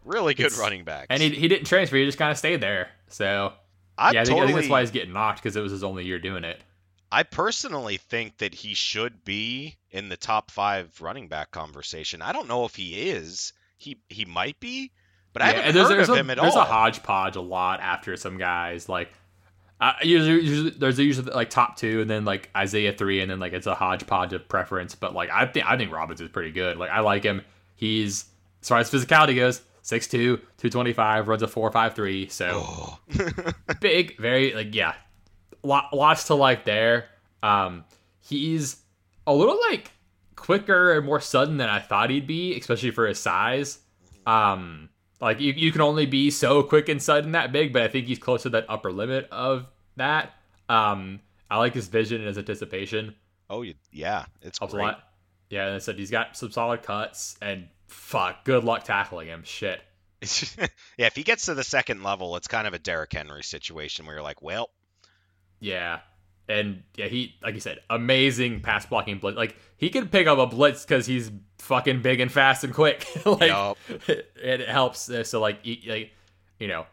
really 0.06 0.34
good 0.34 0.54
running 0.58 0.84
backs. 0.86 1.08
and 1.10 1.22
he, 1.22 1.30
he 1.32 1.48
didn't 1.50 1.66
transfer. 1.66 1.98
He 1.98 2.06
just 2.06 2.18
kind 2.18 2.32
of 2.32 2.38
stayed 2.38 2.62
there. 2.62 2.90
So 3.10 3.52
I 3.98 4.12
yeah, 4.12 4.22
I 4.22 4.26
think, 4.26 4.40
I 4.40 4.46
think 4.46 4.56
that's 4.58 4.70
why 4.70 4.80
he's 4.80 4.92
getting 4.92 5.12
knocked 5.12 5.42
because 5.44 5.56
it 5.58 5.62
was 5.62 5.72
his 5.74 5.84
only 5.84 6.06
year 6.06 6.20
doing 6.20 6.44
it. 6.46 6.62
I 7.12 7.24
personally 7.24 7.98
think 7.98 8.38
that 8.38 8.54
he 8.54 8.74
should 8.74 9.26
be 9.26 9.76
in 9.90 10.08
the 10.08 10.16
top 10.16 10.50
five 10.50 11.02
running 11.02 11.28
back 11.28 11.52
conversation. 11.52 12.22
I 12.22 12.32
don't 12.32 12.48
know 12.48 12.64
if 12.64 12.76
he 12.76 13.10
is. 13.10 13.52
He 13.78 13.98
he 14.08 14.24
might 14.24 14.60
be, 14.60 14.92
but 15.34 15.42
I 15.42 15.48
haven't 15.48 15.74
there's, 15.74 15.90
heard 15.90 15.98
there's 15.98 16.10
of 16.10 16.16
him 16.18 16.30
at 16.30 16.38
there's 16.38 16.56
all. 16.56 16.62
a 16.62 16.66
hodgepodge 16.66 17.36
a 17.36 17.42
lot 17.42 17.80
after 17.82 18.16
some 18.18 18.38
guys 18.38 18.88
like. 18.88 19.10
Uh, 19.82 19.94
usually, 20.04 20.42
usually, 20.42 20.70
there's 20.70 21.00
usually 21.00 21.32
like 21.32 21.50
top 21.50 21.76
two, 21.76 22.02
and 22.02 22.10
then 22.10 22.24
like 22.24 22.50
Isaiah 22.56 22.94
three, 22.94 23.20
and 23.20 23.32
then 23.32 23.40
like 23.40 23.52
it's 23.54 23.66
a 23.66 23.74
hodgepodge 23.74 24.32
of 24.32 24.48
preference. 24.48 24.94
But 24.94 25.16
like 25.16 25.32
I 25.32 25.48
think 25.48 25.66
I 25.66 25.76
think 25.76 25.92
Robbins 25.92 26.22
is 26.22 26.30
pretty 26.30 26.52
good. 26.52 26.78
Like 26.78 26.92
I 26.92 27.00
like 27.00 27.24
him. 27.24 27.42
He's 27.76 28.26
as 28.62 28.70
far 28.70 28.78
as 28.78 28.92
physicality 28.92 29.36
goes, 29.36 29.62
6'2", 29.84 30.12
225, 30.12 31.28
runs 31.28 31.42
a 31.42 31.48
four 31.48 31.72
five 31.72 31.96
three. 31.96 32.28
So 32.30 32.62
Oh. 32.64 33.00
big, 33.82 34.18
very 34.20 34.54
like 34.54 34.76
yeah, 34.76 34.94
lot, 35.64 35.86
lots 35.94 36.26
to 36.26 36.36
like 36.36 36.64
there. 36.64 37.06
Um, 37.42 37.84
he's 38.20 38.78
a 39.26 39.34
little 39.34 39.60
like 39.72 39.90
quicker 40.36 40.94
and 40.94 41.08
more 41.08 41.20
sudden 41.20 41.58
than 41.58 41.70
I 41.70 41.80
thought 41.80 42.12
he'd 42.12 42.28
be, 42.28 42.56
especially 42.56 42.92
for 42.92 43.08
his 43.08 43.18
size. 43.18 43.80
Um, 44.28 44.90
like 45.22 45.40
you, 45.40 45.54
you 45.54 45.72
can 45.72 45.82
only 45.82 46.06
be 46.06 46.32
so 46.32 46.64
quick 46.64 46.90
and 46.90 47.02
sudden 47.02 47.32
that 47.34 47.52
big, 47.52 47.72
but 47.72 47.84
I 47.84 47.88
think 47.88 48.08
he's 48.08 48.20
close 48.20 48.44
to 48.44 48.50
that 48.50 48.66
upper 48.68 48.92
limit 48.92 49.28
of 49.32 49.68
that. 49.96 50.34
Um, 50.68 51.20
I 51.50 51.58
like 51.58 51.74
his 51.74 51.88
vision 51.88 52.18
and 52.18 52.28
his 52.28 52.38
anticipation. 52.38 53.16
oh 53.50 53.64
yeah, 53.92 54.26
it's 54.42 54.60
a 54.62 54.68
great. 54.68 54.84
lot. 54.84 55.04
Yeah, 55.50 55.68
and 55.68 55.76
I 55.76 55.80
said 55.80 55.98
he's 55.98 56.12
got 56.12 56.36
some 56.36 56.52
solid 56.52 56.82
cuts 56.82 57.38
and 57.42 57.68
fuck, 57.88 58.46
good 58.46 58.64
luck 58.64 58.84
tackling 58.84 59.28
him. 59.28 59.44
Shit. 59.44 59.82
yeah, 60.98 61.08
if 61.08 61.16
he 61.16 61.24
gets 61.24 61.46
to 61.46 61.54
the 61.56 61.64
second 61.64 62.04
level, 62.04 62.36
it's 62.36 62.48
kind 62.48 62.68
of 62.68 62.74
a 62.74 62.80
Derrick 62.80 63.12
Henry 63.12 63.44
situation 63.44 64.06
where 64.06 64.16
you're 64.16 64.24
like, 64.24 64.42
well, 64.42 64.70
Yeah. 65.60 66.00
And 66.50 66.84
yeah, 66.96 67.08
he 67.08 67.36
like 67.42 67.54
you 67.54 67.60
said, 67.60 67.80
amazing 67.90 68.62
pass 68.62 68.86
blocking 68.86 69.20
blitz. 69.20 69.38
Like 69.38 69.56
he 69.78 69.90
can 69.90 70.10
pick 70.10 70.28
up 70.28 70.38
a 70.38 70.48
blitz 70.48 70.84
because 70.84 71.06
he's 71.06 71.32
fucking 71.60 72.02
big 72.02 72.20
and 72.20 72.32
fast 72.32 72.64
and 72.64 72.74
quick. 72.74 73.08
like 73.26 73.50
Yup. 73.50 73.78
it 74.08 74.68
helps. 74.68 75.10
uh, 75.10 75.24
So 75.24 75.40
like, 75.40 75.64
he, 75.64 75.84
like 75.88 76.12
you 76.60 76.68
know, 76.68 76.86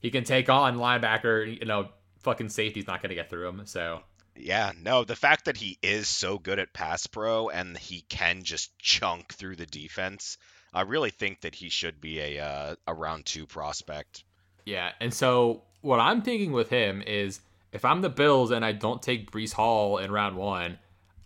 he 0.00 0.10
can 0.10 0.24
take 0.24 0.48
on 0.48 0.76
linebacker. 0.78 1.58
You 1.60 1.66
know, 1.66 1.88
fucking 2.22 2.48
safety's 2.48 2.86
not 2.86 3.02
gonna 3.02 3.14
get 3.14 3.30
through 3.30 3.48
him. 3.48 3.62
So 3.66 4.00
yeah, 4.36 4.72
no, 4.82 5.04
the 5.04 5.14
fact 5.14 5.44
that 5.44 5.56
he 5.56 5.78
is 5.80 6.08
so 6.08 6.38
good 6.38 6.58
at 6.58 6.72
pass 6.72 7.06
pro 7.06 7.50
and 7.50 7.78
he 7.78 8.00
can 8.08 8.42
just 8.42 8.76
chunk 8.80 9.32
through 9.34 9.54
the 9.56 9.66
defense, 9.66 10.38
I 10.72 10.80
really 10.80 11.10
think 11.10 11.42
that 11.42 11.54
he 11.54 11.68
should 11.68 12.00
be 12.00 12.18
a 12.18 12.40
uh, 12.44 12.74
a 12.88 12.94
round 12.94 13.26
two 13.26 13.46
prospect. 13.46 14.24
yeah. 14.64 14.90
And 15.00 15.14
so 15.14 15.62
what 15.82 16.00
I'm 16.00 16.20
thinking 16.22 16.50
with 16.50 16.68
him 16.70 17.00
is 17.06 17.40
if 17.74 17.84
I'm 17.84 18.00
the 18.00 18.08
Bills 18.08 18.50
and 18.50 18.64
I 18.64 18.72
don't 18.72 19.02
take 19.02 19.30
Breece 19.30 19.52
Hall 19.52 19.98
in 19.98 20.10
round 20.10 20.36
one. 20.36 20.78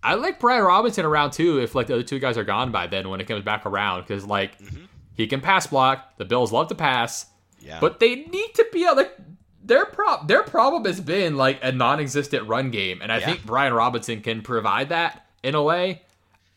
I 0.02 0.14
like 0.14 0.40
Brian 0.40 0.64
Robinson 0.64 1.04
in 1.04 1.10
round 1.10 1.32
two 1.32 1.58
if 1.60 1.74
like 1.74 1.86
the 1.86 1.94
other 1.94 2.02
two 2.02 2.18
guys 2.18 2.36
are 2.38 2.44
gone 2.44 2.72
by 2.72 2.86
then 2.88 3.08
when 3.08 3.20
it 3.20 3.28
comes 3.28 3.44
back 3.44 3.66
around 3.66 4.00
because 4.02 4.24
like 4.24 4.58
Mhm. 4.60 4.88
he 5.14 5.26
can 5.26 5.40
pass 5.40 5.66
block. 5.66 6.16
The 6.16 6.24
Bills 6.24 6.50
love 6.52 6.68
to 6.68 6.74
pass. 6.74 7.26
Yeah, 7.60 7.78
But 7.80 8.00
they 8.00 8.14
need 8.14 8.54
to 8.54 8.66
be 8.72 8.84
like 8.90 9.16
their 9.62 9.84
prop 9.86 10.26
their 10.28 10.42
problem 10.44 10.84
has 10.86 11.00
been 11.00 11.36
like 11.36 11.58
a 11.62 11.70
non-existent 11.72 12.48
run 12.48 12.70
game, 12.70 13.00
and 13.02 13.12
I 13.12 13.18
Yeah. 13.18 13.26
think 13.26 13.44
Brian 13.44 13.74
Robinson 13.74 14.22
can 14.22 14.40
provide 14.42 14.88
that 14.88 15.26
in 15.42 15.54
a 15.54 15.62
way. 15.62 16.02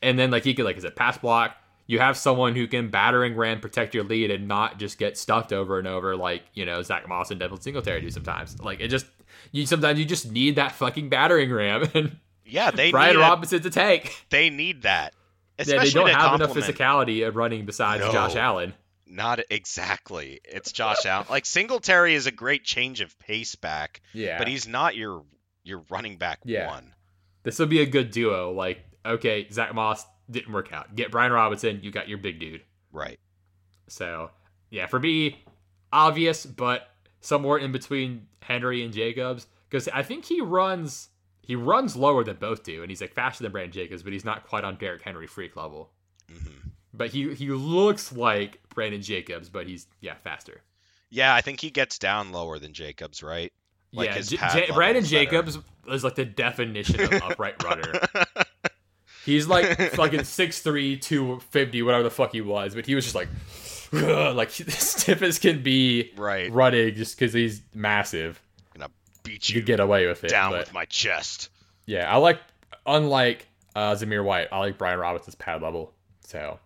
And 0.01 0.17
then 0.17 0.31
like 0.31 0.43
he 0.43 0.53
could 0.53 0.65
like 0.65 0.77
is 0.77 0.83
it 0.85 0.95
pass 0.95 1.17
block? 1.17 1.55
You 1.91 1.99
have 1.99 2.15
someone 2.15 2.55
who 2.55 2.67
can 2.67 2.89
battering 2.89 3.35
ram 3.35 3.59
protect 3.59 3.93
your 3.93 4.05
lead 4.05 4.31
and 4.31 4.47
not 4.47 4.79
just 4.79 4.97
get 4.97 5.17
stuffed 5.17 5.51
over 5.51 5.77
and 5.77 5.87
over 5.87 6.15
like 6.15 6.43
you 6.53 6.65
know 6.65 6.81
Zach 6.83 7.05
Moss 7.07 7.31
and 7.31 7.39
Devin 7.39 7.59
Singletary 7.59 7.99
do 7.99 8.09
sometimes. 8.09 8.57
Like 8.61 8.79
it 8.79 8.87
just 8.87 9.05
you 9.51 9.65
sometimes 9.65 9.99
you 9.99 10.05
just 10.05 10.31
need 10.31 10.55
that 10.55 10.71
fucking 10.71 11.09
battering 11.09 11.51
ram 11.51 11.89
and 11.93 12.15
yeah, 12.45 12.71
they 12.71 12.91
Brian 12.93 13.15
need 13.15 13.21
a- 13.21 13.25
Robinson's 13.27 13.65
a 13.65 13.69
tank. 13.69 14.25
they 14.29 14.49
need 14.49 14.83
that. 14.83 15.13
Yeah, 15.59 15.83
they 15.83 15.89
don't 15.89 16.09
have 16.09 16.35
enough 16.39 16.53
physicality 16.55 17.27
of 17.27 17.35
running 17.35 17.65
besides 17.65 18.03
No. 18.05 18.11
Josh 18.13 18.35
Allen. 18.37 18.73
Not 19.05 19.41
exactly. 19.49 20.39
It's 20.45 20.71
Josh 20.71 21.05
Allen. 21.05 21.27
Like 21.29 21.45
Singletary 21.45 22.15
is 22.15 22.25
a 22.25 22.31
great 22.31 22.63
change 22.63 23.01
of 23.01 23.19
pace 23.19 23.55
back, 23.55 24.01
Yeah, 24.13 24.37
but 24.37 24.47
he's 24.47 24.65
not 24.65 24.95
your 24.95 25.23
your 25.63 25.83
running 25.89 26.15
back 26.17 26.39
Yeah. 26.45 26.67
one. 26.69 26.93
This 27.43 27.59
would 27.59 27.69
be 27.69 27.81
a 27.81 27.85
good 27.85 28.11
duo. 28.11 28.51
Like, 28.53 28.79
okay, 29.05 29.47
Zach 29.51 29.73
Moss 29.75 30.05
didn't 30.31 30.53
work 30.53 30.71
out. 30.73 30.95
Get 30.95 31.11
Brian 31.11 31.31
Robinson, 31.31 31.79
you 31.83 31.91
got 31.91 32.07
your 32.09 32.17
big 32.17 32.39
dude. 32.39 32.61
Right. 32.91 33.19
So, 33.87 34.31
yeah, 34.69 34.85
for 34.87 34.99
me, 34.99 35.43
obvious, 35.91 36.45
but 36.45 36.89
somewhere 37.19 37.57
in 37.57 37.71
between 37.71 38.27
Henry 38.41 38.83
and 38.83 38.93
Jacobs, 38.93 39.47
because 39.69 39.87
I 39.89 40.03
think 40.03 40.25
he 40.25 40.41
runs 40.41 41.09
he 41.43 41.55
runs 41.55 41.95
lower 41.95 42.23
than 42.23 42.37
both 42.37 42.63
do, 42.63 42.81
and 42.81 42.89
he's 42.91 43.01
like 43.01 43.13
faster 43.13 43.43
than 43.43 43.51
Brandon 43.51 43.71
Jacobs, 43.73 44.03
but 44.03 44.13
he's 44.13 44.23
not 44.25 44.47
quite 44.47 44.63
on 44.63 44.75
Derrick 44.77 45.01
Henry 45.01 45.27
freak 45.27 45.55
level. 45.55 45.91
hmm 46.29 46.69
But 46.93 47.09
he 47.09 47.33
he 47.33 47.49
looks 47.49 48.11
like 48.13 48.61
Brandon 48.73 49.01
Jacobs, 49.01 49.49
but 49.49 49.67
he's 49.67 49.87
yeah 49.99 50.15
faster. 50.23 50.61
Yeah, 51.09 51.35
I 51.35 51.41
think 51.41 51.59
he 51.59 51.69
gets 51.71 51.99
down 51.99 52.31
lower 52.31 52.57
than 52.59 52.73
Jacobs, 52.73 53.21
right? 53.21 53.51
Like 53.91 54.07
yeah, 54.09 54.15
his 54.15 54.29
J- 54.29 54.37
J- 54.53 54.71
Brandon. 54.73 55.03
Jacobs 55.03 55.57
is 55.89 56.03
like 56.05 56.15
the 56.15 56.23
definition 56.23 57.01
of 57.01 57.11
upright 57.23 57.61
runner. 57.63 57.91
He's 59.25 59.47
like 59.47 59.77
fucking 59.93 60.21
6'3", 60.21 60.99
250, 61.01 61.81
whatever 61.83 62.03
the 62.03 62.09
fuck 62.09 62.31
he 62.31 62.41
was, 62.41 62.75
but 62.75 62.85
he 62.85 62.95
was 62.95 63.03
just 63.05 63.15
like, 63.15 63.27
like 63.91 64.49
stiff 64.51 65.21
as 65.21 65.37
can 65.39 65.61
be 65.63 66.11
right. 66.17 66.51
running 66.51 66.95
just 66.95 67.17
because 67.17 67.33
he's 67.33 67.61
massive. 67.73 68.41
Gonna 68.73 68.89
beat 69.23 69.49
You 69.49 69.59
you 69.59 69.61
get 69.65 69.79
away 69.79 70.07
with 70.07 70.23
it. 70.23 70.29
down 70.29 70.51
but 70.51 70.61
with 70.61 70.73
my 70.73 70.85
chest. 70.85 71.49
yeah, 71.85 72.11
I 72.11 72.17
like, 72.17 72.39
unlike 72.85 73.47
uh, 73.75 73.91
Zamir 73.95 74.23
White, 74.23 74.47
I 74.51 74.59
like 74.59 74.77
Brian 74.77 74.99
Robinson's 74.99 75.35
pad 75.35 75.61
level. 75.61 75.93
So 76.25 76.59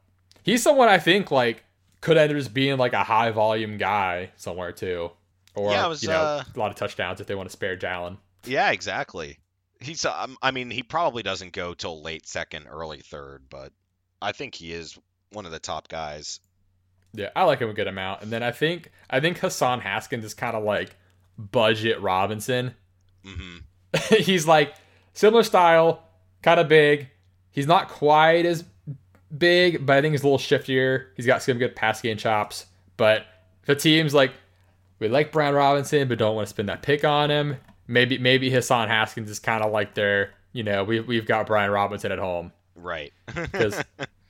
he's 0.43 0.61
someone 0.63 0.87
I 0.87 0.99
think 0.99 1.31
like 1.31 1.63
could 2.01 2.17
end 2.17 2.31
up 2.31 2.37
just 2.37 2.53
being 2.53 2.77
like 2.77 2.93
a 2.93 3.03
high 3.03 3.31
volume 3.31 3.77
guy 3.77 4.31
somewhere 4.37 4.71
too. 4.71 5.11
Or, 5.55 5.71
Yeah, 5.71 5.87
was, 5.87 6.03
you 6.03 6.09
know, 6.09 6.15
uh, 6.15 6.43
a 6.53 6.59
lot 6.59 6.69
of 6.69 6.75
touchdowns 6.75 7.19
if 7.21 7.27
they 7.27 7.33
want 7.35 7.49
to 7.49 7.53
spare 7.53 7.75
Jalen. 7.77 8.17
Yeah, 8.45 8.71
exactly. 8.71 9.39
He's. 9.79 10.05
Um, 10.05 10.38
I 10.41 10.51
mean, 10.51 10.71
he 10.71 10.83
probably 10.83 11.23
doesn't 11.23 11.53
go 11.53 11.73
till 11.73 12.01
late 12.01 12.27
second, 12.27 12.67
early 12.67 12.99
third, 12.99 13.43
but 13.49 13.71
I 14.21 14.31
think 14.31 14.55
he 14.55 14.71
is 14.71 14.97
one 15.31 15.45
of 15.45 15.51
the 15.51 15.59
top 15.59 15.88
guys. 15.88 16.39
Yeah, 17.13 17.29
I 17.35 17.43
like 17.43 17.59
him 17.59 17.69
a 17.69 17.73
good 17.73 17.88
amount. 17.88 18.21
And 18.21 18.31
then 18.31 18.43
I 18.43 18.51
think 18.51 18.91
I 19.09 19.19
think 19.19 19.38
Hassan 19.39 19.81
Haskins 19.81 20.25
is 20.25 20.33
kind 20.33 20.55
of 20.55 20.63
like 20.63 20.95
budget 21.38 22.01
Robinson. 22.01 22.73
hmm 23.23 23.57
He's 24.09 24.47
like 24.47 24.75
similar 25.13 25.43
style, 25.43 26.03
kind 26.41 26.59
of 26.59 26.67
big. 26.67 27.09
He's 27.51 27.67
not 27.67 27.88
quite 27.88 28.45
as 28.45 28.65
big, 29.38 29.85
but 29.85 29.97
I 29.97 30.01
think 30.01 30.11
he's 30.13 30.23
a 30.23 30.27
little 30.27 30.38
shiftier. 30.38 31.07
He's 31.15 31.25
got 31.25 31.41
some 31.41 31.57
good 31.57 31.75
pass 31.75 32.01
game 32.01 32.17
chops. 32.17 32.65
But 32.97 33.25
a 33.67 33.75
team's 33.75 34.13
like, 34.13 34.33
we 35.00 35.08
like 35.08 35.31
Brian 35.31 35.56
Robinson, 35.56 36.08
but 36.08 36.17
don't 36.17 36.35
want 36.35 36.47
to 36.47 36.50
spend 36.50 36.69
that 36.69 36.81
pick 36.81 37.04
on 37.06 37.29
him, 37.31 37.58
maybe 37.88 38.17
maybe 38.17 38.50
Hassan 38.50 38.88
Haskins 38.88 39.29
is 39.29 39.40
kind 39.40 39.63
of 39.63 39.71
like 39.71 39.94
their, 39.96 40.33
you 40.54 40.63
know, 40.63 40.83
we 40.83 41.00
we've 41.00 41.25
got 41.25 41.48
Brian 41.48 41.71
Robinson 41.71 42.12
at 42.12 42.19
home 42.19 42.52
Right. 42.75 43.13
because 43.36 43.81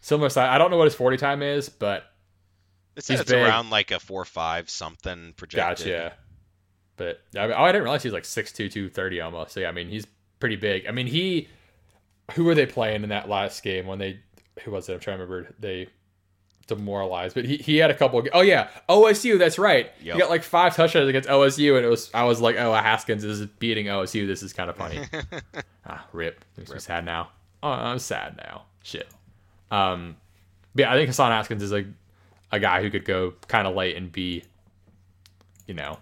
similar 0.01 0.29
style. 0.29 0.49
I 0.53 0.57
don't 0.57 0.71
know 0.71 0.77
what 0.77 0.85
his 0.85 0.95
forty 0.95 1.17
time 1.17 1.41
is, 1.41 1.69
but 1.69 2.03
It 2.95 3.03
said 3.03 3.13
He's 3.13 3.21
it's 3.21 3.31
big. 3.31 3.41
around 3.41 3.69
like 3.69 3.91
a 3.91 3.99
four 3.99 4.25
five 4.25 4.69
something 4.69 5.33
projected. 5.37 5.87
Gotcha. 5.87 6.13
But 6.97 7.21
I, 7.37 7.47
mean, 7.47 7.55
oh, 7.57 7.63
I 7.63 7.71
didn't 7.73 7.83
realize 7.83 8.03
he 8.03 8.07
was 8.07 8.13
like 8.13 8.23
6'2", 8.23 8.71
230 8.71 9.19
almost. 9.19 9.51
So 9.51 9.59
yeah, 9.59 9.67
I 9.67 9.73
mean, 9.73 9.89
he's 9.89 10.07
pretty 10.39 10.55
big. 10.55 10.87
I 10.87 10.91
mean, 10.91 11.07
he. 11.07 11.49
Who 12.35 12.45
were 12.45 12.55
they 12.55 12.65
playing 12.65 13.03
in 13.03 13.09
that 13.09 13.27
last 13.27 13.61
game 13.63 13.85
when 13.85 13.99
they? 13.99 14.21
Who 14.63 14.71
was 14.71 14.87
it? 14.87 14.93
I'm 14.93 14.99
trying 15.01 15.17
to 15.17 15.25
remember. 15.25 15.53
They 15.59 15.87
demoralized, 16.67 17.35
but 17.35 17.45
he, 17.45 17.57
he 17.57 17.77
had 17.77 17.91
a 17.91 17.93
couple. 17.93 18.19
Of, 18.19 18.27
oh 18.33 18.41
yeah, 18.41 18.69
OSU. 18.89 19.37
That's 19.37 19.57
right. 19.57 19.91
Yep. 20.01 20.13
He 20.15 20.19
got 20.19 20.29
like 20.29 20.43
five 20.43 20.75
touchdowns 20.75 21.09
against 21.09 21.29
OSU, 21.29 21.75
and 21.77 21.85
it 21.85 21.89
was 21.89 22.09
I 22.13 22.23
was 22.23 22.41
like, 22.41 22.57
oh, 22.57 22.73
Haskins 22.73 23.23
is 23.23 23.45
beating 23.45 23.87
OSU. 23.87 24.27
This 24.27 24.43
is 24.43 24.53
kind 24.53 24.69
of 24.69 24.75
funny. 24.75 25.01
ah, 25.85 26.05
rip. 26.13 26.43
Makes 26.57 26.71
me 26.71 26.79
sad 26.79 27.05
now. 27.05 27.29
Oh, 27.63 27.69
I'm 27.69 27.99
sad 27.99 28.37
now. 28.37 28.63
Shit. 28.83 29.07
Um, 29.71 30.17
but 30.73 30.81
yeah, 30.83 30.93
I 30.93 30.95
think 30.95 31.07
Hassan 31.07 31.31
Haskins 31.31 31.63
is 31.63 31.71
a 31.71 31.85
a 32.51 32.59
guy 32.59 32.81
who 32.81 32.89
could 32.89 33.05
go 33.05 33.33
kind 33.47 33.67
of 33.67 33.75
late 33.75 33.97
and 33.97 34.11
be 34.11 34.43
you 35.67 35.73
know, 35.73 35.99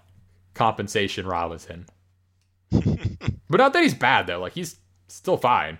compensation 0.54 1.26
Robinson. 1.26 1.86
but 2.72 3.58
not 3.58 3.74
that 3.74 3.84
he's 3.84 3.94
bad 3.94 4.28
though. 4.28 4.40
Like 4.40 4.54
he's 4.54 4.78
still 5.08 5.38
fine. 5.38 5.80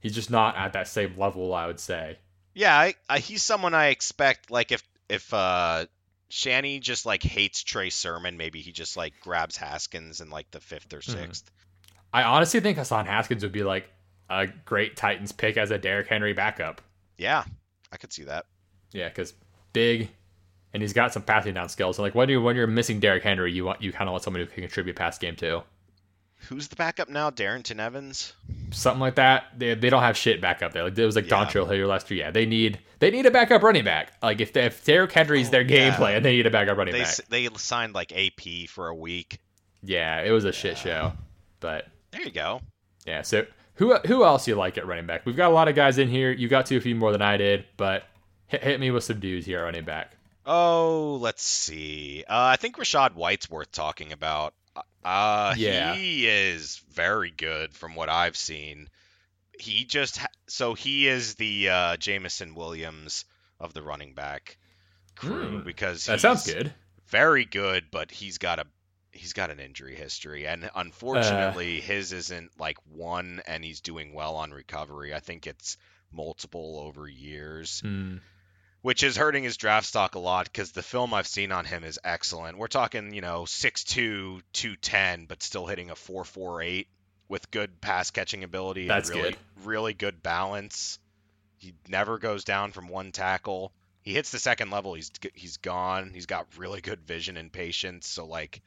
He's 0.00 0.14
just 0.14 0.30
not 0.30 0.56
at 0.56 0.72
that 0.74 0.88
same 0.88 1.18
level, 1.18 1.52
I 1.54 1.66
would 1.66 1.80
say. 1.80 2.18
Yeah, 2.58 2.76
I, 2.76 2.94
I, 3.08 3.20
he's 3.20 3.44
someone 3.44 3.72
I 3.72 3.90
expect. 3.90 4.50
Like 4.50 4.72
if 4.72 4.82
if 5.08 5.32
uh, 5.32 5.86
Shanny 6.28 6.80
just 6.80 7.06
like 7.06 7.22
hates 7.22 7.62
Trey 7.62 7.88
Sermon, 7.88 8.36
maybe 8.36 8.60
he 8.60 8.72
just 8.72 8.96
like 8.96 9.14
grabs 9.20 9.56
Haskins 9.56 10.20
in 10.20 10.28
like 10.28 10.50
the 10.50 10.58
fifth 10.58 10.92
or 10.92 10.98
6th 10.98 11.14
mm-hmm. 11.14 11.32
I 12.12 12.24
honestly 12.24 12.58
think 12.58 12.76
Hassan 12.76 13.06
Haskins 13.06 13.44
would 13.44 13.52
be 13.52 13.62
like 13.62 13.88
a 14.28 14.48
great 14.64 14.96
Titans 14.96 15.30
pick 15.30 15.56
as 15.56 15.70
a 15.70 15.78
Derrick 15.78 16.08
Henry 16.08 16.32
backup. 16.32 16.80
Yeah, 17.16 17.44
I 17.92 17.96
could 17.96 18.12
see 18.12 18.24
that. 18.24 18.46
Yeah, 18.90 19.08
because 19.08 19.34
big, 19.72 20.08
and 20.74 20.82
he's 20.82 20.92
got 20.92 21.12
some 21.12 21.22
passing 21.22 21.54
down 21.54 21.68
skills. 21.68 21.96
And 21.98 22.02
like 22.02 22.16
when 22.16 22.28
you 22.28 22.42
when 22.42 22.56
you're 22.56 22.66
missing 22.66 22.98
Derrick 22.98 23.22
Henry, 23.22 23.52
you 23.52 23.66
want 23.66 23.82
you 23.82 23.92
kind 23.92 24.08
of 24.08 24.12
want 24.12 24.24
someone 24.24 24.42
who 24.42 24.48
can 24.48 24.62
contribute 24.62 24.96
pass 24.96 25.16
game 25.16 25.36
too. 25.36 25.62
Who's 26.48 26.68
the 26.68 26.76
backup 26.76 27.08
now? 27.08 27.30
Darrynton 27.30 27.80
Evans? 27.80 28.32
Something 28.70 29.00
like 29.00 29.16
that. 29.16 29.58
They, 29.58 29.74
they 29.74 29.90
don't 29.90 30.02
have 30.02 30.16
shit 30.16 30.40
back 30.40 30.62
up 30.62 30.72
there. 30.72 30.84
Like 30.84 30.96
it 30.96 31.04
was 31.04 31.16
like 31.16 31.28
yeah. 31.28 31.44
Dontrell 31.44 31.66
Hilliard 31.66 31.88
last 31.88 32.10
year. 32.10 32.20
Yeah, 32.20 32.30
they 32.30 32.46
need 32.46 32.78
they 33.00 33.10
need 33.10 33.26
a 33.26 33.30
backup 33.30 33.62
running 33.62 33.84
back. 33.84 34.12
Like 34.22 34.40
if 34.40 34.52
they, 34.52 34.64
if 34.64 34.84
Derrick 34.84 35.12
Henry's 35.12 35.48
oh, 35.48 35.50
their 35.50 35.64
game 35.64 35.92
yeah. 35.92 35.96
plan, 35.96 36.22
they 36.22 36.36
need 36.36 36.46
a 36.46 36.50
backup 36.50 36.78
running 36.78 36.92
they, 36.92 37.02
back. 37.02 37.16
They 37.28 37.48
signed 37.56 37.94
like 37.94 38.12
AP 38.16 38.68
for 38.68 38.88
a 38.88 38.94
week. 38.94 39.40
Yeah, 39.82 40.22
it 40.22 40.30
was 40.30 40.44
a 40.44 40.48
yeah. 40.48 40.52
shit 40.52 40.78
show. 40.78 41.12
But 41.60 41.86
there 42.12 42.22
you 42.22 42.30
go. 42.30 42.60
Yeah. 43.06 43.22
So 43.22 43.46
who 43.74 43.94
who 44.06 44.24
else 44.24 44.46
you 44.46 44.54
like 44.54 44.78
at 44.78 44.86
running 44.86 45.06
back? 45.06 45.26
We've 45.26 45.36
got 45.36 45.50
a 45.50 45.54
lot 45.54 45.68
of 45.68 45.74
guys 45.74 45.98
in 45.98 46.08
here. 46.08 46.30
You 46.30 46.48
got 46.48 46.66
to 46.66 46.76
a 46.76 46.80
few 46.80 46.94
more 46.94 47.12
than 47.12 47.22
I 47.22 47.36
did, 47.36 47.64
but 47.76 48.04
hit, 48.46 48.62
hit 48.62 48.80
me 48.80 48.90
with 48.90 49.04
some 49.04 49.20
dudes 49.20 49.46
here 49.46 49.62
running 49.62 49.84
back. 49.84 50.12
Oh, 50.46 51.18
let's 51.20 51.42
see. 51.42 52.24
Uh, 52.28 52.52
I 52.52 52.56
think 52.56 52.76
Rachaad 52.76 53.14
White's 53.14 53.50
worth 53.50 53.70
talking 53.70 54.12
about. 54.12 54.54
Uh, 55.04 55.54
yeah. 55.56 55.94
he 55.94 56.26
is 56.26 56.82
very 56.92 57.30
good 57.30 57.74
from 57.74 57.94
what 57.94 58.08
I've 58.08 58.36
seen. 58.36 58.88
He 59.58 59.84
just 59.84 60.18
ha- 60.18 60.26
so 60.46 60.74
he 60.74 61.08
is 61.08 61.34
the 61.34 61.68
uh, 61.68 61.96
Jameson 61.96 62.54
Williams 62.54 63.24
of 63.60 63.74
the 63.74 63.82
running 63.82 64.14
back 64.14 64.58
crew 65.16 65.60
mm, 65.60 65.64
because 65.64 66.04
that 66.06 66.20
sounds 66.20 66.46
good. 66.46 66.72
Very 67.08 67.44
good, 67.44 67.86
but 67.90 68.10
he's 68.10 68.38
got 68.38 68.58
a 68.58 68.66
he's 69.10 69.32
got 69.32 69.50
an 69.50 69.58
injury 69.58 69.96
history, 69.96 70.46
and 70.46 70.70
unfortunately, 70.74 71.78
uh, 71.78 71.82
his 71.82 72.12
isn't 72.12 72.50
like 72.58 72.76
one, 72.92 73.42
and 73.46 73.64
he's 73.64 73.80
doing 73.80 74.12
well 74.12 74.36
on 74.36 74.52
recovery. 74.52 75.14
I 75.14 75.20
think 75.20 75.46
it's 75.46 75.76
multiple 76.12 76.80
over 76.84 77.08
years. 77.08 77.82
Mm 77.84 78.20
which 78.88 79.02
is 79.02 79.18
hurting 79.18 79.44
his 79.44 79.58
draft 79.58 79.86
stock 79.86 80.14
a 80.14 80.18
lot 80.18 80.46
because 80.46 80.72
the 80.72 80.82
film 80.82 81.12
I've 81.12 81.26
seen 81.26 81.52
on 81.52 81.66
him 81.66 81.84
is 81.84 82.00
excellent. 82.02 82.56
We're 82.56 82.68
talking, 82.68 83.12
you 83.12 83.20
know, 83.20 83.42
6'2", 83.42 84.40
210, 84.54 85.26
but 85.26 85.42
still 85.42 85.66
hitting 85.66 85.90
a 85.90 85.94
4.48 85.94 86.86
with 87.28 87.50
good 87.50 87.82
pass 87.82 88.10
catching 88.10 88.44
ability 88.44 88.88
That's 88.88 89.10
and 89.10 89.18
really, 89.18 89.30
good. 89.32 89.38
really 89.66 89.92
good 89.92 90.22
balance. 90.22 90.98
He 91.58 91.74
never 91.86 92.16
goes 92.16 92.44
down 92.44 92.72
from 92.72 92.88
one 92.88 93.12
tackle. 93.12 93.72
He 94.00 94.14
hits 94.14 94.30
the 94.30 94.38
second 94.38 94.70
level, 94.70 94.94
he's 94.94 95.10
he's 95.34 95.58
gone. 95.58 96.12
He's 96.14 96.24
got 96.24 96.46
really 96.56 96.80
good 96.80 97.02
vision 97.02 97.36
and 97.36 97.52
patience. 97.52 98.08
So 98.08 98.24
like, 98.24 98.62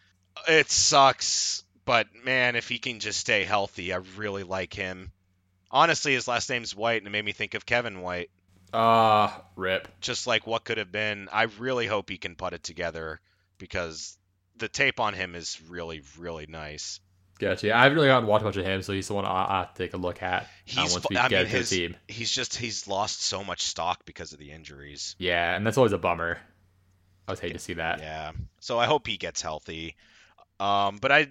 it 0.47 0.69
sucks, 0.69 1.63
but 1.83 2.05
man, 2.23 2.55
if 2.55 2.69
he 2.69 2.77
can 2.77 2.99
just 2.99 3.19
stay 3.19 3.43
healthy, 3.43 3.91
I 3.91 3.97
really 4.17 4.43
like 4.43 4.75
him. 4.75 5.13
Honestly, 5.71 6.13
his 6.13 6.27
last 6.27 6.47
name's 6.47 6.75
White, 6.75 7.01
and 7.01 7.07
it 7.07 7.09
made 7.09 7.25
me 7.25 7.31
think 7.31 7.55
of 7.55 7.65
Kevin 7.65 8.01
White. 8.01 8.29
Ah, 8.73 9.37
uh, 9.37 9.41
rip. 9.55 9.87
Just 9.99 10.27
like 10.27 10.47
what 10.47 10.63
could 10.63 10.77
have 10.77 10.91
been. 10.91 11.29
I 11.31 11.43
really 11.43 11.87
hope 11.87 12.09
he 12.09 12.17
can 12.17 12.35
put 12.35 12.53
it 12.53 12.63
together 12.63 13.19
because 13.57 14.17
the 14.57 14.69
tape 14.69 14.99
on 14.99 15.13
him 15.13 15.35
is 15.35 15.59
really, 15.67 16.01
really 16.17 16.45
nice. 16.47 16.99
Gotcha. 17.39 17.75
I 17.75 17.83
haven't 17.83 17.95
really 17.95 18.07
gotten 18.07 18.25
to 18.25 18.29
watch 18.29 18.43
much 18.43 18.55
of 18.57 18.65
him, 18.65 18.83
so 18.83 18.93
he's 18.93 19.07
the 19.07 19.15
one 19.15 19.25
I 19.25 19.67
to 19.73 19.83
take 19.83 19.95
a 19.95 19.97
look 19.97 20.21
at 20.21 20.43
uh, 20.43 20.45
he's, 20.63 20.93
once 20.93 21.05
we 21.09 21.17
I 21.17 21.27
get 21.27 21.45
mean, 21.45 21.51
his, 21.51 21.69
team. 21.71 21.95
He's 22.07 22.29
just 22.29 22.55
he's 22.55 22.87
lost 22.87 23.23
so 23.23 23.43
much 23.43 23.63
stock 23.63 24.05
because 24.05 24.31
of 24.31 24.37
the 24.37 24.51
injuries. 24.51 25.15
Yeah, 25.17 25.55
and 25.55 25.65
that's 25.65 25.77
always 25.77 25.91
a 25.91 25.97
bummer. 25.97 26.37
I 27.27 27.31
would 27.31 27.39
hate 27.39 27.53
to 27.53 27.59
see 27.59 27.73
that. 27.73 27.99
Yeah. 27.99 28.33
So 28.59 28.77
I 28.77 28.85
hope 28.85 29.07
he 29.07 29.17
gets 29.17 29.41
healthy. 29.41 29.95
Um, 30.59 30.99
but 31.01 31.11
I 31.11 31.29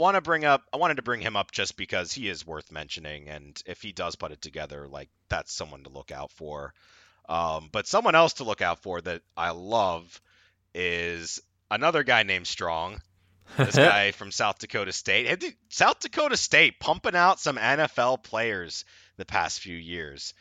want 0.00 0.16
to 0.16 0.20
bring 0.20 0.44
up 0.44 0.62
I 0.72 0.78
wanted 0.78 0.96
to 0.96 1.02
bring 1.02 1.20
him 1.20 1.36
up 1.36 1.52
just 1.52 1.76
because 1.76 2.12
he 2.12 2.28
is 2.28 2.46
worth 2.46 2.72
mentioning 2.72 3.28
and 3.28 3.60
if 3.66 3.82
he 3.82 3.92
does 3.92 4.16
put 4.16 4.32
it 4.32 4.42
together 4.42 4.88
like 4.88 5.08
that's 5.28 5.52
someone 5.52 5.84
to 5.84 5.90
look 5.90 6.10
out 6.10 6.32
for. 6.32 6.74
Um, 7.28 7.68
but 7.70 7.86
someone 7.86 8.16
else 8.16 8.34
to 8.34 8.44
look 8.44 8.60
out 8.60 8.82
for 8.82 9.00
that 9.00 9.22
I 9.36 9.50
love 9.50 10.20
is 10.74 11.40
another 11.70 12.02
guy 12.02 12.24
named 12.24 12.46
Strong. 12.46 13.00
This 13.56 13.76
guy 13.76 14.10
from 14.10 14.32
South 14.32 14.58
Dakota 14.58 14.92
State. 14.92 15.44
South 15.68 16.00
Dakota 16.00 16.36
State 16.36 16.80
pumping 16.80 17.14
out 17.14 17.38
some 17.38 17.56
NFL 17.56 18.24
players 18.24 18.84
the 19.16 19.24
past 19.24 19.60
few 19.60 19.76
years. 19.76 20.34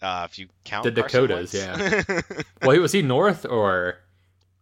Uh, 0.00 0.26
if 0.28 0.38
you 0.38 0.48
count 0.64 0.82
the 0.82 0.90
Dakotas, 0.90 1.54
yeah. 1.54 2.02
well, 2.62 2.80
was 2.80 2.90
he 2.90 3.02
North 3.02 3.46
or? 3.46 3.98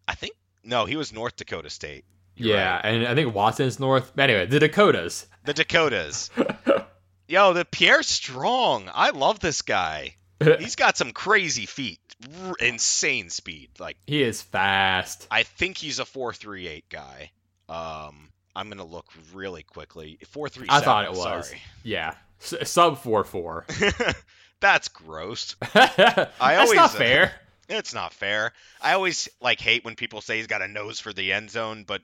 I 0.07 0.14
think 0.14 0.34
no, 0.62 0.84
he 0.84 0.96
was 0.96 1.14
North 1.14 1.36
Dakota 1.36 1.70
State. 1.70 2.05
You're 2.41 2.57
yeah, 2.57 2.76
right. 2.76 2.84
and 2.84 3.07
I 3.07 3.14
think 3.14 3.34
Watson's 3.34 3.78
north. 3.78 4.18
Anyway, 4.18 4.47
the 4.47 4.59
Dakotas. 4.59 5.26
The 5.43 5.55
Dakotas. 5.55 6.30
Yo, 7.28 7.55
the 7.55 7.64
Pierre 7.64 8.03
Strong. 8.03 8.91
I 8.93 9.09
love 9.11 9.41
this 9.41 9.62
guy. 9.62 10.16
He's 10.59 10.76
got 10.76 10.99
some 10.99 11.12
crazy 11.12 11.64
feet, 11.64 11.99
R- 12.45 12.55
insane 12.61 13.30
speed. 13.30 13.70
Like 13.78 13.97
he 14.07 14.22
is 14.22 14.43
fast. 14.43 15.26
I 15.30 15.45
think 15.45 15.78
he's 15.78 15.99
a 15.99 16.05
four 16.05 16.34
three 16.34 16.68
eight 16.68 16.91
guy. 16.91 17.30
Um, 17.70 18.28
I'm 18.55 18.68
gonna 18.68 18.84
look 18.84 19.07
really 19.32 19.62
quickly. 19.62 20.18
Four 20.28 20.51
three. 20.51 20.66
I 20.68 20.80
thought 20.80 21.07
it 21.07 21.12
was. 21.12 21.49
Sorry. 21.49 21.62
Yeah, 21.84 22.14
S- 22.43 22.70
sub 22.70 22.99
four 22.99 23.24
four. 23.24 23.64
That's 24.61 24.88
gross. 24.88 25.57
I 25.74 26.28
always, 26.38 26.72
That's 26.72 26.74
not 26.74 26.93
fair. 26.93 27.24
Uh, 27.24 27.74
it's 27.76 27.95
not 27.95 28.12
fair. 28.12 28.53
I 28.82 28.93
always 28.93 29.28
like 29.41 29.61
hate 29.61 29.84
when 29.86 29.95
people 29.95 30.20
say 30.20 30.36
he's 30.36 30.49
got 30.49 30.61
a 30.61 30.68
nose 30.68 31.01
for 31.01 31.12
the 31.14 31.32
end 31.32 31.51
zone, 31.51 31.84
but 31.86 32.03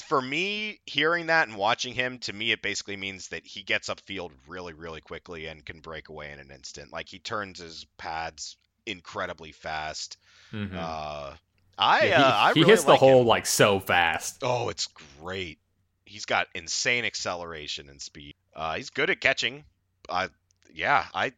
for 0.00 0.20
me, 0.20 0.80
hearing 0.86 1.26
that 1.26 1.48
and 1.48 1.56
watching 1.56 1.94
him, 1.94 2.18
to 2.20 2.32
me, 2.32 2.52
it 2.52 2.62
basically 2.62 2.96
means 2.96 3.28
that 3.28 3.46
he 3.46 3.62
gets 3.62 3.88
upfield 3.88 4.30
really, 4.46 4.72
really 4.72 5.00
quickly 5.00 5.46
and 5.46 5.64
can 5.64 5.80
break 5.80 6.08
away 6.08 6.32
in 6.32 6.38
an 6.38 6.50
instant. 6.50 6.92
Like 6.92 7.08
he 7.08 7.18
turns 7.18 7.58
his 7.58 7.86
pads 7.96 8.56
incredibly 8.86 9.52
fast. 9.52 10.16
Mm-hmm. 10.52 10.76
Uh, 10.78 11.34
I, 11.78 12.06
yeah, 12.06 12.06
he, 12.06 12.12
uh, 12.12 12.32
I 12.32 12.52
he 12.54 12.60
really 12.60 12.70
hits 12.72 12.86
like 12.86 13.00
the 13.00 13.06
hole 13.06 13.20
him. 13.22 13.26
like 13.26 13.46
so 13.46 13.80
fast. 13.80 14.38
Oh, 14.42 14.68
it's 14.68 14.88
great. 15.20 15.58
He's 16.04 16.24
got 16.24 16.48
insane 16.54 17.04
acceleration 17.04 17.88
and 17.88 18.00
speed. 18.00 18.34
Uh, 18.54 18.74
he's 18.74 18.90
good 18.90 19.10
at 19.10 19.20
catching. 19.20 19.64
Uh, 20.08 20.28
yeah, 20.72 21.06
I, 21.14 21.32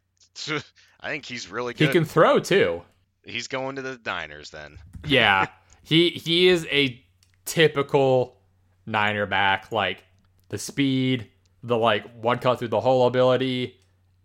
I 1.00 1.08
think 1.08 1.24
he's 1.24 1.50
really 1.50 1.74
good. 1.74 1.88
He 1.88 1.92
can 1.92 2.04
throw 2.04 2.38
too. 2.38 2.82
He's 3.24 3.48
going 3.48 3.76
to 3.76 3.82
the 3.82 4.00
Niners 4.04 4.50
then. 4.50 4.78
Yeah, 5.06 5.46
he 5.82 6.10
he 6.10 6.48
is 6.48 6.66
a 6.70 7.02
typical 7.44 8.39
Niner 8.86 9.26
back, 9.26 9.72
like 9.72 10.04
the 10.48 10.58
speed, 10.58 11.28
the 11.62 11.76
like 11.76 12.04
one 12.20 12.38
cut 12.38 12.58
through 12.58 12.68
the 12.68 12.80
hole 12.80 13.06
ability, 13.06 13.80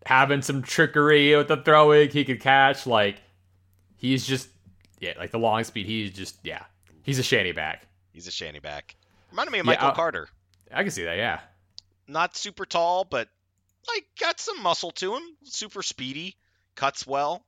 having 0.06 0.42
some 0.42 0.62
trickery 0.62 1.36
with 1.36 1.48
the 1.48 1.58
throwing 1.58 2.10
he 2.10 2.26
could 2.26 2.40
catch. 2.40 2.88
Like 2.88 3.22
he's 3.98 4.26
just 4.26 4.50
yeah, 5.00 5.14
like 5.18 5.32
the 5.32 5.40
long 5.40 5.64
speed. 5.64 5.86
He's 5.86 6.12
just 6.12 6.38
yeah, 6.44 6.64
he's 7.04 7.20
a 7.20 7.24
Shanny 7.24 7.52
back. 7.52 7.88
He's 8.12 8.28
a 8.28 8.32
Shanny 8.32 8.60
back. 8.60 8.96
Reminded 9.32 9.52
me 9.52 9.60
of 9.60 9.66
Michael 9.66 9.88
yeah, 9.88 9.92
uh, 9.92 9.96
Carter. 9.96 10.30
I 10.74 10.84
can 10.84 10.92
see 10.92 11.04
that. 11.04 11.18
Yeah, 11.18 11.40
not 12.08 12.36
super 12.36 12.66
tall, 12.66 13.04
but 13.04 13.28
like 13.88 14.06
got 14.20 14.40
some 14.40 14.62
muscle 14.62 14.92
to 14.92 15.16
him. 15.16 15.24
Super 15.44 15.84
speedy, 15.84 16.38
cuts 16.76 17.06
well, 17.06 17.44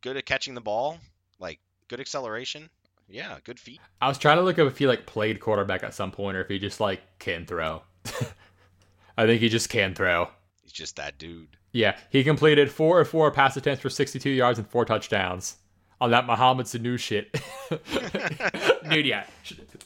good 0.00 0.16
at 0.16 0.26
catching 0.26 0.54
the 0.54 0.60
ball, 0.60 0.98
like 1.38 1.60
good 1.88 2.00
acceleration 2.00 2.70
yeah, 3.12 3.38
good 3.44 3.60
feet. 3.60 3.80
I 4.00 4.08
was 4.08 4.18
trying 4.18 4.38
to 4.38 4.42
look 4.42 4.58
up 4.58 4.66
if 4.66 4.78
he 4.78 4.86
like 4.86 5.06
played 5.06 5.40
quarterback 5.40 5.84
at 5.84 5.94
some 5.94 6.10
point 6.10 6.36
or 6.36 6.40
if 6.40 6.48
he 6.48 6.58
just 6.58 6.80
like 6.80 7.00
can 7.18 7.46
throw. 7.46 7.82
I 9.16 9.26
think 9.26 9.40
he 9.40 9.48
just 9.48 9.68
can 9.68 9.94
throw. 9.94 10.28
He's 10.62 10.72
just 10.72 10.96
that 10.96 11.18
dude. 11.18 11.56
Yeah, 11.72 11.96
he 12.10 12.24
completed 12.24 12.70
four 12.70 12.98
or 12.98 13.04
four 13.04 13.30
pass 13.30 13.56
attempts 13.56 13.82
for 13.82 13.90
62 13.90 14.28
yards 14.30 14.58
and 14.58 14.68
four 14.68 14.84
touchdowns 14.84 15.56
on 16.00 16.10
that 16.10 16.26
Mohamed 16.26 16.66
Sanu 16.66 16.98
shit. 16.98 17.40
dude, 18.90 19.06
yeah, 19.06 19.24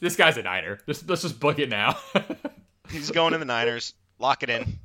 this 0.01 0.17
guy's 0.17 0.37
a 0.37 0.43
Niner. 0.43 0.79
Just, 0.87 1.09
let's 1.09 1.23
just 1.23 1.39
book 1.39 1.59
it 1.59 1.69
now. 1.69 1.97
He's 2.91 3.11
going 3.11 3.35
in 3.35 3.41
the 3.41 3.47
Niners. 3.47 3.93
Lock 4.19 4.43
it 4.43 4.51
in. 4.51 4.79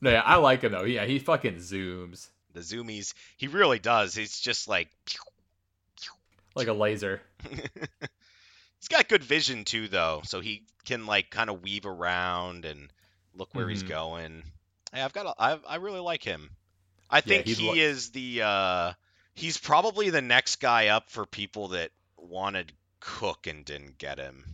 No, 0.00 0.10
yeah, 0.10 0.22
I 0.24 0.36
like 0.36 0.62
him 0.62 0.72
though. 0.72 0.84
Yeah, 0.84 1.04
he 1.04 1.18
fucking 1.18 1.56
zooms. 1.56 2.28
The 2.54 2.60
zoomies. 2.60 3.14
He 3.36 3.48
really 3.48 3.78
does. 3.78 4.14
He's 4.14 4.40
just 4.40 4.66
like 4.68 4.88
like 6.58 6.68
a 6.68 6.72
laser. 6.72 7.22
he's 7.50 8.88
got 8.88 9.08
good 9.08 9.24
vision 9.24 9.64
too, 9.64 9.88
though, 9.88 10.20
so 10.24 10.40
he 10.40 10.64
can 10.84 11.06
like 11.06 11.30
kind 11.30 11.50
of 11.50 11.62
weave 11.62 11.86
around 11.86 12.64
and 12.64 12.90
look 13.34 13.54
where 13.54 13.64
mm-hmm. 13.64 13.70
he's 13.70 13.82
going. 13.82 14.42
Hey, 14.92 15.02
I've 15.02 15.12
got, 15.12 15.26
a, 15.26 15.34
I, 15.38 15.58
I 15.66 15.76
really 15.76 16.00
like 16.00 16.22
him. 16.22 16.50
I 17.10 17.20
think 17.20 17.46
yeah, 17.46 17.54
he 17.54 17.66
lo- 17.68 17.74
is 17.74 18.10
the, 18.10 18.42
uh, 18.42 18.92
he's 19.34 19.56
probably 19.56 20.10
the 20.10 20.20
next 20.20 20.56
guy 20.56 20.88
up 20.88 21.10
for 21.10 21.24
people 21.24 21.68
that 21.68 21.90
wanted 22.16 22.72
Cook 23.00 23.46
and 23.46 23.64
didn't 23.64 23.98
get 23.98 24.18
him. 24.18 24.44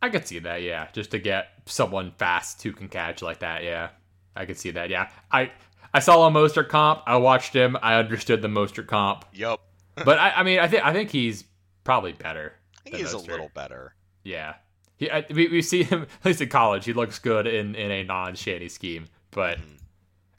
I 0.00 0.08
could 0.08 0.26
see 0.26 0.38
that, 0.38 0.62
yeah. 0.62 0.88
Just 0.92 1.10
to 1.10 1.18
get 1.18 1.48
someone 1.66 2.12
fast 2.12 2.62
who 2.62 2.72
can 2.72 2.88
catch 2.88 3.20
like 3.20 3.40
that, 3.40 3.64
yeah. 3.64 3.90
I 4.36 4.46
could 4.46 4.56
see 4.56 4.70
that, 4.70 4.88
yeah. 4.88 5.10
I 5.32 5.50
I 5.92 6.00
saw 6.00 6.26
a 6.26 6.30
Mostert 6.30 6.68
comp. 6.68 7.02
I 7.06 7.16
watched 7.16 7.54
him. 7.54 7.76
I 7.82 7.94
understood 7.94 8.42
the 8.42 8.48
Mostert 8.48 8.86
comp. 8.86 9.24
Yup. 9.32 9.60
But 10.04 10.18
I, 10.18 10.30
I 10.30 10.42
mean, 10.42 10.58
I 10.58 10.68
think 10.68 10.84
I 10.84 10.92
think 10.92 11.10
he's 11.10 11.44
probably 11.84 12.12
better. 12.12 12.52
I 12.78 12.90
think 12.90 12.96
he's 12.96 13.12
a 13.12 13.18
little 13.18 13.50
better. 13.54 13.94
Yeah. 14.24 14.54
He, 14.96 15.10
I, 15.10 15.24
we, 15.30 15.48
we 15.48 15.62
see 15.62 15.84
him 15.84 16.02
at 16.20 16.24
least 16.24 16.40
in 16.40 16.48
college. 16.48 16.84
He 16.84 16.92
looks 16.92 17.18
good 17.18 17.46
in, 17.46 17.74
in 17.74 17.90
a 17.90 18.04
non 18.04 18.34
shady 18.34 18.68
scheme, 18.68 19.06
but 19.30 19.58
Mhm. 19.58 19.78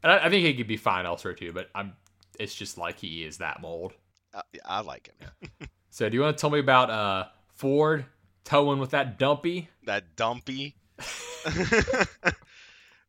and 0.04 0.12
I, 0.12 0.26
I 0.26 0.30
think 0.30 0.46
he 0.46 0.54
could 0.54 0.68
be 0.68 0.78
fine 0.78 1.06
elsewhere 1.06 1.34
too. 1.34 1.54
But 1.54 1.70
I'm 1.74 1.94
it's 2.40 2.56
just 2.56 2.78
like 2.78 3.00
he 3.00 3.24
is 3.24 3.38
that 3.38 3.62
mold. 3.62 3.94
Uh, 4.34 4.42
yeah, 4.54 4.62
I 4.66 4.82
like 4.82 5.12
him. 5.20 5.50
So 5.92 6.08
do 6.08 6.16
you 6.16 6.22
want 6.22 6.38
to 6.38 6.42
tell 6.42 6.52
me 6.52 6.60
about 6.60 6.90
uh 6.92 7.26
Ford 7.56 8.06
towing 8.44 8.80
with 8.80 8.92
that 8.92 9.18
dumpy? 9.18 9.70
that 9.86 10.16
dumpy. 10.16 10.76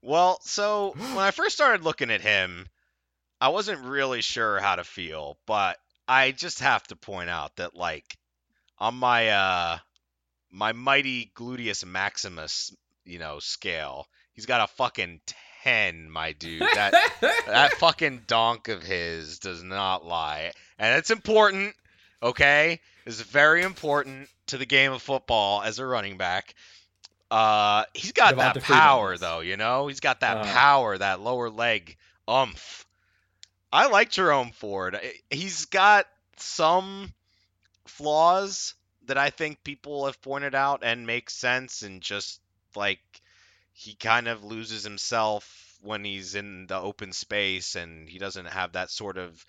well, 0.03 0.39
so 0.43 0.95
when 0.97 1.19
I 1.19 1.31
first 1.31 1.55
started 1.55 1.85
looking 1.85 2.11
at 2.11 2.21
him, 2.21 2.67
I 3.41 3.49
wasn't 3.49 3.85
really 3.85 4.23
sure 4.23 4.59
how 4.61 4.77
to 4.77 4.85
feel, 4.85 5.39
but 5.47 5.79
I 6.11 6.33
just 6.33 6.59
have 6.61 6.83
to 6.89 6.97
point 6.97 7.31
out 7.31 7.57
that 7.57 7.77
like 7.77 8.17
on 8.79 8.97
my 8.97 9.29
uh 9.29 9.79
my 10.51 10.73
mighty 10.73 11.31
gluteus 11.37 11.87
maximus, 11.87 12.75
you 13.05 13.19
know, 13.21 13.39
scale, 13.39 14.07
he's 14.33 14.47
got 14.47 14.61
a 14.69 14.73
fucking 14.75 15.21
10, 15.63 16.11
my 16.11 16.33
dude. 16.33 16.63
That 16.63 16.95
that 17.47 17.73
fucking 17.79 18.23
donk 18.27 18.67
of 18.69 18.83
his 18.83 19.39
does 19.39 19.63
not 19.63 20.05
lie. 20.05 20.51
And 20.79 20.99
it's 20.99 21.11
important, 21.11 21.75
okay? 22.23 22.81
It's 23.07 23.21
very 23.21 23.63
important 23.63 24.29
to 24.49 24.59
the 24.59 24.67
game 24.67 24.93
of 24.93 25.03
football 25.03 25.63
as 25.63 25.79
a 25.79 25.87
running 25.87 26.17
back. 26.17 26.55
Uh, 27.31 27.85
he's 27.95 28.11
got 28.13 28.37
that 28.37 28.57
Devonta 28.57 28.63
Freeman 28.63 28.83
power 28.83 29.13
is. 29.15 29.21
though, 29.21 29.41
you 29.41 29.57
know? 29.57 29.87
He's 29.87 30.01
got 30.01 30.21
that 30.21 30.39
Uh. 30.39 30.45
power, 30.45 30.99
that 30.99 31.21
lower 31.21 31.49
leg 31.51 31.97
umph. 32.27 32.85
I 33.73 33.87
like 33.87 34.11
Jerome 34.11 34.51
Ford. 34.53 34.99
He's 35.31 35.67
got 35.67 36.07
some 36.37 37.13
flaws 37.87 38.75
that 39.07 39.19
I 39.19 39.31
think 39.31 39.63
people 39.65 40.07
have 40.07 40.21
pointed 40.23 40.55
out 40.55 40.81
and 40.83 41.07
make 41.07 41.31
sense 41.31 41.83
and 41.83 42.01
just 42.01 42.41
like 42.75 43.01
he 43.73 43.95
kind 43.95 44.29
of 44.29 44.45
loses 44.45 44.85
himself 44.85 45.79
when 45.83 46.05
he's 46.05 46.35
in 46.35 46.67
the 46.67 46.79
open 46.79 47.13
space 47.13 47.75
and 47.75 48.09
he 48.09 48.19
doesn't 48.19 48.47
have 48.47 48.73
that 48.73 48.91
sort 48.91 49.17
of 49.17 49.45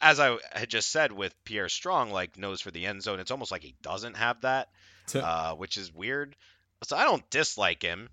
as 0.00 0.20
I 0.20 0.36
had 0.52 0.68
just 0.68 0.90
said 0.90 1.12
with 1.12 1.34
Pierre 1.44 1.68
Strong 1.68 2.10
like 2.10 2.36
nose 2.36 2.60
for 2.60 2.70
the 2.70 2.86
end 2.86 3.02
zone 3.02 3.20
it's 3.20 3.30
almost 3.30 3.52
like 3.52 3.62
he 3.62 3.74
doesn't 3.82 4.16
have 4.16 4.40
that 4.42 4.68
uh, 5.20 5.54
which 5.54 5.76
is 5.76 5.94
weird 5.94 6.34
so 6.82 6.96
I 6.96 7.04
don't 7.04 7.28
dislike 7.30 7.82
him 7.82 8.08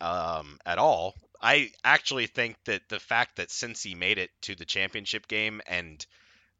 um, 0.00 0.58
at 0.66 0.78
all 0.78 1.14
I 1.44 1.70
actually 1.84 2.26
think 2.26 2.56
that 2.64 2.88
the 2.88 2.98
fact 2.98 3.36
that 3.36 3.50
since 3.50 3.82
he 3.82 3.94
made 3.94 4.18
it 4.18 4.30
to 4.42 4.54
the 4.54 4.64
championship 4.64 5.28
game 5.28 5.60
and 5.66 6.04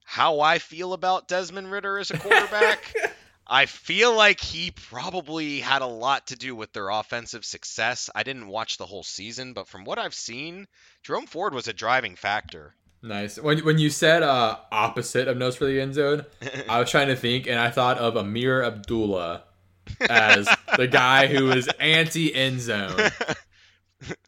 how 0.05 0.41
I 0.41 0.59
feel 0.59 0.93
about 0.93 1.27
Desmond 1.27 1.73
Ridder 1.73 1.99
as 1.99 2.11
a 2.11 2.19
quarterback 2.19 2.95
I 3.47 3.67
feel 3.67 4.15
like 4.15 4.41
he 4.41 4.71
probably 4.71 5.61
had 5.61 5.83
a 5.83 5.87
lot 5.87 6.29
to 6.29 6.37
do 6.37 6.57
with 6.57 6.73
their 6.73 6.89
offensive 6.89 7.45
success. 7.45 8.09
I 8.15 8.23
didn't 8.23 8.49
watch 8.49 8.79
the 8.79 8.87
whole 8.87 9.03
season, 9.03 9.53
but 9.53 9.69
from 9.69 9.85
what 9.85 9.99
I've 9.99 10.15
seen, 10.15 10.67
Jerome 11.03 11.27
Ford 11.27 11.53
was 11.53 11.69
a 11.69 11.75
driving 11.75 12.17
factor. 12.17 12.75
nice. 13.03 13.39
When 13.39 13.59
when 13.59 13.79
you 13.79 13.91
said 13.91 14.23
uh 14.23 14.57
opposite 14.73 15.29
of 15.29 15.37
nose 15.37 15.57
for 15.57 15.67
the 15.67 15.79
end 15.79 15.95
zone, 15.95 16.25
I 16.69 16.79
was 16.81 16.91
trying 16.91 17.09
to 17.09 17.17
think, 17.17 17.47
and 17.47 17.59
I 17.59 17.71
thought 17.71 17.99
of 17.99 18.17
Ameer 18.17 18.65
Abdullah 18.65 19.45
as 20.01 20.49
the 20.79 20.87
guy 20.87 21.27
who 21.27 21.51
is 21.51 21.69
anti 21.79 22.35
end 22.35 22.63
zone. 22.63 23.11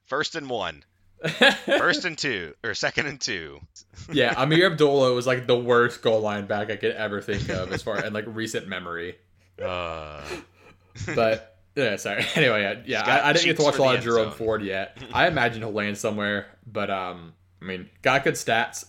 First 0.07 0.35
and 0.37 0.49
one, 0.49 0.85
first 1.67 2.05
and 2.05 2.17
two, 2.17 2.55
or 2.65 2.75
second 2.75 3.07
and 3.07 3.21
two. 3.21 3.61
yeah, 4.13 4.35
Ameer 4.35 4.71
Abdullah 4.71 5.13
was 5.15 5.27
like 5.27 5.47
the 5.47 5.59
worst 5.59 6.01
goal 6.03 6.21
line 6.21 6.47
back 6.47 6.71
I 6.71 6.77
could 6.77 6.93
ever 6.93 7.21
think 7.21 7.49
of 7.49 7.73
as 7.73 7.83
far 7.83 8.05
in 8.05 8.13
like 8.13 8.25
recent 8.29 8.69
memory. 8.69 9.17
Uh, 9.63 10.23
But 11.15 11.57
yeah, 11.75 11.97
sorry. 11.97 12.25
Anyway, 12.37 12.63
yeah, 12.63 12.83
yeah 12.87 13.03
I, 13.03 13.29
I 13.29 13.33
didn't 13.35 13.45
get 13.47 13.57
to 13.59 13.65
watch 13.65 13.77
a 13.79 13.83
lot 13.83 13.97
of 13.97 14.03
Jerome 14.03 14.31
zone. 14.31 14.33
Ford 14.39 14.63
yet. 14.63 14.97
I 15.13 15.27
imagine 15.27 15.61
he'll 15.63 15.73
land 15.73 15.99
somewhere, 15.99 16.47
but 16.67 16.89
um, 16.89 17.35
I 17.61 17.65
mean, 17.67 17.91
got 18.01 18.25
good 18.25 18.35
stats, 18.35 18.87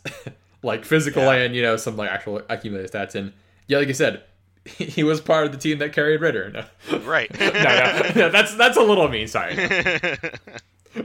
like 0.64 0.86
physical 0.86 1.24
Yeah. 1.24 1.34
and 1.34 1.56
you 1.56 1.62
know 1.64 1.76
some 1.78 1.98
like 1.98 2.10
actual 2.10 2.42
accumulated 2.48 2.92
stats. 2.92 3.16
And 3.16 3.34
yeah, 3.68 3.80
like 3.80 3.90
you 3.90 3.94
said, 3.94 4.24
he 4.66 5.04
was 5.04 5.20
part 5.20 5.46
of 5.48 5.52
the 5.52 5.58
team 5.58 5.80
that 5.80 5.92
carried 5.94 6.22
Ridder. 6.22 6.50
No, 6.90 6.98
right. 7.00 7.30
no, 7.40 7.50
no, 7.50 8.12
no, 8.16 8.30
that's 8.30 8.56
that's 8.56 8.78
a 8.78 8.82
little 8.84 9.08
mean. 9.10 9.28
Sorry, 9.28 9.56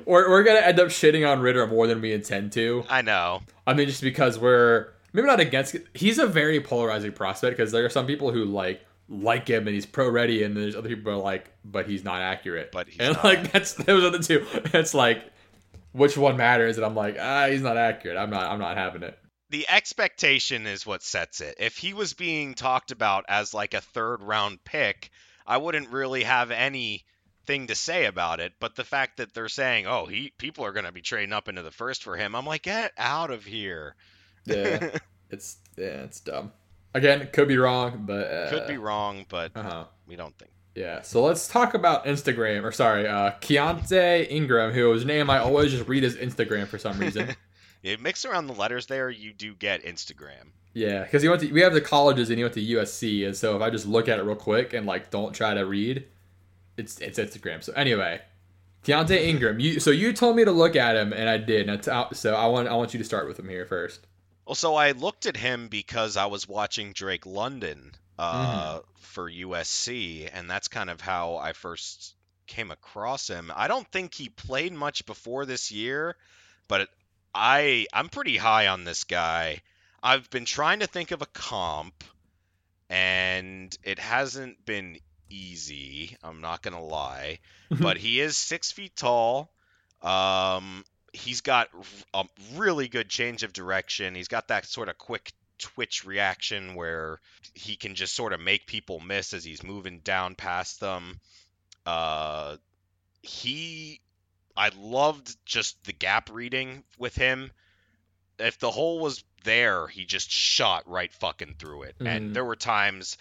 we're 0.04 0.28
we're 0.30 0.42
gonna 0.42 0.60
end 0.60 0.80
up 0.80 0.88
shitting 0.88 1.28
on 1.28 1.40
Ridder 1.40 1.66
more 1.66 1.86
than 1.86 2.00
we 2.00 2.12
intend 2.12 2.52
to. 2.52 2.84
I 2.88 3.02
know. 3.02 3.42
I 3.66 3.74
mean, 3.74 3.88
just 3.88 4.02
because 4.02 4.38
we're 4.38 4.88
maybe 5.12 5.26
not 5.26 5.40
against. 5.40 5.76
He's 5.94 6.18
a 6.18 6.26
very 6.26 6.60
polarizing 6.60 7.12
prospect 7.12 7.56
because 7.56 7.72
there 7.72 7.84
are 7.84 7.90
some 7.90 8.06
people 8.06 8.32
who 8.32 8.44
like 8.44 8.84
like 9.08 9.48
him 9.48 9.66
and 9.66 9.74
he's 9.74 9.86
pro 9.86 10.08
ready, 10.08 10.42
and 10.42 10.56
there's 10.56 10.76
other 10.76 10.88
people 10.88 11.12
who 11.12 11.18
are 11.18 11.22
like, 11.22 11.50
but 11.64 11.86
he's 11.86 12.04
not 12.04 12.20
accurate. 12.20 12.72
But 12.72 12.88
he's 12.88 13.00
and 13.00 13.14
not. 13.14 13.24
like 13.24 13.52
that's 13.52 13.74
those 13.74 14.04
are 14.04 14.10
the 14.10 14.18
two. 14.18 14.46
It's 14.74 14.94
like 14.94 15.24
which 15.92 16.16
one 16.16 16.36
matters, 16.36 16.76
and 16.76 16.86
I'm 16.86 16.94
like, 16.94 17.16
ah, 17.20 17.48
he's 17.48 17.62
not 17.62 17.76
accurate. 17.76 18.16
I'm 18.16 18.30
not. 18.30 18.44
I'm 18.44 18.58
not 18.58 18.76
having 18.76 19.02
it. 19.02 19.18
The 19.50 19.68
expectation 19.68 20.66
is 20.66 20.86
what 20.86 21.02
sets 21.02 21.42
it. 21.42 21.56
If 21.60 21.76
he 21.76 21.92
was 21.92 22.14
being 22.14 22.54
talked 22.54 22.90
about 22.90 23.26
as 23.28 23.52
like 23.52 23.74
a 23.74 23.82
third 23.82 24.22
round 24.22 24.64
pick, 24.64 25.10
I 25.46 25.58
wouldn't 25.58 25.90
really 25.90 26.22
have 26.22 26.50
anything 27.52 27.66
to 27.68 27.74
say 27.74 28.06
about 28.06 28.40
it. 28.40 28.54
But 28.58 28.74
the 28.76 28.84
fact 28.84 29.18
that 29.18 29.34
they're 29.34 29.48
saying, 29.48 29.86
"Oh, 29.86 30.06
he 30.06 30.32
people 30.38 30.64
are 30.64 30.72
going 30.72 30.86
to 30.86 30.92
be 30.92 31.02
trading 31.02 31.32
up 31.32 31.48
into 31.48 31.62
the 31.62 31.70
first 31.70 32.02
for 32.02 32.16
him," 32.16 32.34
I'm 32.34 32.46
like, 32.46 32.62
get 32.62 32.92
out 32.98 33.30
of 33.30 33.44
here. 33.44 33.94
Yeah, 34.44 34.90
it's 35.30 35.58
yeah, 35.76 36.02
it's 36.04 36.20
dumb. 36.20 36.52
Again, 36.94 37.28
could 37.32 37.48
be 37.48 37.56
wrong, 37.56 38.02
but 38.06 38.26
uh, 38.30 38.50
Could 38.50 38.66
be 38.66 38.76
wrong, 38.76 39.24
but 39.28 39.52
Uh 39.54 39.62
huh. 39.62 39.84
we 40.06 40.16
don't 40.16 40.36
think. 40.38 40.50
Yeah, 40.74 41.02
so 41.02 41.22
let's 41.22 41.48
talk 41.48 41.74
about 41.74 42.06
Instagram, 42.06 42.64
or 42.64 42.72
sorry, 42.72 43.06
uh, 43.06 43.32
Keaontay 43.42 44.30
Ingram, 44.30 44.72
whose 44.72 45.04
name 45.04 45.28
I 45.28 45.38
always 45.38 45.70
just 45.70 45.86
read 45.86 46.02
as 46.02 46.16
Instagram 46.16 46.66
for 46.66 46.78
some 46.78 46.98
reason. 46.98 47.34
You 47.84 47.98
mix 47.98 48.24
around 48.24 48.46
the 48.46 48.52
letters 48.52 48.86
there, 48.86 49.10
you 49.10 49.32
do 49.32 49.56
get 49.56 49.84
Instagram. 49.84 50.52
Yeah, 50.72 51.02
because 51.02 51.20
he 51.20 51.28
went 51.28 51.40
to 51.40 51.50
we 51.50 51.62
have 51.62 51.74
the 51.74 51.80
colleges 51.80 52.30
and 52.30 52.38
he 52.38 52.44
went 52.44 52.54
to 52.54 52.64
USC, 52.64 53.26
and 53.26 53.36
so 53.36 53.56
if 53.56 53.62
I 53.62 53.70
just 53.70 53.86
look 53.88 54.08
at 54.08 54.20
it 54.20 54.22
real 54.22 54.36
quick 54.36 54.72
and 54.72 54.86
like 54.86 55.10
don't 55.10 55.32
try 55.32 55.52
to 55.52 55.66
read, 55.66 56.04
it's 56.76 56.98
it's 57.00 57.18
Instagram. 57.18 57.62
So 57.62 57.72
anyway, 57.72 58.20
Keaontay 58.84 59.26
Ingram, 59.26 59.60
you 59.60 59.80
so 59.80 59.90
you 59.90 60.12
told 60.12 60.36
me 60.36 60.44
to 60.44 60.52
look 60.52 60.76
at 60.76 60.96
him 60.96 61.12
and 61.12 61.28
I 61.28 61.38
did. 61.38 61.68
And 61.68 61.84
so 62.14 62.34
I 62.34 62.46
want 62.46 62.68
I 62.68 62.74
want 62.74 62.94
you 62.94 62.98
to 62.98 63.04
start 63.04 63.28
with 63.28 63.38
him 63.38 63.48
here 63.48 63.66
first. 63.66 64.06
Well, 64.46 64.56
so 64.56 64.74
I 64.74 64.92
looked 64.92 65.26
at 65.26 65.36
him 65.36 65.68
because 65.68 66.16
I 66.16 66.26
was 66.26 66.48
watching 66.48 66.92
Drake 66.92 67.26
London 67.26 67.92
uh, 68.18 68.80
for 68.96 69.30
USC, 69.30 70.28
and 70.32 70.50
that's 70.50 70.66
kind 70.66 70.90
of 70.90 71.00
how 71.00 71.36
I 71.36 71.52
first 71.52 72.14
came 72.48 72.72
across 72.72 73.28
him. 73.28 73.52
I 73.54 73.68
don't 73.68 73.86
think 73.88 74.14
he 74.14 74.28
played 74.28 74.72
much 74.72 75.06
before 75.06 75.46
this 75.46 75.70
year, 75.70 76.16
but 76.66 76.88
I 77.34 77.86
I'm 77.92 78.08
pretty 78.08 78.36
high 78.36 78.66
on 78.66 78.84
this 78.84 79.04
guy. 79.04 79.62
I've 80.02 80.28
been 80.30 80.44
trying 80.44 80.80
to 80.80 80.88
think 80.88 81.12
of 81.12 81.22
a 81.22 81.26
comp, 81.26 82.02
and 82.90 83.76
it 83.84 84.00
hasn't 84.00 84.66
been 84.66 84.98
easy. 85.32 86.16
I'm 86.22 86.40
not 86.40 86.62
gonna 86.62 86.84
lie, 86.84 87.38
but 87.70 87.96
he 87.96 88.20
is 88.20 88.36
six 88.36 88.70
feet 88.70 88.94
tall. 88.94 89.50
Um, 90.02 90.84
he's 91.12 91.40
got 91.40 91.68
a 92.14 92.24
really 92.54 92.88
good 92.88 93.08
change 93.08 93.42
of 93.42 93.52
direction. 93.52 94.14
He's 94.14 94.28
got 94.28 94.48
that 94.48 94.66
sort 94.66 94.88
of 94.88 94.98
quick 94.98 95.32
twitch 95.58 96.04
reaction 96.04 96.74
where 96.74 97.20
he 97.54 97.76
can 97.76 97.94
just 97.94 98.14
sort 98.14 98.32
of 98.32 98.40
make 98.40 98.66
people 98.66 98.98
miss 99.00 99.32
as 99.32 99.44
he's 99.44 99.62
moving 99.62 100.00
down 100.00 100.34
past 100.34 100.80
them. 100.80 101.20
Uh, 101.86 102.56
he, 103.22 104.00
I 104.56 104.70
loved 104.76 105.36
just 105.44 105.82
the 105.84 105.92
gap 105.92 106.30
reading 106.32 106.82
with 106.98 107.14
him. 107.14 107.52
If 108.38 108.58
the 108.58 108.70
hole 108.70 108.98
was 108.98 109.22
there, 109.44 109.86
he 109.86 110.04
just 110.04 110.30
shot 110.30 110.88
right 110.88 111.12
fucking 111.12 111.54
through 111.58 111.82
it. 111.84 111.98
Mhm. 112.00 112.06
And 112.08 112.36
there 112.36 112.44
were 112.44 112.56
times. 112.56 113.16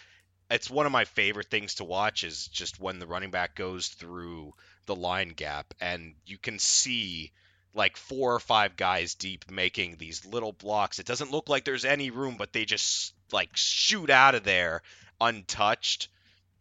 It's 0.52 0.70
one 0.70 0.86
of 0.86 0.92
my 0.92 1.06
favorite 1.06 1.50
things 1.50 1.76
to 1.76 1.86
watch 1.86 2.24
is 2.24 2.48
just 2.48 2.80
when 2.80 3.00
the 3.00 3.08
running 3.08 3.32
back 3.32 3.56
goes 3.56 3.88
through 3.88 4.54
the 4.86 4.96
line 4.96 5.30
gap 5.30 5.74
and 5.80 6.14
you 6.26 6.38
can 6.38 6.60
see 6.60 7.32
like 7.74 7.96
four 7.96 8.36
or 8.36 8.40
five 8.40 8.76
guys 8.76 9.16
deep 9.16 9.50
making 9.50 9.96
these 9.96 10.26
little 10.26 10.52
blocks. 10.52 11.00
It 11.00 11.06
doesn't 11.06 11.32
look 11.32 11.48
like 11.48 11.64
there's 11.64 11.86
any 11.86 12.10
room, 12.10 12.36
but 12.38 12.52
they 12.52 12.66
just 12.66 13.14
like 13.32 13.50
shoot 13.54 14.10
out 14.10 14.36
of 14.36 14.44
there 14.44 14.82
untouched. 15.22 16.10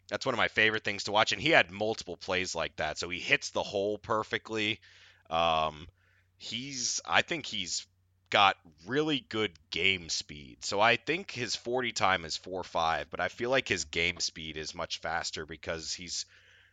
That's 0.08 0.24
one 0.24 0.34
of 0.34 0.38
my 0.38 0.48
favorite 0.48 0.84
things 0.84 1.04
to 1.04 1.12
watch. 1.12 1.32
And 1.32 1.42
he 1.42 1.50
had 1.50 1.70
multiple 1.70 2.16
plays 2.16 2.54
like 2.54 2.76
that. 2.76 2.98
So 2.98 3.08
he 3.08 3.18
hits 3.18 3.50
the 3.50 3.62
hole 3.62 3.98
perfectly. 3.98 4.80
Um, 5.28 5.88
he's, 6.36 7.00
I 7.04 7.22
think 7.22 7.46
he's 7.46 7.86
got 8.30 8.56
really 8.86 9.24
good 9.28 9.52
game 9.70 10.08
speed. 10.08 10.64
So 10.64 10.80
I 10.80 10.96
think 10.96 11.30
his 11.30 11.56
40 11.56 11.92
time 11.92 12.24
is 12.24 12.38
4.5, 12.38 13.06
but 13.10 13.20
I 13.20 13.28
feel 13.28 13.50
like 13.50 13.68
his 13.68 13.84
game 13.84 14.20
speed 14.20 14.56
is 14.56 14.74
much 14.74 14.98
faster 14.98 15.44
because 15.44 15.92
he's 15.92 16.26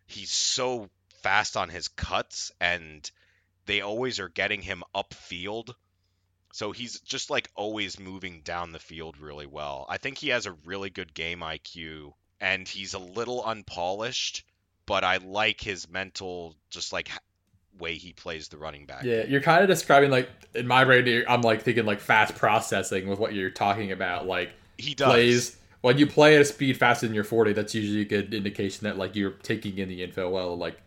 he's 0.05 0.31
so 0.31 0.89
fast 1.21 1.57
on 1.57 1.69
his 1.69 1.87
cuts 1.89 2.51
and 2.61 3.09
they 3.65 3.81
always 3.81 4.19
are 4.19 4.29
getting 4.29 4.61
him 4.61 4.83
upfield. 4.95 5.73
So 6.53 6.71
he's 6.71 6.99
just 7.01 7.29
like 7.29 7.49
always 7.55 7.99
moving 7.99 8.41
down 8.41 8.71
the 8.71 8.79
field 8.79 9.17
really 9.17 9.47
well. 9.47 9.85
I 9.89 9.97
think 9.97 10.17
he 10.17 10.29
has 10.29 10.45
a 10.45 10.53
really 10.65 10.89
good 10.89 11.13
game 11.13 11.39
IQ 11.39 12.13
and 12.39 12.67
he's 12.67 12.93
a 12.93 12.99
little 12.99 13.43
unpolished, 13.43 14.43
but 14.85 15.03
I 15.03 15.17
like 15.17 15.59
his 15.59 15.89
mental 15.89 16.55
just 16.69 16.93
like 16.93 17.09
way 17.79 17.95
he 17.95 18.13
plays 18.13 18.47
the 18.47 18.57
running 18.57 18.85
back. 18.85 19.03
Yeah, 19.03 19.23
you're 19.25 19.41
kind 19.41 19.61
of 19.61 19.67
describing 19.67 20.09
like 20.11 20.29
in 20.55 20.67
my 20.67 20.83
brain 20.85 21.23
I'm 21.27 21.41
like 21.41 21.61
thinking 21.63 21.85
like 21.85 21.99
fast 21.99 22.35
processing 22.35 23.07
with 23.07 23.19
what 23.19 23.33
you're 23.33 23.49
talking 23.49 23.91
about 23.91 24.25
like 24.27 24.51
he 24.77 24.93
does. 24.95 25.07
plays 25.07 25.57
when 25.81 25.97
you 25.97 26.07
play 26.07 26.35
at 26.35 26.41
a 26.41 26.45
speed 26.45 26.77
faster 26.77 27.05
than 27.07 27.13
your 27.15 27.23
40 27.23 27.53
that's 27.53 27.73
usually 27.75 28.01
a 28.01 28.05
good 28.05 28.33
indication 28.33 28.83
that 28.85 28.97
like 28.97 29.15
you're 29.15 29.31
taking 29.31 29.77
in 29.77 29.89
the 29.89 30.03
info 30.03 30.29
well 30.29 30.57
like 30.57 30.77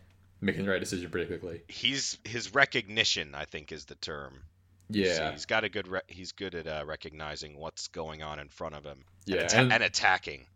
making 0.40 0.64
the 0.64 0.70
right 0.70 0.80
decision 0.80 1.10
pretty 1.10 1.26
quickly 1.26 1.62
He's 1.68 2.18
his 2.24 2.54
recognition, 2.54 3.34
I 3.34 3.44
think, 3.44 3.72
is 3.72 3.84
the 3.84 3.94
term. 3.96 4.40
yeah 4.88 5.14
So 5.14 5.30
he's 5.32 5.46
got 5.46 5.64
a 5.64 5.68
good. 5.68 5.86
Re- 5.88 6.00
he's 6.08 6.32
good 6.32 6.54
at 6.54 6.66
uh, 6.66 6.84
recognizing 6.86 7.56
what's 7.58 7.88
going 7.88 8.22
on 8.22 8.38
in 8.38 8.48
front 8.48 8.74
of 8.74 8.84
him. 8.84 9.04
yeah 9.26 9.36
and, 9.36 9.44
atta- 9.44 9.58
and, 9.58 9.72
and 9.74 9.82
attacking. 9.84 10.46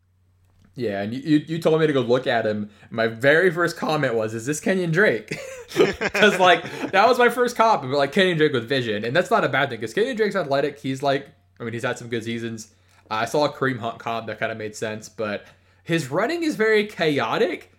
Yeah 0.77 1.03
and 1.03 1.13
you, 1.15 1.39
you 1.47 1.59
told 1.59 1.81
me 1.81 1.87
to 1.87 1.93
go 1.93 2.01
look 2.01 2.27
at 2.27 2.45
him 2.45 2.71
my 2.91 3.07
very 3.07 3.51
first 3.51 3.77
comment 3.77 4.15
was 4.15 4.35
is 4.35 4.45
this 4.47 4.61
kenyan 4.61 4.91
drake 4.93 5.29
because 5.77 6.39
like 6.39 6.63
that 6.91 7.07
was 7.09 7.19
my 7.19 7.29
first 7.29 7.57
comp 7.57 7.83
but 7.83 7.91
like 7.91 8.13
kenyan 8.13 8.37
drake 8.37 8.53
with 8.53 8.69
vision 8.69 9.05
and 9.05 9.15
that's 9.15 9.31
not 9.31 9.45
a 9.45 9.49
bad 9.49 9.69
thing 9.71 9.79
because 9.79 9.95
kenyan 9.95 10.17
drake's 10.17 10.35
athletic 10.37 10.79
he's 10.81 11.03
like 11.03 11.29
i 11.61 11.65
mean 11.65 11.73
he's 11.73 11.85
had 11.85 11.97
some 11.97 12.09
good 12.09 12.25
seasons 12.25 12.75
i 13.11 13.25
saw 13.25 13.45
a 13.45 13.53
kareem 13.53 13.79
hunt 13.79 13.99
comp 14.01 14.27
that 14.27 14.39
kind 14.41 14.51
of 14.51 14.59
made 14.59 14.75
sense 14.75 15.09
but 15.09 15.47
his 15.85 16.11
running 16.11 16.43
is 16.43 16.57
very 16.57 16.87
chaotic 16.87 17.73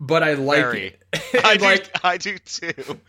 but 0.00 0.22
i 0.24 0.34
like 0.34 0.58
Very. 0.58 0.86
it 1.12 1.44
I 1.44 1.52
And, 1.52 1.58
do. 1.60 1.64
like 1.64 1.90
I 2.04 2.16
do 2.18 2.38
too. 2.38 3.00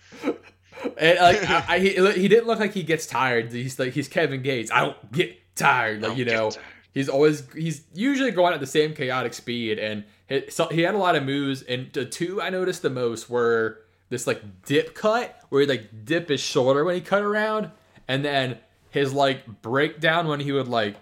And 0.97 1.19
like 1.19 1.49
I, 1.49 1.65
I, 1.67 1.79
he, 1.79 1.89
he 2.13 2.27
didn't 2.27 2.45
look 2.45 2.59
like 2.59 2.73
he 2.73 2.83
gets 2.83 3.07
tired. 3.07 3.51
He's 3.51 3.79
like 3.79 3.93
he's 3.93 4.07
Kevin 4.07 4.43
Gates. 4.43 4.69
I 4.71 4.81
don't 4.81 5.11
get 5.11 5.35
tired. 5.55 6.01
Like 6.01 6.11
Don't 6.11 6.17
you 6.19 6.25
know, 6.25 6.51
tired. 6.51 6.63
He's 6.97 7.09
always 7.09 7.43
he's 7.53 7.83
usually 7.93 8.31
going 8.31 8.55
at 8.55 8.59
the 8.59 8.65
same 8.65 8.95
chaotic 8.95 9.35
speed. 9.35 9.77
And 9.77 10.03
he, 10.27 10.49
so 10.49 10.67
he 10.67 10.81
had 10.81 10.95
a 10.95 10.97
lot 10.97 11.15
of 11.15 11.23
moves. 11.23 11.61
And 11.61 11.93
the 11.93 12.05
two 12.05 12.41
I 12.41 12.49
noticed 12.49 12.81
the 12.81 12.89
most 12.89 13.29
were 13.29 13.81
this 14.09 14.25
like 14.25 14.41
dip 14.65 14.95
cut 14.95 15.39
where 15.49 15.61
he 15.61 15.67
like 15.67 16.05
dip 16.05 16.29
his 16.29 16.41
shoulder 16.41 16.83
when 16.83 16.95
he 16.95 17.01
cut 17.01 17.21
around, 17.21 17.69
and 18.07 18.25
then 18.25 18.57
his 18.89 19.13
like 19.13 19.61
breakdown 19.61 20.27
when 20.27 20.39
he 20.39 20.51
would 20.51 20.67
like 20.67 20.95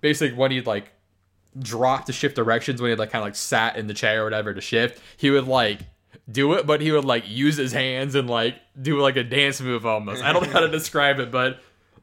basically 0.00 0.34
when 0.34 0.50
he'd 0.50 0.66
like 0.66 0.92
drop 1.58 2.06
to 2.06 2.12
shift 2.12 2.36
directions 2.36 2.80
when 2.80 2.90
he 2.90 2.96
like 2.96 3.10
kind 3.10 3.22
of 3.22 3.26
like 3.26 3.36
sat 3.36 3.76
in 3.76 3.86
the 3.86 3.94
chair 3.94 4.22
or 4.22 4.24
whatever 4.24 4.54
to 4.54 4.62
shift. 4.62 4.98
He 5.18 5.28
would 5.28 5.46
like 5.46 5.80
do 6.30 6.54
it, 6.54 6.66
but 6.66 6.80
he 6.80 6.90
would 6.90 7.04
like 7.04 7.28
use 7.28 7.56
his 7.56 7.72
hands 7.72 8.14
and 8.14 8.30
like 8.30 8.54
do 8.80 8.98
like 8.98 9.16
a 9.16 9.24
dance 9.24 9.60
move 9.60 9.84
almost. 9.84 10.22
I 10.22 10.32
don't 10.32 10.46
know 10.46 10.52
how 10.52 10.60
to 10.60 10.70
describe 10.70 11.20
it, 11.20 11.30
but 11.30 11.60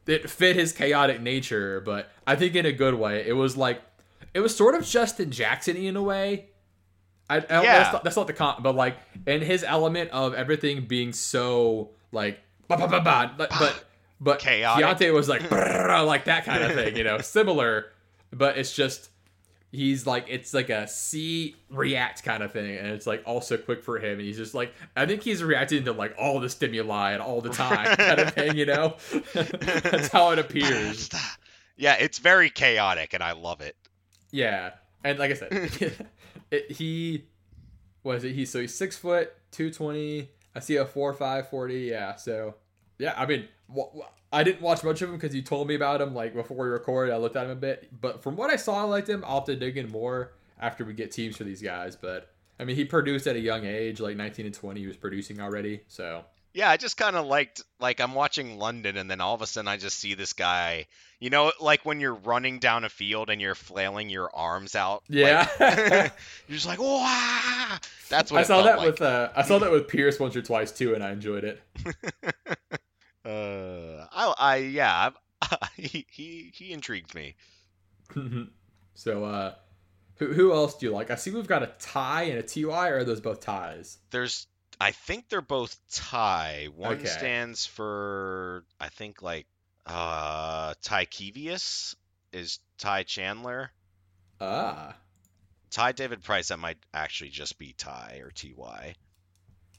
it 0.08 0.30
fit 0.30 0.56
his 0.56 0.72
chaotic 0.74 1.22
nature, 1.22 1.82
but 1.82 2.10
I 2.26 2.36
think 2.36 2.56
in 2.56 2.66
a 2.66 2.72
good 2.72 2.96
way. 2.96 3.26
It 3.28 3.34
was 3.34 3.56
like 3.58 3.82
it 4.34 4.40
was 4.40 4.56
sort 4.56 4.76
of 4.76 4.86
Justin 4.86 5.32
Jackson 5.32 5.76
in 5.76 5.96
a 5.96 6.02
way. 6.04 6.48
I, 7.30 7.38
I 7.38 7.40
Yeah. 7.40 7.62
that's, 7.80 7.94
not, 7.94 8.04
that's 8.04 8.16
not 8.18 8.28
the 8.28 8.34
comp, 8.34 8.62
but 8.64 8.76
like 8.76 8.98
in 9.26 9.42
his 9.42 9.64
element 9.64 10.12
of 10.12 10.34
everything 10.34 10.86
being 10.86 11.14
so 11.14 11.92
like 12.12 12.40
ba 12.68 12.78
ba 12.78 12.88
ba 12.88 13.02
ba, 13.02 13.34
but 13.38 13.50
but, 13.58 13.86
but 14.20 14.40
Chaotic. 14.40 14.86
Keaontay 14.86 15.14
was 15.14 15.30
like 15.30 15.50
like 15.52 16.26
that 16.26 16.46
kind 16.46 16.64
of 16.64 16.74
thing, 16.74 16.96
you 16.96 17.04
know, 17.04 17.18
similar, 17.22 17.88
but 18.32 18.58
it's 18.58 18.74
just 18.74 19.10
he's 19.72 20.06
like 20.06 20.26
it's 20.28 20.54
like 20.54 20.70
a 20.70 20.88
C 20.88 21.56
react 21.70 22.24
kind 22.24 22.44
of 22.44 22.52
thing, 22.52 22.78
and 22.78 22.88
it's 22.88 23.08
like 23.08 23.24
also 23.26 23.58
quick 23.58 23.84
for 23.84 23.98
him, 23.98 24.14
and 24.14 24.22
he's 24.22 24.38
just 24.38 24.54
like 24.54 24.74
I 24.96 25.06
think 25.06 25.24
he's 25.24 25.44
reacting 25.44 25.86
to 25.86 25.94
like 25.94 26.16
all 26.20 26.40
the 26.40 26.50
stimuli 26.50 27.12
and 27.12 27.22
all 27.22 27.42
the 27.42 27.50
time 27.50 27.96
kind 27.96 28.20
of 28.20 28.34
thing, 28.34 28.56
you 28.56 28.66
know. 28.66 28.98
That's 29.34 30.10
how 30.10 30.32
it 30.32 30.40
appears. 30.40 31.10
Yeah, 31.78 31.96
it's 32.00 32.20
very 32.20 32.50
chaotic, 32.50 33.14
and 33.14 33.24
I 33.24 33.32
love 33.32 33.62
it. 33.62 33.76
Yeah, 34.32 34.72
and 35.04 35.18
like 35.20 35.32
I 35.32 35.36
said, 35.36 35.52
it, 36.52 36.72
he 36.72 37.26
was 38.04 38.24
it? 38.24 38.34
He 38.34 38.46
so 38.46 38.62
he's 38.62 38.76
six 38.76 38.98
foot 38.98 39.34
two 39.52 39.72
twenty. 39.72 40.30
I 40.54 40.60
see 40.60 40.76
a 40.76 40.86
four 40.86 41.14
five 41.14 41.50
forty. 41.50 41.82
Yeah, 41.82 42.16
so 42.16 42.56
yeah, 43.00 43.14
I 43.18 43.26
mean, 43.26 43.48
I 44.34 44.44
didn't 44.44 44.62
watch 44.62 44.84
much 44.84 45.02
of 45.02 45.10
him 45.10 45.16
because 45.18 45.36
you 45.36 45.42
told 45.42 45.68
me 45.68 45.76
about 45.76 46.02
him 46.02 46.14
like 46.14 46.34
before 46.34 46.58
we 46.58 46.70
recorded. 46.70 47.14
I 47.14 47.18
looked 47.18 47.36
at 47.36 47.46
him 47.46 47.52
a 47.52 47.56
bit, 47.56 47.90
but 48.00 48.24
from 48.24 48.36
what 48.36 48.50
I 48.50 48.56
saw, 48.56 48.76
I 48.80 48.84
liked 48.84 49.10
him. 49.10 49.24
I'll 49.28 49.36
have 49.40 49.46
to 49.46 49.56
dig 49.56 49.78
in 49.78 49.90
more 49.92 50.32
after 50.60 50.86
we 50.86 50.94
get 50.94 51.12
teams 51.12 51.36
for 51.38 51.44
these 51.44 51.62
guys. 51.62 51.96
But 51.96 52.30
I 52.60 52.64
mean, 52.64 52.76
he 52.76 52.86
produced 52.86 53.28
at 53.28 53.36
a 53.36 53.40
young 53.40 53.66
age, 53.66 54.00
like 54.00 54.16
nineteen 54.16 54.46
and 54.46 54.56
twenty. 54.56 54.82
He 54.82 54.88
was 54.88 54.98
producing 54.98 55.42
already, 55.42 55.82
so 55.88 56.24
Yeah, 56.54 56.70
I 56.70 56.78
just 56.78 56.96
kind 56.98 57.16
of 57.16 57.26
liked 57.26 57.64
like 57.80 58.00
I'm 58.00 58.14
watching 58.14 58.58
London, 58.58 58.98
and 58.98 59.10
then 59.10 59.20
all 59.20 59.36
of 59.36 59.42
a 59.42 59.48
sudden 59.48 59.68
I 59.68 59.78
just 59.78 60.00
see 60.00 60.14
this 60.14 60.34
guy. 60.34 60.88
You 61.20 61.30
know, 61.30 61.52
like 61.60 61.86
when 61.86 62.00
you're 62.00 62.16
running 62.16 62.58
down 62.60 62.84
a 62.84 62.90
field 62.90 63.30
and 63.30 63.40
you're 63.40 63.54
flailing 63.54 64.10
your 64.10 64.34
arms 64.36 64.76
out. 64.76 65.04
like- 65.10 65.20
yeah. 65.20 66.10
you're 66.48 66.56
just 66.56 66.66
like, 66.66 66.80
wow. 66.80 67.78
That's 68.10 68.32
what 68.32 68.40
I 68.40 68.44
saw 68.44 68.64
that 68.64 68.78
like. 68.80 68.88
with 68.88 69.02
uh, 69.02 69.30
I 69.36 69.44
saw 69.44 69.60
that 69.60 69.72
with 69.72 69.88
Pierce 69.88 70.20
once 70.20 70.36
or 70.36 70.42
twice 70.42 70.72
too, 70.72 70.96
and 70.96 71.04
I 71.04 71.12
enjoyed 71.12 71.44
it. 71.44 71.62
Uh, 73.26 74.06
I, 74.12 74.34
I, 74.38 74.56
yeah, 74.58 75.10
I, 75.42 75.58
he, 75.78 76.06
he, 76.10 76.52
he 76.56 76.72
intrigued 76.74 77.14
me. 77.16 77.36
so, 78.96 79.24
uh, 79.24 79.56
who, 80.16 80.34
who 80.34 80.54
else 80.54 80.78
do 80.78 80.86
you 80.88 80.92
like? 80.92 81.12
I 81.12 81.16
see 81.16 81.32
we've 81.32 81.48
got 81.48 81.64
a 81.64 81.72
tie 81.80 82.24
and 82.24 82.40
a 82.40 82.44
TY, 82.44 82.90
or 82.90 82.98
are 82.98 83.04
those 83.04 83.22
both 83.22 83.42
ties? 83.42 83.98
There's, 84.12 84.48
I 84.80 84.92
think 84.92 85.30
they're 85.30 85.42
both 85.42 85.78
tie. 85.92 86.68
One 86.76 86.98
Okay. 86.98 87.08
stands 87.08 87.66
for, 87.66 88.64
I 88.80 88.90
think 88.90 89.22
like, 89.22 89.46
uh, 89.86 90.74
Ty 90.82 91.06
Kevius 91.06 91.96
is 92.34 92.60
Ty 92.78 93.04
Chandler. 93.04 93.72
Ah, 94.40 94.96
Ty 95.70 95.92
Davis-Price, 95.94 96.50
that 96.50 96.58
might 96.58 96.78
actually 96.94 97.30
just 97.30 97.58
be 97.58 97.74
Ty 97.74 98.22
or 98.24 98.32
Ty. 98.32 98.96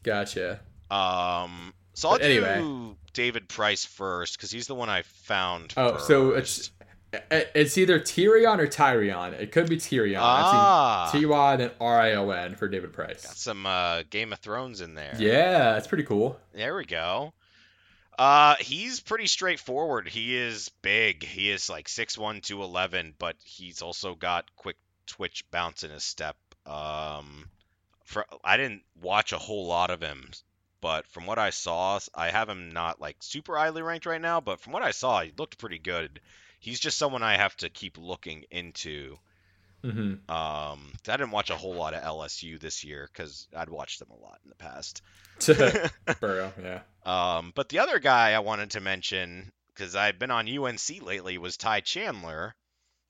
gotcha. 0.03 0.61
Um, 0.91 1.75
so 1.95 2.09
I'll 2.11 2.19
But 2.19 2.23
anyway. 2.27 2.59
do 2.59 2.97
Davis-Price 3.15 3.85
first 3.85 4.37
because 4.37 4.51
he's 4.51 4.67
the 4.67 4.75
one 4.75 4.89
I 4.89 5.03
found. 5.03 5.75
Oh, 5.77 5.99
so 5.99 6.31
it's 6.33 6.71
it's 7.31 7.77
either 7.77 8.01
Tyrion 8.01 8.59
or 8.59 8.67
Tyrion. 8.67 9.39
It 9.39 9.53
could 9.53 9.69
be 9.69 9.77
Tyrion. 9.77 10.19
ah, 10.21 11.05
I've 11.05 11.11
seen 11.13 11.29
Ty 11.29 11.57
then 11.57 11.71
R 11.81 12.01
I 12.01 12.13
O 12.15 12.31
N 12.31 12.55
for 12.57 12.69
Davis-Price. 12.69 13.23
got 13.27 13.37
some 13.37 13.67
uh, 13.67 14.03
Game 14.09 14.33
of 14.33 14.39
Thrones 14.39 14.81
in 14.81 14.95
there. 14.95 15.15
Yeah, 15.19 15.73
that's 15.75 15.87
pretty 15.87 16.05
cool. 16.05 16.39
There 16.55 16.75
we 16.75 16.87
go. 16.87 17.35
Uh, 18.19 18.55
he's 18.61 19.01
pretty 19.01 19.27
straightforward. 19.27 20.07
He 20.09 20.37
is 20.37 20.71
big. 20.83 21.25
He 21.25 21.51
is 21.51 21.69
like 21.71 21.89
6'1", 21.89 22.43
211, 22.43 23.15
but 23.19 23.37
he's 23.43 23.83
also 23.83 24.15
got 24.15 24.45
quick 24.57 24.77
twitch 25.07 25.45
bounce 25.51 25.83
in 25.83 25.91
his 25.91 26.05
step. 26.05 26.37
Um, 26.67 27.47
for 28.05 28.25
I 28.45 28.57
didn't 28.57 28.83
watch 29.01 29.33
a 29.33 29.39
whole 29.39 29.67
lot 29.67 29.91
of 29.91 30.01
him, 30.03 30.31
but 30.83 31.07
from 31.09 31.27
what 31.27 31.39
I 31.39 31.51
saw, 31.51 32.01
I 32.15 32.31
have 32.31 32.51
him 32.51 32.71
not 32.73 33.01
like 33.01 33.17
super 33.23 33.57
highly 33.57 33.83
ranked 33.83 34.07
right 34.07 34.21
now. 34.21 34.41
But 34.43 34.61
from 34.61 34.75
what 34.75 34.83
I 34.83 34.93
saw, 34.93 35.23
he 35.23 35.33
looked 35.39 35.59
pretty 35.59 35.79
good. 35.79 36.21
He's 36.61 36.81
just 36.81 36.99
someone 36.99 37.23
I 37.23 37.37
have 37.39 37.57
to 37.59 37.71
keep 37.71 37.99
looking 37.99 38.45
into. 38.51 39.19
hmm 39.83 40.15
Um, 40.29 40.93
I 41.09 41.17
didn't 41.17 41.33
watch 41.33 41.51
a 41.51 41.57
whole 41.57 41.75
lot 41.77 41.95
of 41.95 42.03
LSU 42.03 42.59
this 42.61 42.85
year 42.85 43.09
because 43.13 43.49
I'd 43.57 43.71
watched 43.71 44.01
them 44.01 44.11
a 44.11 44.17
lot 44.23 44.41
in 44.45 44.51
the 44.51 44.57
past. 44.57 45.03
Burrow, 46.21 46.53
yeah. 46.63 46.83
Um, 47.05 47.53
but 47.55 47.69
the 47.71 47.81
other 47.81 47.99
guy 48.01 48.33
I 48.33 48.41
wanted 48.41 48.73
to 48.73 48.81
mention, 48.81 49.53
because 49.75 49.97
I've 49.97 50.19
been 50.19 50.31
on 50.31 50.49
UNC 50.49 51.03
lately, 51.03 51.39
was 51.39 51.57
Ty 51.57 51.81
Chandler. 51.81 52.55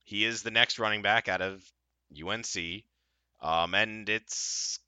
He 0.05 0.25
is 0.25 0.43
the 0.43 0.51
next 0.51 0.79
running 0.79 1.03
back 1.03 1.29
out 1.29 1.43
of 1.43 1.63
UNC. 2.17 2.85
Um, 3.41 3.75
and 3.75 4.09
it's 4.09 4.79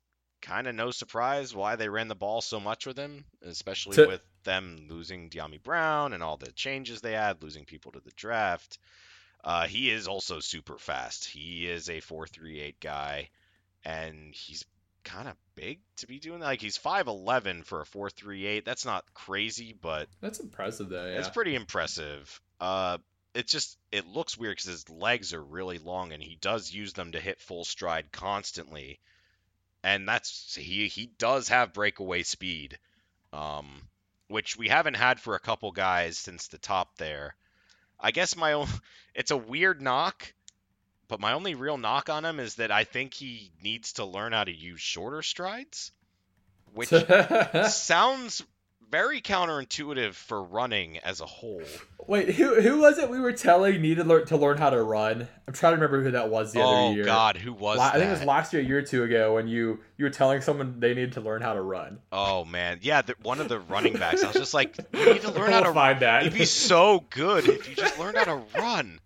kind 0.44 0.66
of 0.66 0.74
no 0.74 0.90
surprise 0.90 1.54
why 1.54 1.76
they 1.76 1.88
ran 1.88 2.08
the 2.08 2.14
ball 2.14 2.40
so 2.40 2.60
much 2.60 2.86
with 2.86 2.96
him, 2.98 3.24
especially 3.42 3.96
To- 3.96 4.06
with 4.06 4.22
them 4.44 4.86
losing 4.90 5.30
Dyami 5.30 5.62
Brown 5.62 6.12
and 6.12 6.22
all 6.22 6.36
the 6.36 6.52
changes 6.52 7.00
they 7.00 7.12
had, 7.12 7.42
losing 7.42 7.64
people 7.64 7.92
to 7.92 8.00
the 8.00 8.12
draft. 8.14 8.78
Uh, 9.42 9.66
he 9.66 9.90
is 9.90 10.06
also 10.08 10.40
super 10.40 10.78
fast. 10.78 11.24
He 11.26 11.66
is 11.66 11.88
a 11.88 12.00
4.38 12.00 12.74
guy, 12.80 13.28
and 13.84 14.34
he's 14.34 14.64
kind 15.02 15.28
of 15.28 15.34
big 15.54 15.80
to 15.96 16.06
be 16.06 16.18
doing 16.18 16.40
that. 16.40 16.46
Like 16.46 16.60
he's 16.62 16.78
5'11 16.78 17.64
for 17.64 17.80
a 17.82 17.84
4.38. 17.84 18.64
That's 18.64 18.84
not 18.86 19.04
crazy, 19.14 19.74
but 19.80 20.08
That's 20.20 20.40
impressive 20.40 20.88
though. 20.88 21.04
Yeah. 21.06 21.18
it's 21.18 21.28
pretty 21.28 21.54
impressive. 21.54 22.40
Uh, 22.60 22.98
it's 23.34 23.52
just 23.52 23.76
it 23.92 24.06
looks 24.06 24.38
weird 24.38 24.52
because 24.56 24.70
his 24.70 24.88
legs 24.88 25.34
are 25.34 25.42
really 25.42 25.78
long 25.78 26.12
and 26.12 26.22
he 26.22 26.36
does 26.40 26.72
use 26.72 26.92
them 26.94 27.12
to 27.12 27.20
hit 27.20 27.40
full 27.40 27.64
stride 27.64 28.12
constantly, 28.12 28.98
and 29.84 30.08
that's 30.08 30.56
he 30.56 30.88
he 30.88 31.06
does 31.18 31.48
have 31.48 31.74
breakaway 31.74 32.22
speed, 32.22 32.78
um, 33.34 33.82
which 34.28 34.56
we 34.56 34.68
haven't 34.68 34.94
had 34.94 35.20
for 35.20 35.34
a 35.34 35.40
couple 35.40 35.70
guys 35.70 36.16
since 36.16 36.48
the 36.48 36.58
top 36.58 36.96
there. 36.96 37.36
I 38.00 38.10
guess 38.10 38.34
my 38.34 38.54
own 38.54 38.66
it's 39.14 39.30
a 39.30 39.36
weird 39.36 39.82
knock, 39.82 40.32
but 41.06 41.20
my 41.20 41.34
only 41.34 41.54
real 41.54 41.76
knock 41.76 42.08
on 42.08 42.24
him 42.24 42.40
is 42.40 42.56
that 42.56 42.72
I 42.72 42.84
think 42.84 43.12
he 43.12 43.52
needs 43.62 43.92
to 43.94 44.06
learn 44.06 44.32
how 44.32 44.44
to 44.44 44.52
use 44.52 44.80
shorter 44.80 45.22
strides, 45.22 45.92
which 46.72 46.88
sounds 47.68 48.42
very 48.94 49.20
counterintuitive 49.20 50.14
for 50.14 50.40
running 50.40 50.98
as 50.98 51.20
a 51.20 51.26
whole. 51.26 51.64
Wait, 52.06 52.30
who 52.36 52.60
who 52.60 52.78
was 52.78 52.96
it 52.96 53.10
we 53.10 53.18
were 53.18 53.32
telling 53.32 53.82
needed 53.82 54.06
learn, 54.06 54.24
to 54.26 54.36
learn 54.36 54.56
how 54.56 54.70
to 54.70 54.80
run? 54.80 55.26
I'm 55.48 55.52
trying 55.54 55.72
to 55.72 55.76
remember 55.76 56.04
who 56.04 56.12
that 56.12 56.30
was 56.30 56.52
the 56.52 56.60
oh, 56.60 56.86
other 56.86 56.94
year. 56.94 57.04
God, 57.04 57.36
who 57.36 57.52
was 57.52 57.78
La- 57.78 57.86
that? 57.86 57.96
I 57.96 57.98
think 57.98 58.10
it 58.10 58.20
was 58.20 58.24
last 58.24 58.52
year, 58.52 58.62
a 58.62 58.64
year 58.64 58.78
or 58.78 58.82
two 58.82 59.02
ago, 59.02 59.34
when 59.34 59.48
you 59.48 59.80
you 59.96 60.04
were 60.04 60.10
telling 60.10 60.42
someone 60.42 60.78
they 60.78 60.90
needed 60.90 61.14
to 61.14 61.22
learn 61.22 61.42
how 61.42 61.54
to 61.54 61.60
run. 61.60 61.98
Oh 62.12 62.44
man, 62.44 62.78
yeah, 62.82 63.02
the, 63.02 63.16
one 63.22 63.40
of 63.40 63.48
the 63.48 63.58
running 63.58 63.94
backs. 63.94 64.22
I 64.22 64.28
was 64.28 64.36
just 64.36 64.54
like, 64.54 64.76
you 64.92 65.12
need 65.12 65.22
to 65.22 65.32
learn 65.32 65.50
how 65.50 65.62
We'll 65.62 65.70
to. 65.70 65.74
find 65.74 66.00
that. 66.00 66.22
You'd 66.22 66.34
be 66.34 66.44
so 66.44 67.04
good 67.10 67.48
if 67.48 67.68
you 67.68 67.74
just 67.74 67.98
learned 67.98 68.16
how 68.16 68.24
to 68.24 68.42
run. 68.56 69.00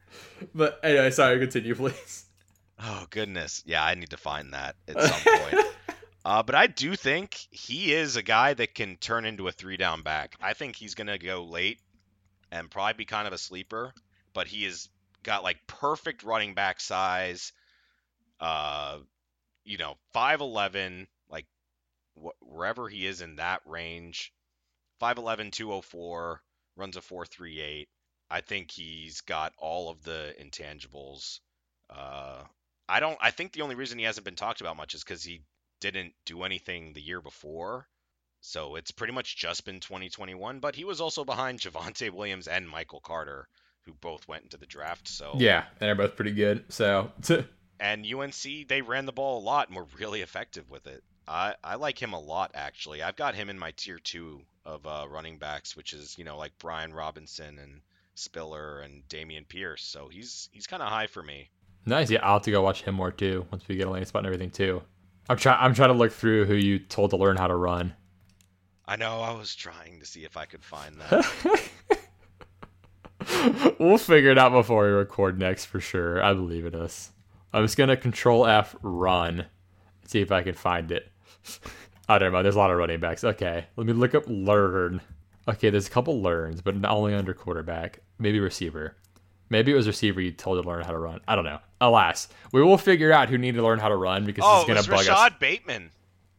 But 0.54 0.80
anyway, 0.82 1.10
sorry, 1.12 1.38
continue, 1.38 1.74
please. 1.74 2.26
Oh 2.78 3.06
goodness, 3.08 3.62
yeah, 3.64 3.82
I 3.82 3.94
need 3.94 4.10
to 4.10 4.18
find 4.18 4.52
that 4.52 4.76
at 4.86 5.00
some 5.00 5.38
point. 5.38 5.66
Uh, 6.28 6.42
but 6.42 6.54
I 6.54 6.66
do 6.66 6.94
think 6.94 7.38
he 7.50 7.94
is 7.94 8.16
a 8.16 8.22
guy 8.22 8.52
that 8.52 8.74
can 8.74 8.98
turn 8.98 9.24
into 9.24 9.48
a 9.48 9.52
three 9.52 9.78
down 9.78 10.02
back. 10.02 10.36
I 10.42 10.52
think 10.52 10.76
he's 10.76 10.94
gonna 10.94 11.16
go 11.16 11.44
late 11.44 11.80
and 12.50 12.70
probably 12.70 12.92
be 12.92 13.06
kind 13.06 13.26
of 13.26 13.32
a 13.32 13.38
sleeper. 13.38 13.94
But 14.34 14.46
he 14.46 14.64
has 14.64 14.90
got 15.22 15.42
like 15.42 15.66
perfect 15.66 16.24
running 16.24 16.52
back 16.52 16.82
size. 16.82 17.54
Uh, 18.38 18.98
you 19.64 19.78
know, 19.78 19.94
five 20.12 20.42
eleven, 20.42 21.08
like 21.30 21.46
wh- 22.22 22.42
wherever 22.42 22.90
he 22.90 23.06
is 23.06 23.22
in 23.22 23.36
that 23.36 23.62
range, 23.64 24.34
5'11", 25.00 25.50
204, 25.50 26.42
runs 26.76 26.98
a 26.98 27.00
four 27.00 27.24
three 27.24 27.58
eight. 27.58 27.88
I 28.30 28.42
think 28.42 28.70
he's 28.70 29.22
got 29.22 29.54
all 29.56 29.88
of 29.88 30.02
the 30.02 30.34
intangibles. 30.38 31.40
Uh, 31.88 32.42
I 32.86 33.00
don't. 33.00 33.16
I 33.18 33.30
think 33.30 33.52
the 33.52 33.62
only 33.62 33.76
reason 33.76 33.98
he 33.98 34.04
hasn't 34.04 34.26
been 34.26 34.36
talked 34.36 34.60
about 34.60 34.76
much 34.76 34.92
is 34.94 35.02
because 35.02 35.22
he 35.22 35.40
didn't 35.80 36.14
do 36.24 36.42
anything 36.42 36.92
the 36.92 37.02
year 37.02 37.20
before. 37.20 37.88
So 38.40 38.76
it's 38.76 38.90
pretty 38.90 39.12
much 39.12 39.36
just 39.36 39.64
been 39.64 39.80
2021. 39.80 40.60
But 40.60 40.76
he 40.76 40.84
was 40.84 41.00
also 41.00 41.24
behind 41.24 41.60
Javonte 41.60 42.10
Williams 42.10 42.48
and 42.48 42.68
Michael 42.68 43.00
Carter, 43.00 43.48
who 43.82 43.94
both 43.94 44.28
went 44.28 44.44
into 44.44 44.56
the 44.56 44.66
draft. 44.66 45.08
So 45.08 45.34
Yeah, 45.36 45.64
they're 45.78 45.94
both 45.94 46.16
pretty 46.16 46.32
good. 46.32 46.64
So 46.68 47.10
and 47.80 48.06
UNC 48.06 48.68
they 48.68 48.82
ran 48.82 49.06
the 49.06 49.12
ball 49.12 49.38
a 49.38 49.44
lot 49.44 49.68
and 49.68 49.76
were 49.76 49.86
really 49.98 50.22
effective 50.22 50.70
with 50.70 50.86
it. 50.86 51.02
I 51.26 51.54
I 51.62 51.74
like 51.74 52.00
him 52.00 52.12
a 52.12 52.20
lot 52.20 52.52
actually. 52.54 53.02
I've 53.02 53.16
got 53.16 53.34
him 53.34 53.50
in 53.50 53.58
my 53.58 53.72
tier 53.72 53.98
two 53.98 54.42
of 54.64 54.86
uh, 54.86 55.06
running 55.08 55.38
backs, 55.38 55.76
which 55.76 55.92
is 55.92 56.16
you 56.18 56.24
know 56.24 56.36
like 56.36 56.52
Brian 56.58 56.92
Robinson 56.92 57.58
and 57.58 57.80
Spiller 58.14 58.80
and 58.80 59.06
Dameon 59.08 59.48
Pierce. 59.48 59.84
So 59.84 60.08
he's 60.08 60.48
he's 60.52 60.66
kind 60.66 60.82
of 60.82 60.88
high 60.88 61.06
for 61.06 61.22
me. 61.22 61.50
nice. 61.86 62.10
Yeah, 62.10 62.20
I'll 62.22 62.34
have 62.34 62.42
to 62.42 62.50
go 62.50 62.62
watch 62.62 62.82
him 62.82 62.94
more 62.94 63.12
too 63.12 63.46
once 63.50 63.66
we 63.68 63.76
get 63.76 63.86
a 63.86 63.90
landing 63.90 64.06
spot 64.06 64.20
and 64.20 64.26
everything 64.26 64.50
too. 64.50 64.82
I'm 65.28 65.36
trying. 65.36 65.58
I'm 65.60 65.74
trying 65.74 65.90
to 65.90 65.94
look 65.94 66.12
through 66.12 66.46
who 66.46 66.54
you 66.54 66.78
told 66.78 67.10
to 67.10 67.16
learn 67.16 67.36
how 67.36 67.46
to 67.46 67.56
run. 67.56 67.94
I 68.86 68.96
know 68.96 69.20
I 69.20 69.32
was 69.32 69.54
trying 69.54 70.00
to 70.00 70.06
see 70.06 70.24
if 70.24 70.36
I 70.36 70.46
could 70.46 70.64
find 70.64 70.96
that. 71.00 71.70
we'll 73.78 73.98
figure 73.98 74.30
it 74.30 74.38
out 74.38 74.52
before 74.52 74.84
we 74.84 74.90
record 74.90 75.38
next 75.38 75.66
for 75.66 75.80
sure. 75.80 76.22
I 76.22 76.32
believe 76.32 76.64
in 76.64 76.74
us. 76.74 77.10
I'm 77.52 77.64
just 77.64 77.76
gonna 77.76 77.96
control 77.96 78.46
F 78.46 78.74
run. 78.82 79.46
See 80.06 80.20
if 80.20 80.32
I 80.32 80.42
can 80.42 80.54
find 80.54 80.90
it. 80.90 81.10
I 82.08 82.18
don't 82.18 82.32
know. 82.32 82.42
There's 82.42 82.54
a 82.54 82.58
lot 82.58 82.70
of 82.70 82.78
running 82.78 83.00
backs. 83.00 83.24
Okay, 83.24 83.66
let 83.76 83.86
me 83.86 83.92
look 83.92 84.14
up 84.14 84.24
learn. 84.26 85.02
Okay, 85.46 85.68
there's 85.68 85.86
a 85.86 85.90
couple 85.90 86.22
learns, 86.22 86.62
but 86.62 86.76
not 86.76 86.92
only 86.92 87.14
under 87.14 87.34
quarterback. 87.34 88.00
Maybe 88.18 88.40
receiver. 88.40 88.96
Maybe 89.50 89.72
it 89.72 89.76
was 89.76 89.86
receiver 89.86 90.20
you 90.20 90.32
told 90.32 90.62
to 90.62 90.68
learn 90.68 90.84
how 90.84 90.92
to 90.92 90.98
run. 90.98 91.20
I 91.28 91.36
don't 91.36 91.44
know. 91.44 91.60
Alas, 91.80 92.28
we 92.52 92.62
will 92.62 92.78
figure 92.78 93.12
out 93.12 93.28
who 93.28 93.38
needed 93.38 93.58
to 93.58 93.62
learn 93.64 93.78
how 93.78 93.88
to 93.88 93.96
run 93.96 94.24
because 94.24 94.44
oh, 94.46 94.56
it's 94.60 94.64
it 94.64 94.68
gonna 94.68 94.78
was 94.78 94.86
bug 94.86 94.98
Rashod 94.98 95.32
us. 95.32 95.38
Bateman. 95.38 95.90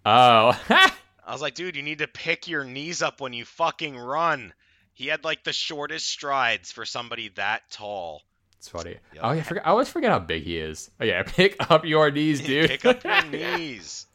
Oh, 0.06 0.60
I 0.70 1.32
was 1.32 1.42
like, 1.42 1.54
dude, 1.56 1.76
you 1.76 1.84
need 1.84 2.00
to 2.00 2.08
pick 2.08 2.48
your 2.48 2.64
knees 2.64 3.02
up 3.02 3.22
when 3.22 3.34
you 3.34 3.46
fucking 3.46 3.98
run. 3.98 4.54
He 4.94 5.08
had 5.08 5.24
like 5.24 5.44
the 5.44 5.54
shortest 5.54 6.08
strides 6.08 6.72
for 6.72 6.86
somebody 6.86 7.30
that 7.36 7.62
tall. 7.72 8.24
it's 8.58 8.68
funny. 8.68 8.98
Yep. 9.14 9.24
Oh 9.24 9.32
yeah, 9.32 9.40
I, 9.40 9.44
forgot, 9.44 9.66
I 9.66 9.70
always 9.70 9.88
forget 9.90 10.12
how 10.12 10.20
big 10.20 10.44
he 10.44 10.58
is. 10.58 10.92
Oh 11.00 11.06
yeah, 11.06 11.24
pick 11.28 11.56
up 11.72 11.86
your 11.86 12.12
knees, 12.12 12.42
dude. 12.42 12.70
Pick 12.70 12.86
up 12.86 13.04
your 13.04 13.22
knees. 13.58 14.08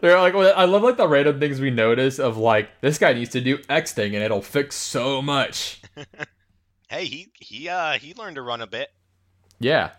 They're 0.00 0.20
like, 0.20 0.34
I 0.34 0.64
love 0.64 0.82
like 0.82 0.96
the 0.96 1.06
random 1.08 1.38
things 1.38 1.60
we 1.60 1.70
notice 1.70 2.18
of 2.18 2.36
like 2.38 2.70
this 2.80 2.98
guy 2.98 3.12
needs 3.12 3.30
to 3.30 3.40
do 3.40 3.58
X 3.68 3.92
thing 3.92 4.14
and 4.14 4.24
it'll 4.24 4.40
fix 4.42 4.76
so 4.76 5.20
much. 5.20 5.80
Hey, 6.92 7.06
he 7.06 7.32
he 7.40 7.68
uh 7.68 7.92
he 7.92 8.14
learned 8.14 8.36
to 8.36 8.42
run 8.42 8.60
a 8.60 8.66
bit. 8.66 8.90
Yeah, 9.58 9.90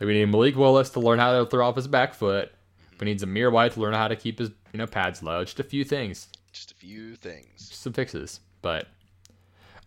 like 0.00 0.06
we 0.06 0.14
need 0.14 0.26
Malik 0.26 0.56
Willis 0.56 0.90
to 0.90 1.00
learn 1.00 1.18
how 1.18 1.38
to 1.38 1.46
throw 1.48 1.66
off 1.66 1.76
his 1.76 1.88
back 1.88 2.14
foot. 2.14 2.52
We 3.00 3.06
need 3.06 3.18
Zamir 3.20 3.50
White 3.50 3.72
to 3.72 3.80
learn 3.80 3.94
how 3.94 4.08
to 4.08 4.16
keep 4.16 4.38
his 4.38 4.50
you 4.72 4.78
know 4.78 4.86
pads 4.86 5.22
low. 5.22 5.42
Just 5.44 5.60
a 5.60 5.64
few 5.64 5.84
things, 5.84 6.28
Just 6.52 6.70
a 6.70 6.74
few 6.74 7.16
things. 7.16 7.68
just 7.68 7.80
some 7.82 7.92
fixes. 7.92 8.40
But 8.60 8.86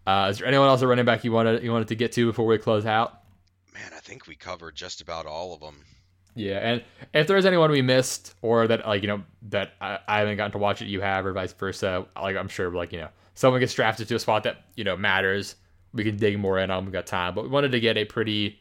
uh, 0.08 0.28
is 0.32 0.40
there 0.40 0.48
anyone 0.48 0.68
else 0.68 0.82
at 0.82 0.88
running 0.88 1.06
back 1.06 1.24
you 1.24 1.32
wanted 1.32 1.64
you 1.64 1.72
wanted 1.72 1.88
to 1.90 1.96
get 1.96 2.12
to 2.14 2.26
before 2.26 2.46
we 2.46 2.58
close 2.58 2.86
out? 2.86 3.22
Man, 3.74 3.92
I 3.96 4.00
think 4.00 4.28
we 4.28 4.36
covered 4.36 4.76
just 4.76 5.02
about 5.02 5.26
all 5.26 5.54
of 5.54 5.60
them. 5.62 5.76
Yeah, 6.38 6.58
and 6.58 6.84
if 7.14 7.28
there's 7.28 7.46
anyone 7.46 7.72
we 7.72 7.82
missed 7.82 8.34
or 8.42 8.68
that 8.68 8.86
like 8.86 9.02
you 9.02 9.08
know 9.08 9.24
that 9.50 9.72
I, 9.80 10.00
I 10.08 10.20
haven't 10.20 10.38
gotten 10.38 10.52
to 10.54 10.58
watch 10.58 10.82
it, 10.82 10.88
you 10.88 11.00
have, 11.02 11.26
or 11.26 11.32
vice 11.32 11.54
versa, 11.54 12.06
like 12.22 12.36
I'm 12.36 12.50
sure 12.50 12.70
like 12.72 12.92
you 12.92 13.00
know 13.00 13.10
someone 13.36 13.62
gets 13.62 13.74
drafted 13.74 14.08
to 14.10 14.16
a 14.16 14.20
spot 14.20 14.44
that 14.44 14.64
you 14.76 14.84
know 14.84 14.98
matters, 14.98 15.56
we 15.96 16.04
can 16.04 16.18
dig 16.18 16.38
more 16.38 16.60
in 16.60 16.70
on. 16.70 16.86
We 16.86 16.92
got 16.92 17.08
time, 17.08 17.34
but 17.34 17.46
we 17.46 17.50
wanted 17.50 17.72
to 17.72 17.80
get 17.80 17.98
a 17.98 18.06
pretty, 18.06 18.60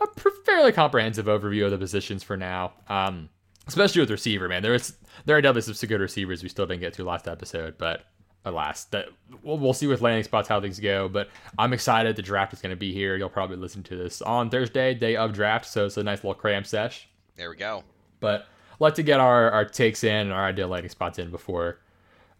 a 0.00 0.06
fairly 0.46 0.72
comprehensive 0.72 1.26
overview 1.26 1.64
of 1.64 1.72
the 1.72 1.78
positions 1.78 2.22
for 2.22 2.36
now. 2.36 2.72
Um, 2.88 3.28
especially 3.66 4.00
with 4.00 4.10
receiver, 4.10 4.48
man. 4.48 4.62
There 4.62 4.74
is 4.74 4.94
there 5.26 5.36
are 5.36 5.42
definitely 5.42 5.74
some 5.74 5.88
good 5.88 6.00
receivers 6.00 6.42
we 6.42 6.48
still 6.48 6.66
didn't 6.66 6.80
get 6.80 6.94
to 6.94 7.04
last 7.04 7.28
episode, 7.28 7.76
but 7.76 8.06
alas, 8.44 8.84
that 8.84 9.08
we'll, 9.42 9.58
we'll 9.58 9.74
see 9.74 9.86
with 9.86 10.00
landing 10.00 10.24
spots 10.24 10.48
how 10.48 10.60
things 10.60 10.80
go. 10.80 11.08
But 11.08 11.28
I'm 11.58 11.72
excited. 11.72 12.16
The 12.16 12.22
draft 12.22 12.52
is 12.52 12.62
going 12.62 12.70
to 12.70 12.76
be 12.76 12.92
here. 12.92 13.16
You'll 13.16 13.28
probably 13.28 13.56
listen 13.56 13.82
to 13.84 13.96
this 13.96 14.22
on 14.22 14.50
Thursday, 14.50 14.94
day 14.94 15.16
of 15.16 15.32
draft, 15.32 15.66
so 15.66 15.86
it's 15.86 15.96
a 15.96 16.02
nice 16.02 16.18
little 16.18 16.34
cram 16.34 16.64
sesh. 16.64 17.08
There 17.36 17.50
we 17.50 17.56
go. 17.56 17.84
But 18.20 18.46
like 18.80 18.94
to 18.94 19.02
get 19.02 19.20
our, 19.20 19.50
our 19.50 19.64
takes 19.64 20.04
in 20.04 20.14
and 20.14 20.32
our 20.32 20.46
ideal 20.46 20.68
landing 20.68 20.90
spots 20.90 21.18
in 21.18 21.30
before 21.30 21.78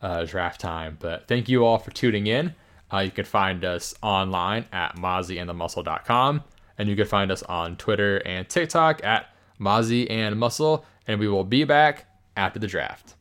uh, 0.02 0.24
draft 0.24 0.60
time. 0.60 0.96
But 1.00 1.28
thank 1.28 1.48
you 1.48 1.64
all 1.64 1.78
for 1.78 1.90
tuning 1.90 2.26
in. 2.26 2.54
Uh, 2.92 2.98
you 2.98 3.10
can 3.10 3.24
find 3.24 3.64
us 3.64 3.94
online 4.02 4.64
at 4.72 4.96
mozzieandthemuscle.com. 4.96 6.44
And 6.78 6.88
you 6.88 6.96
can 6.96 7.06
find 7.06 7.32
us 7.32 7.42
on 7.42 7.76
Twitter 7.76 8.18
and 8.18 8.48
TikTok 8.48 9.04
at 9.04 9.26
Mozzie 9.60 10.08
and 10.10 10.38
Muscle. 10.38 10.84
And 11.06 11.18
we 11.18 11.28
will 11.28 11.44
be 11.44 11.64
back 11.64 12.06
after 12.36 12.58
the 12.58 12.68
draft. 12.68 13.14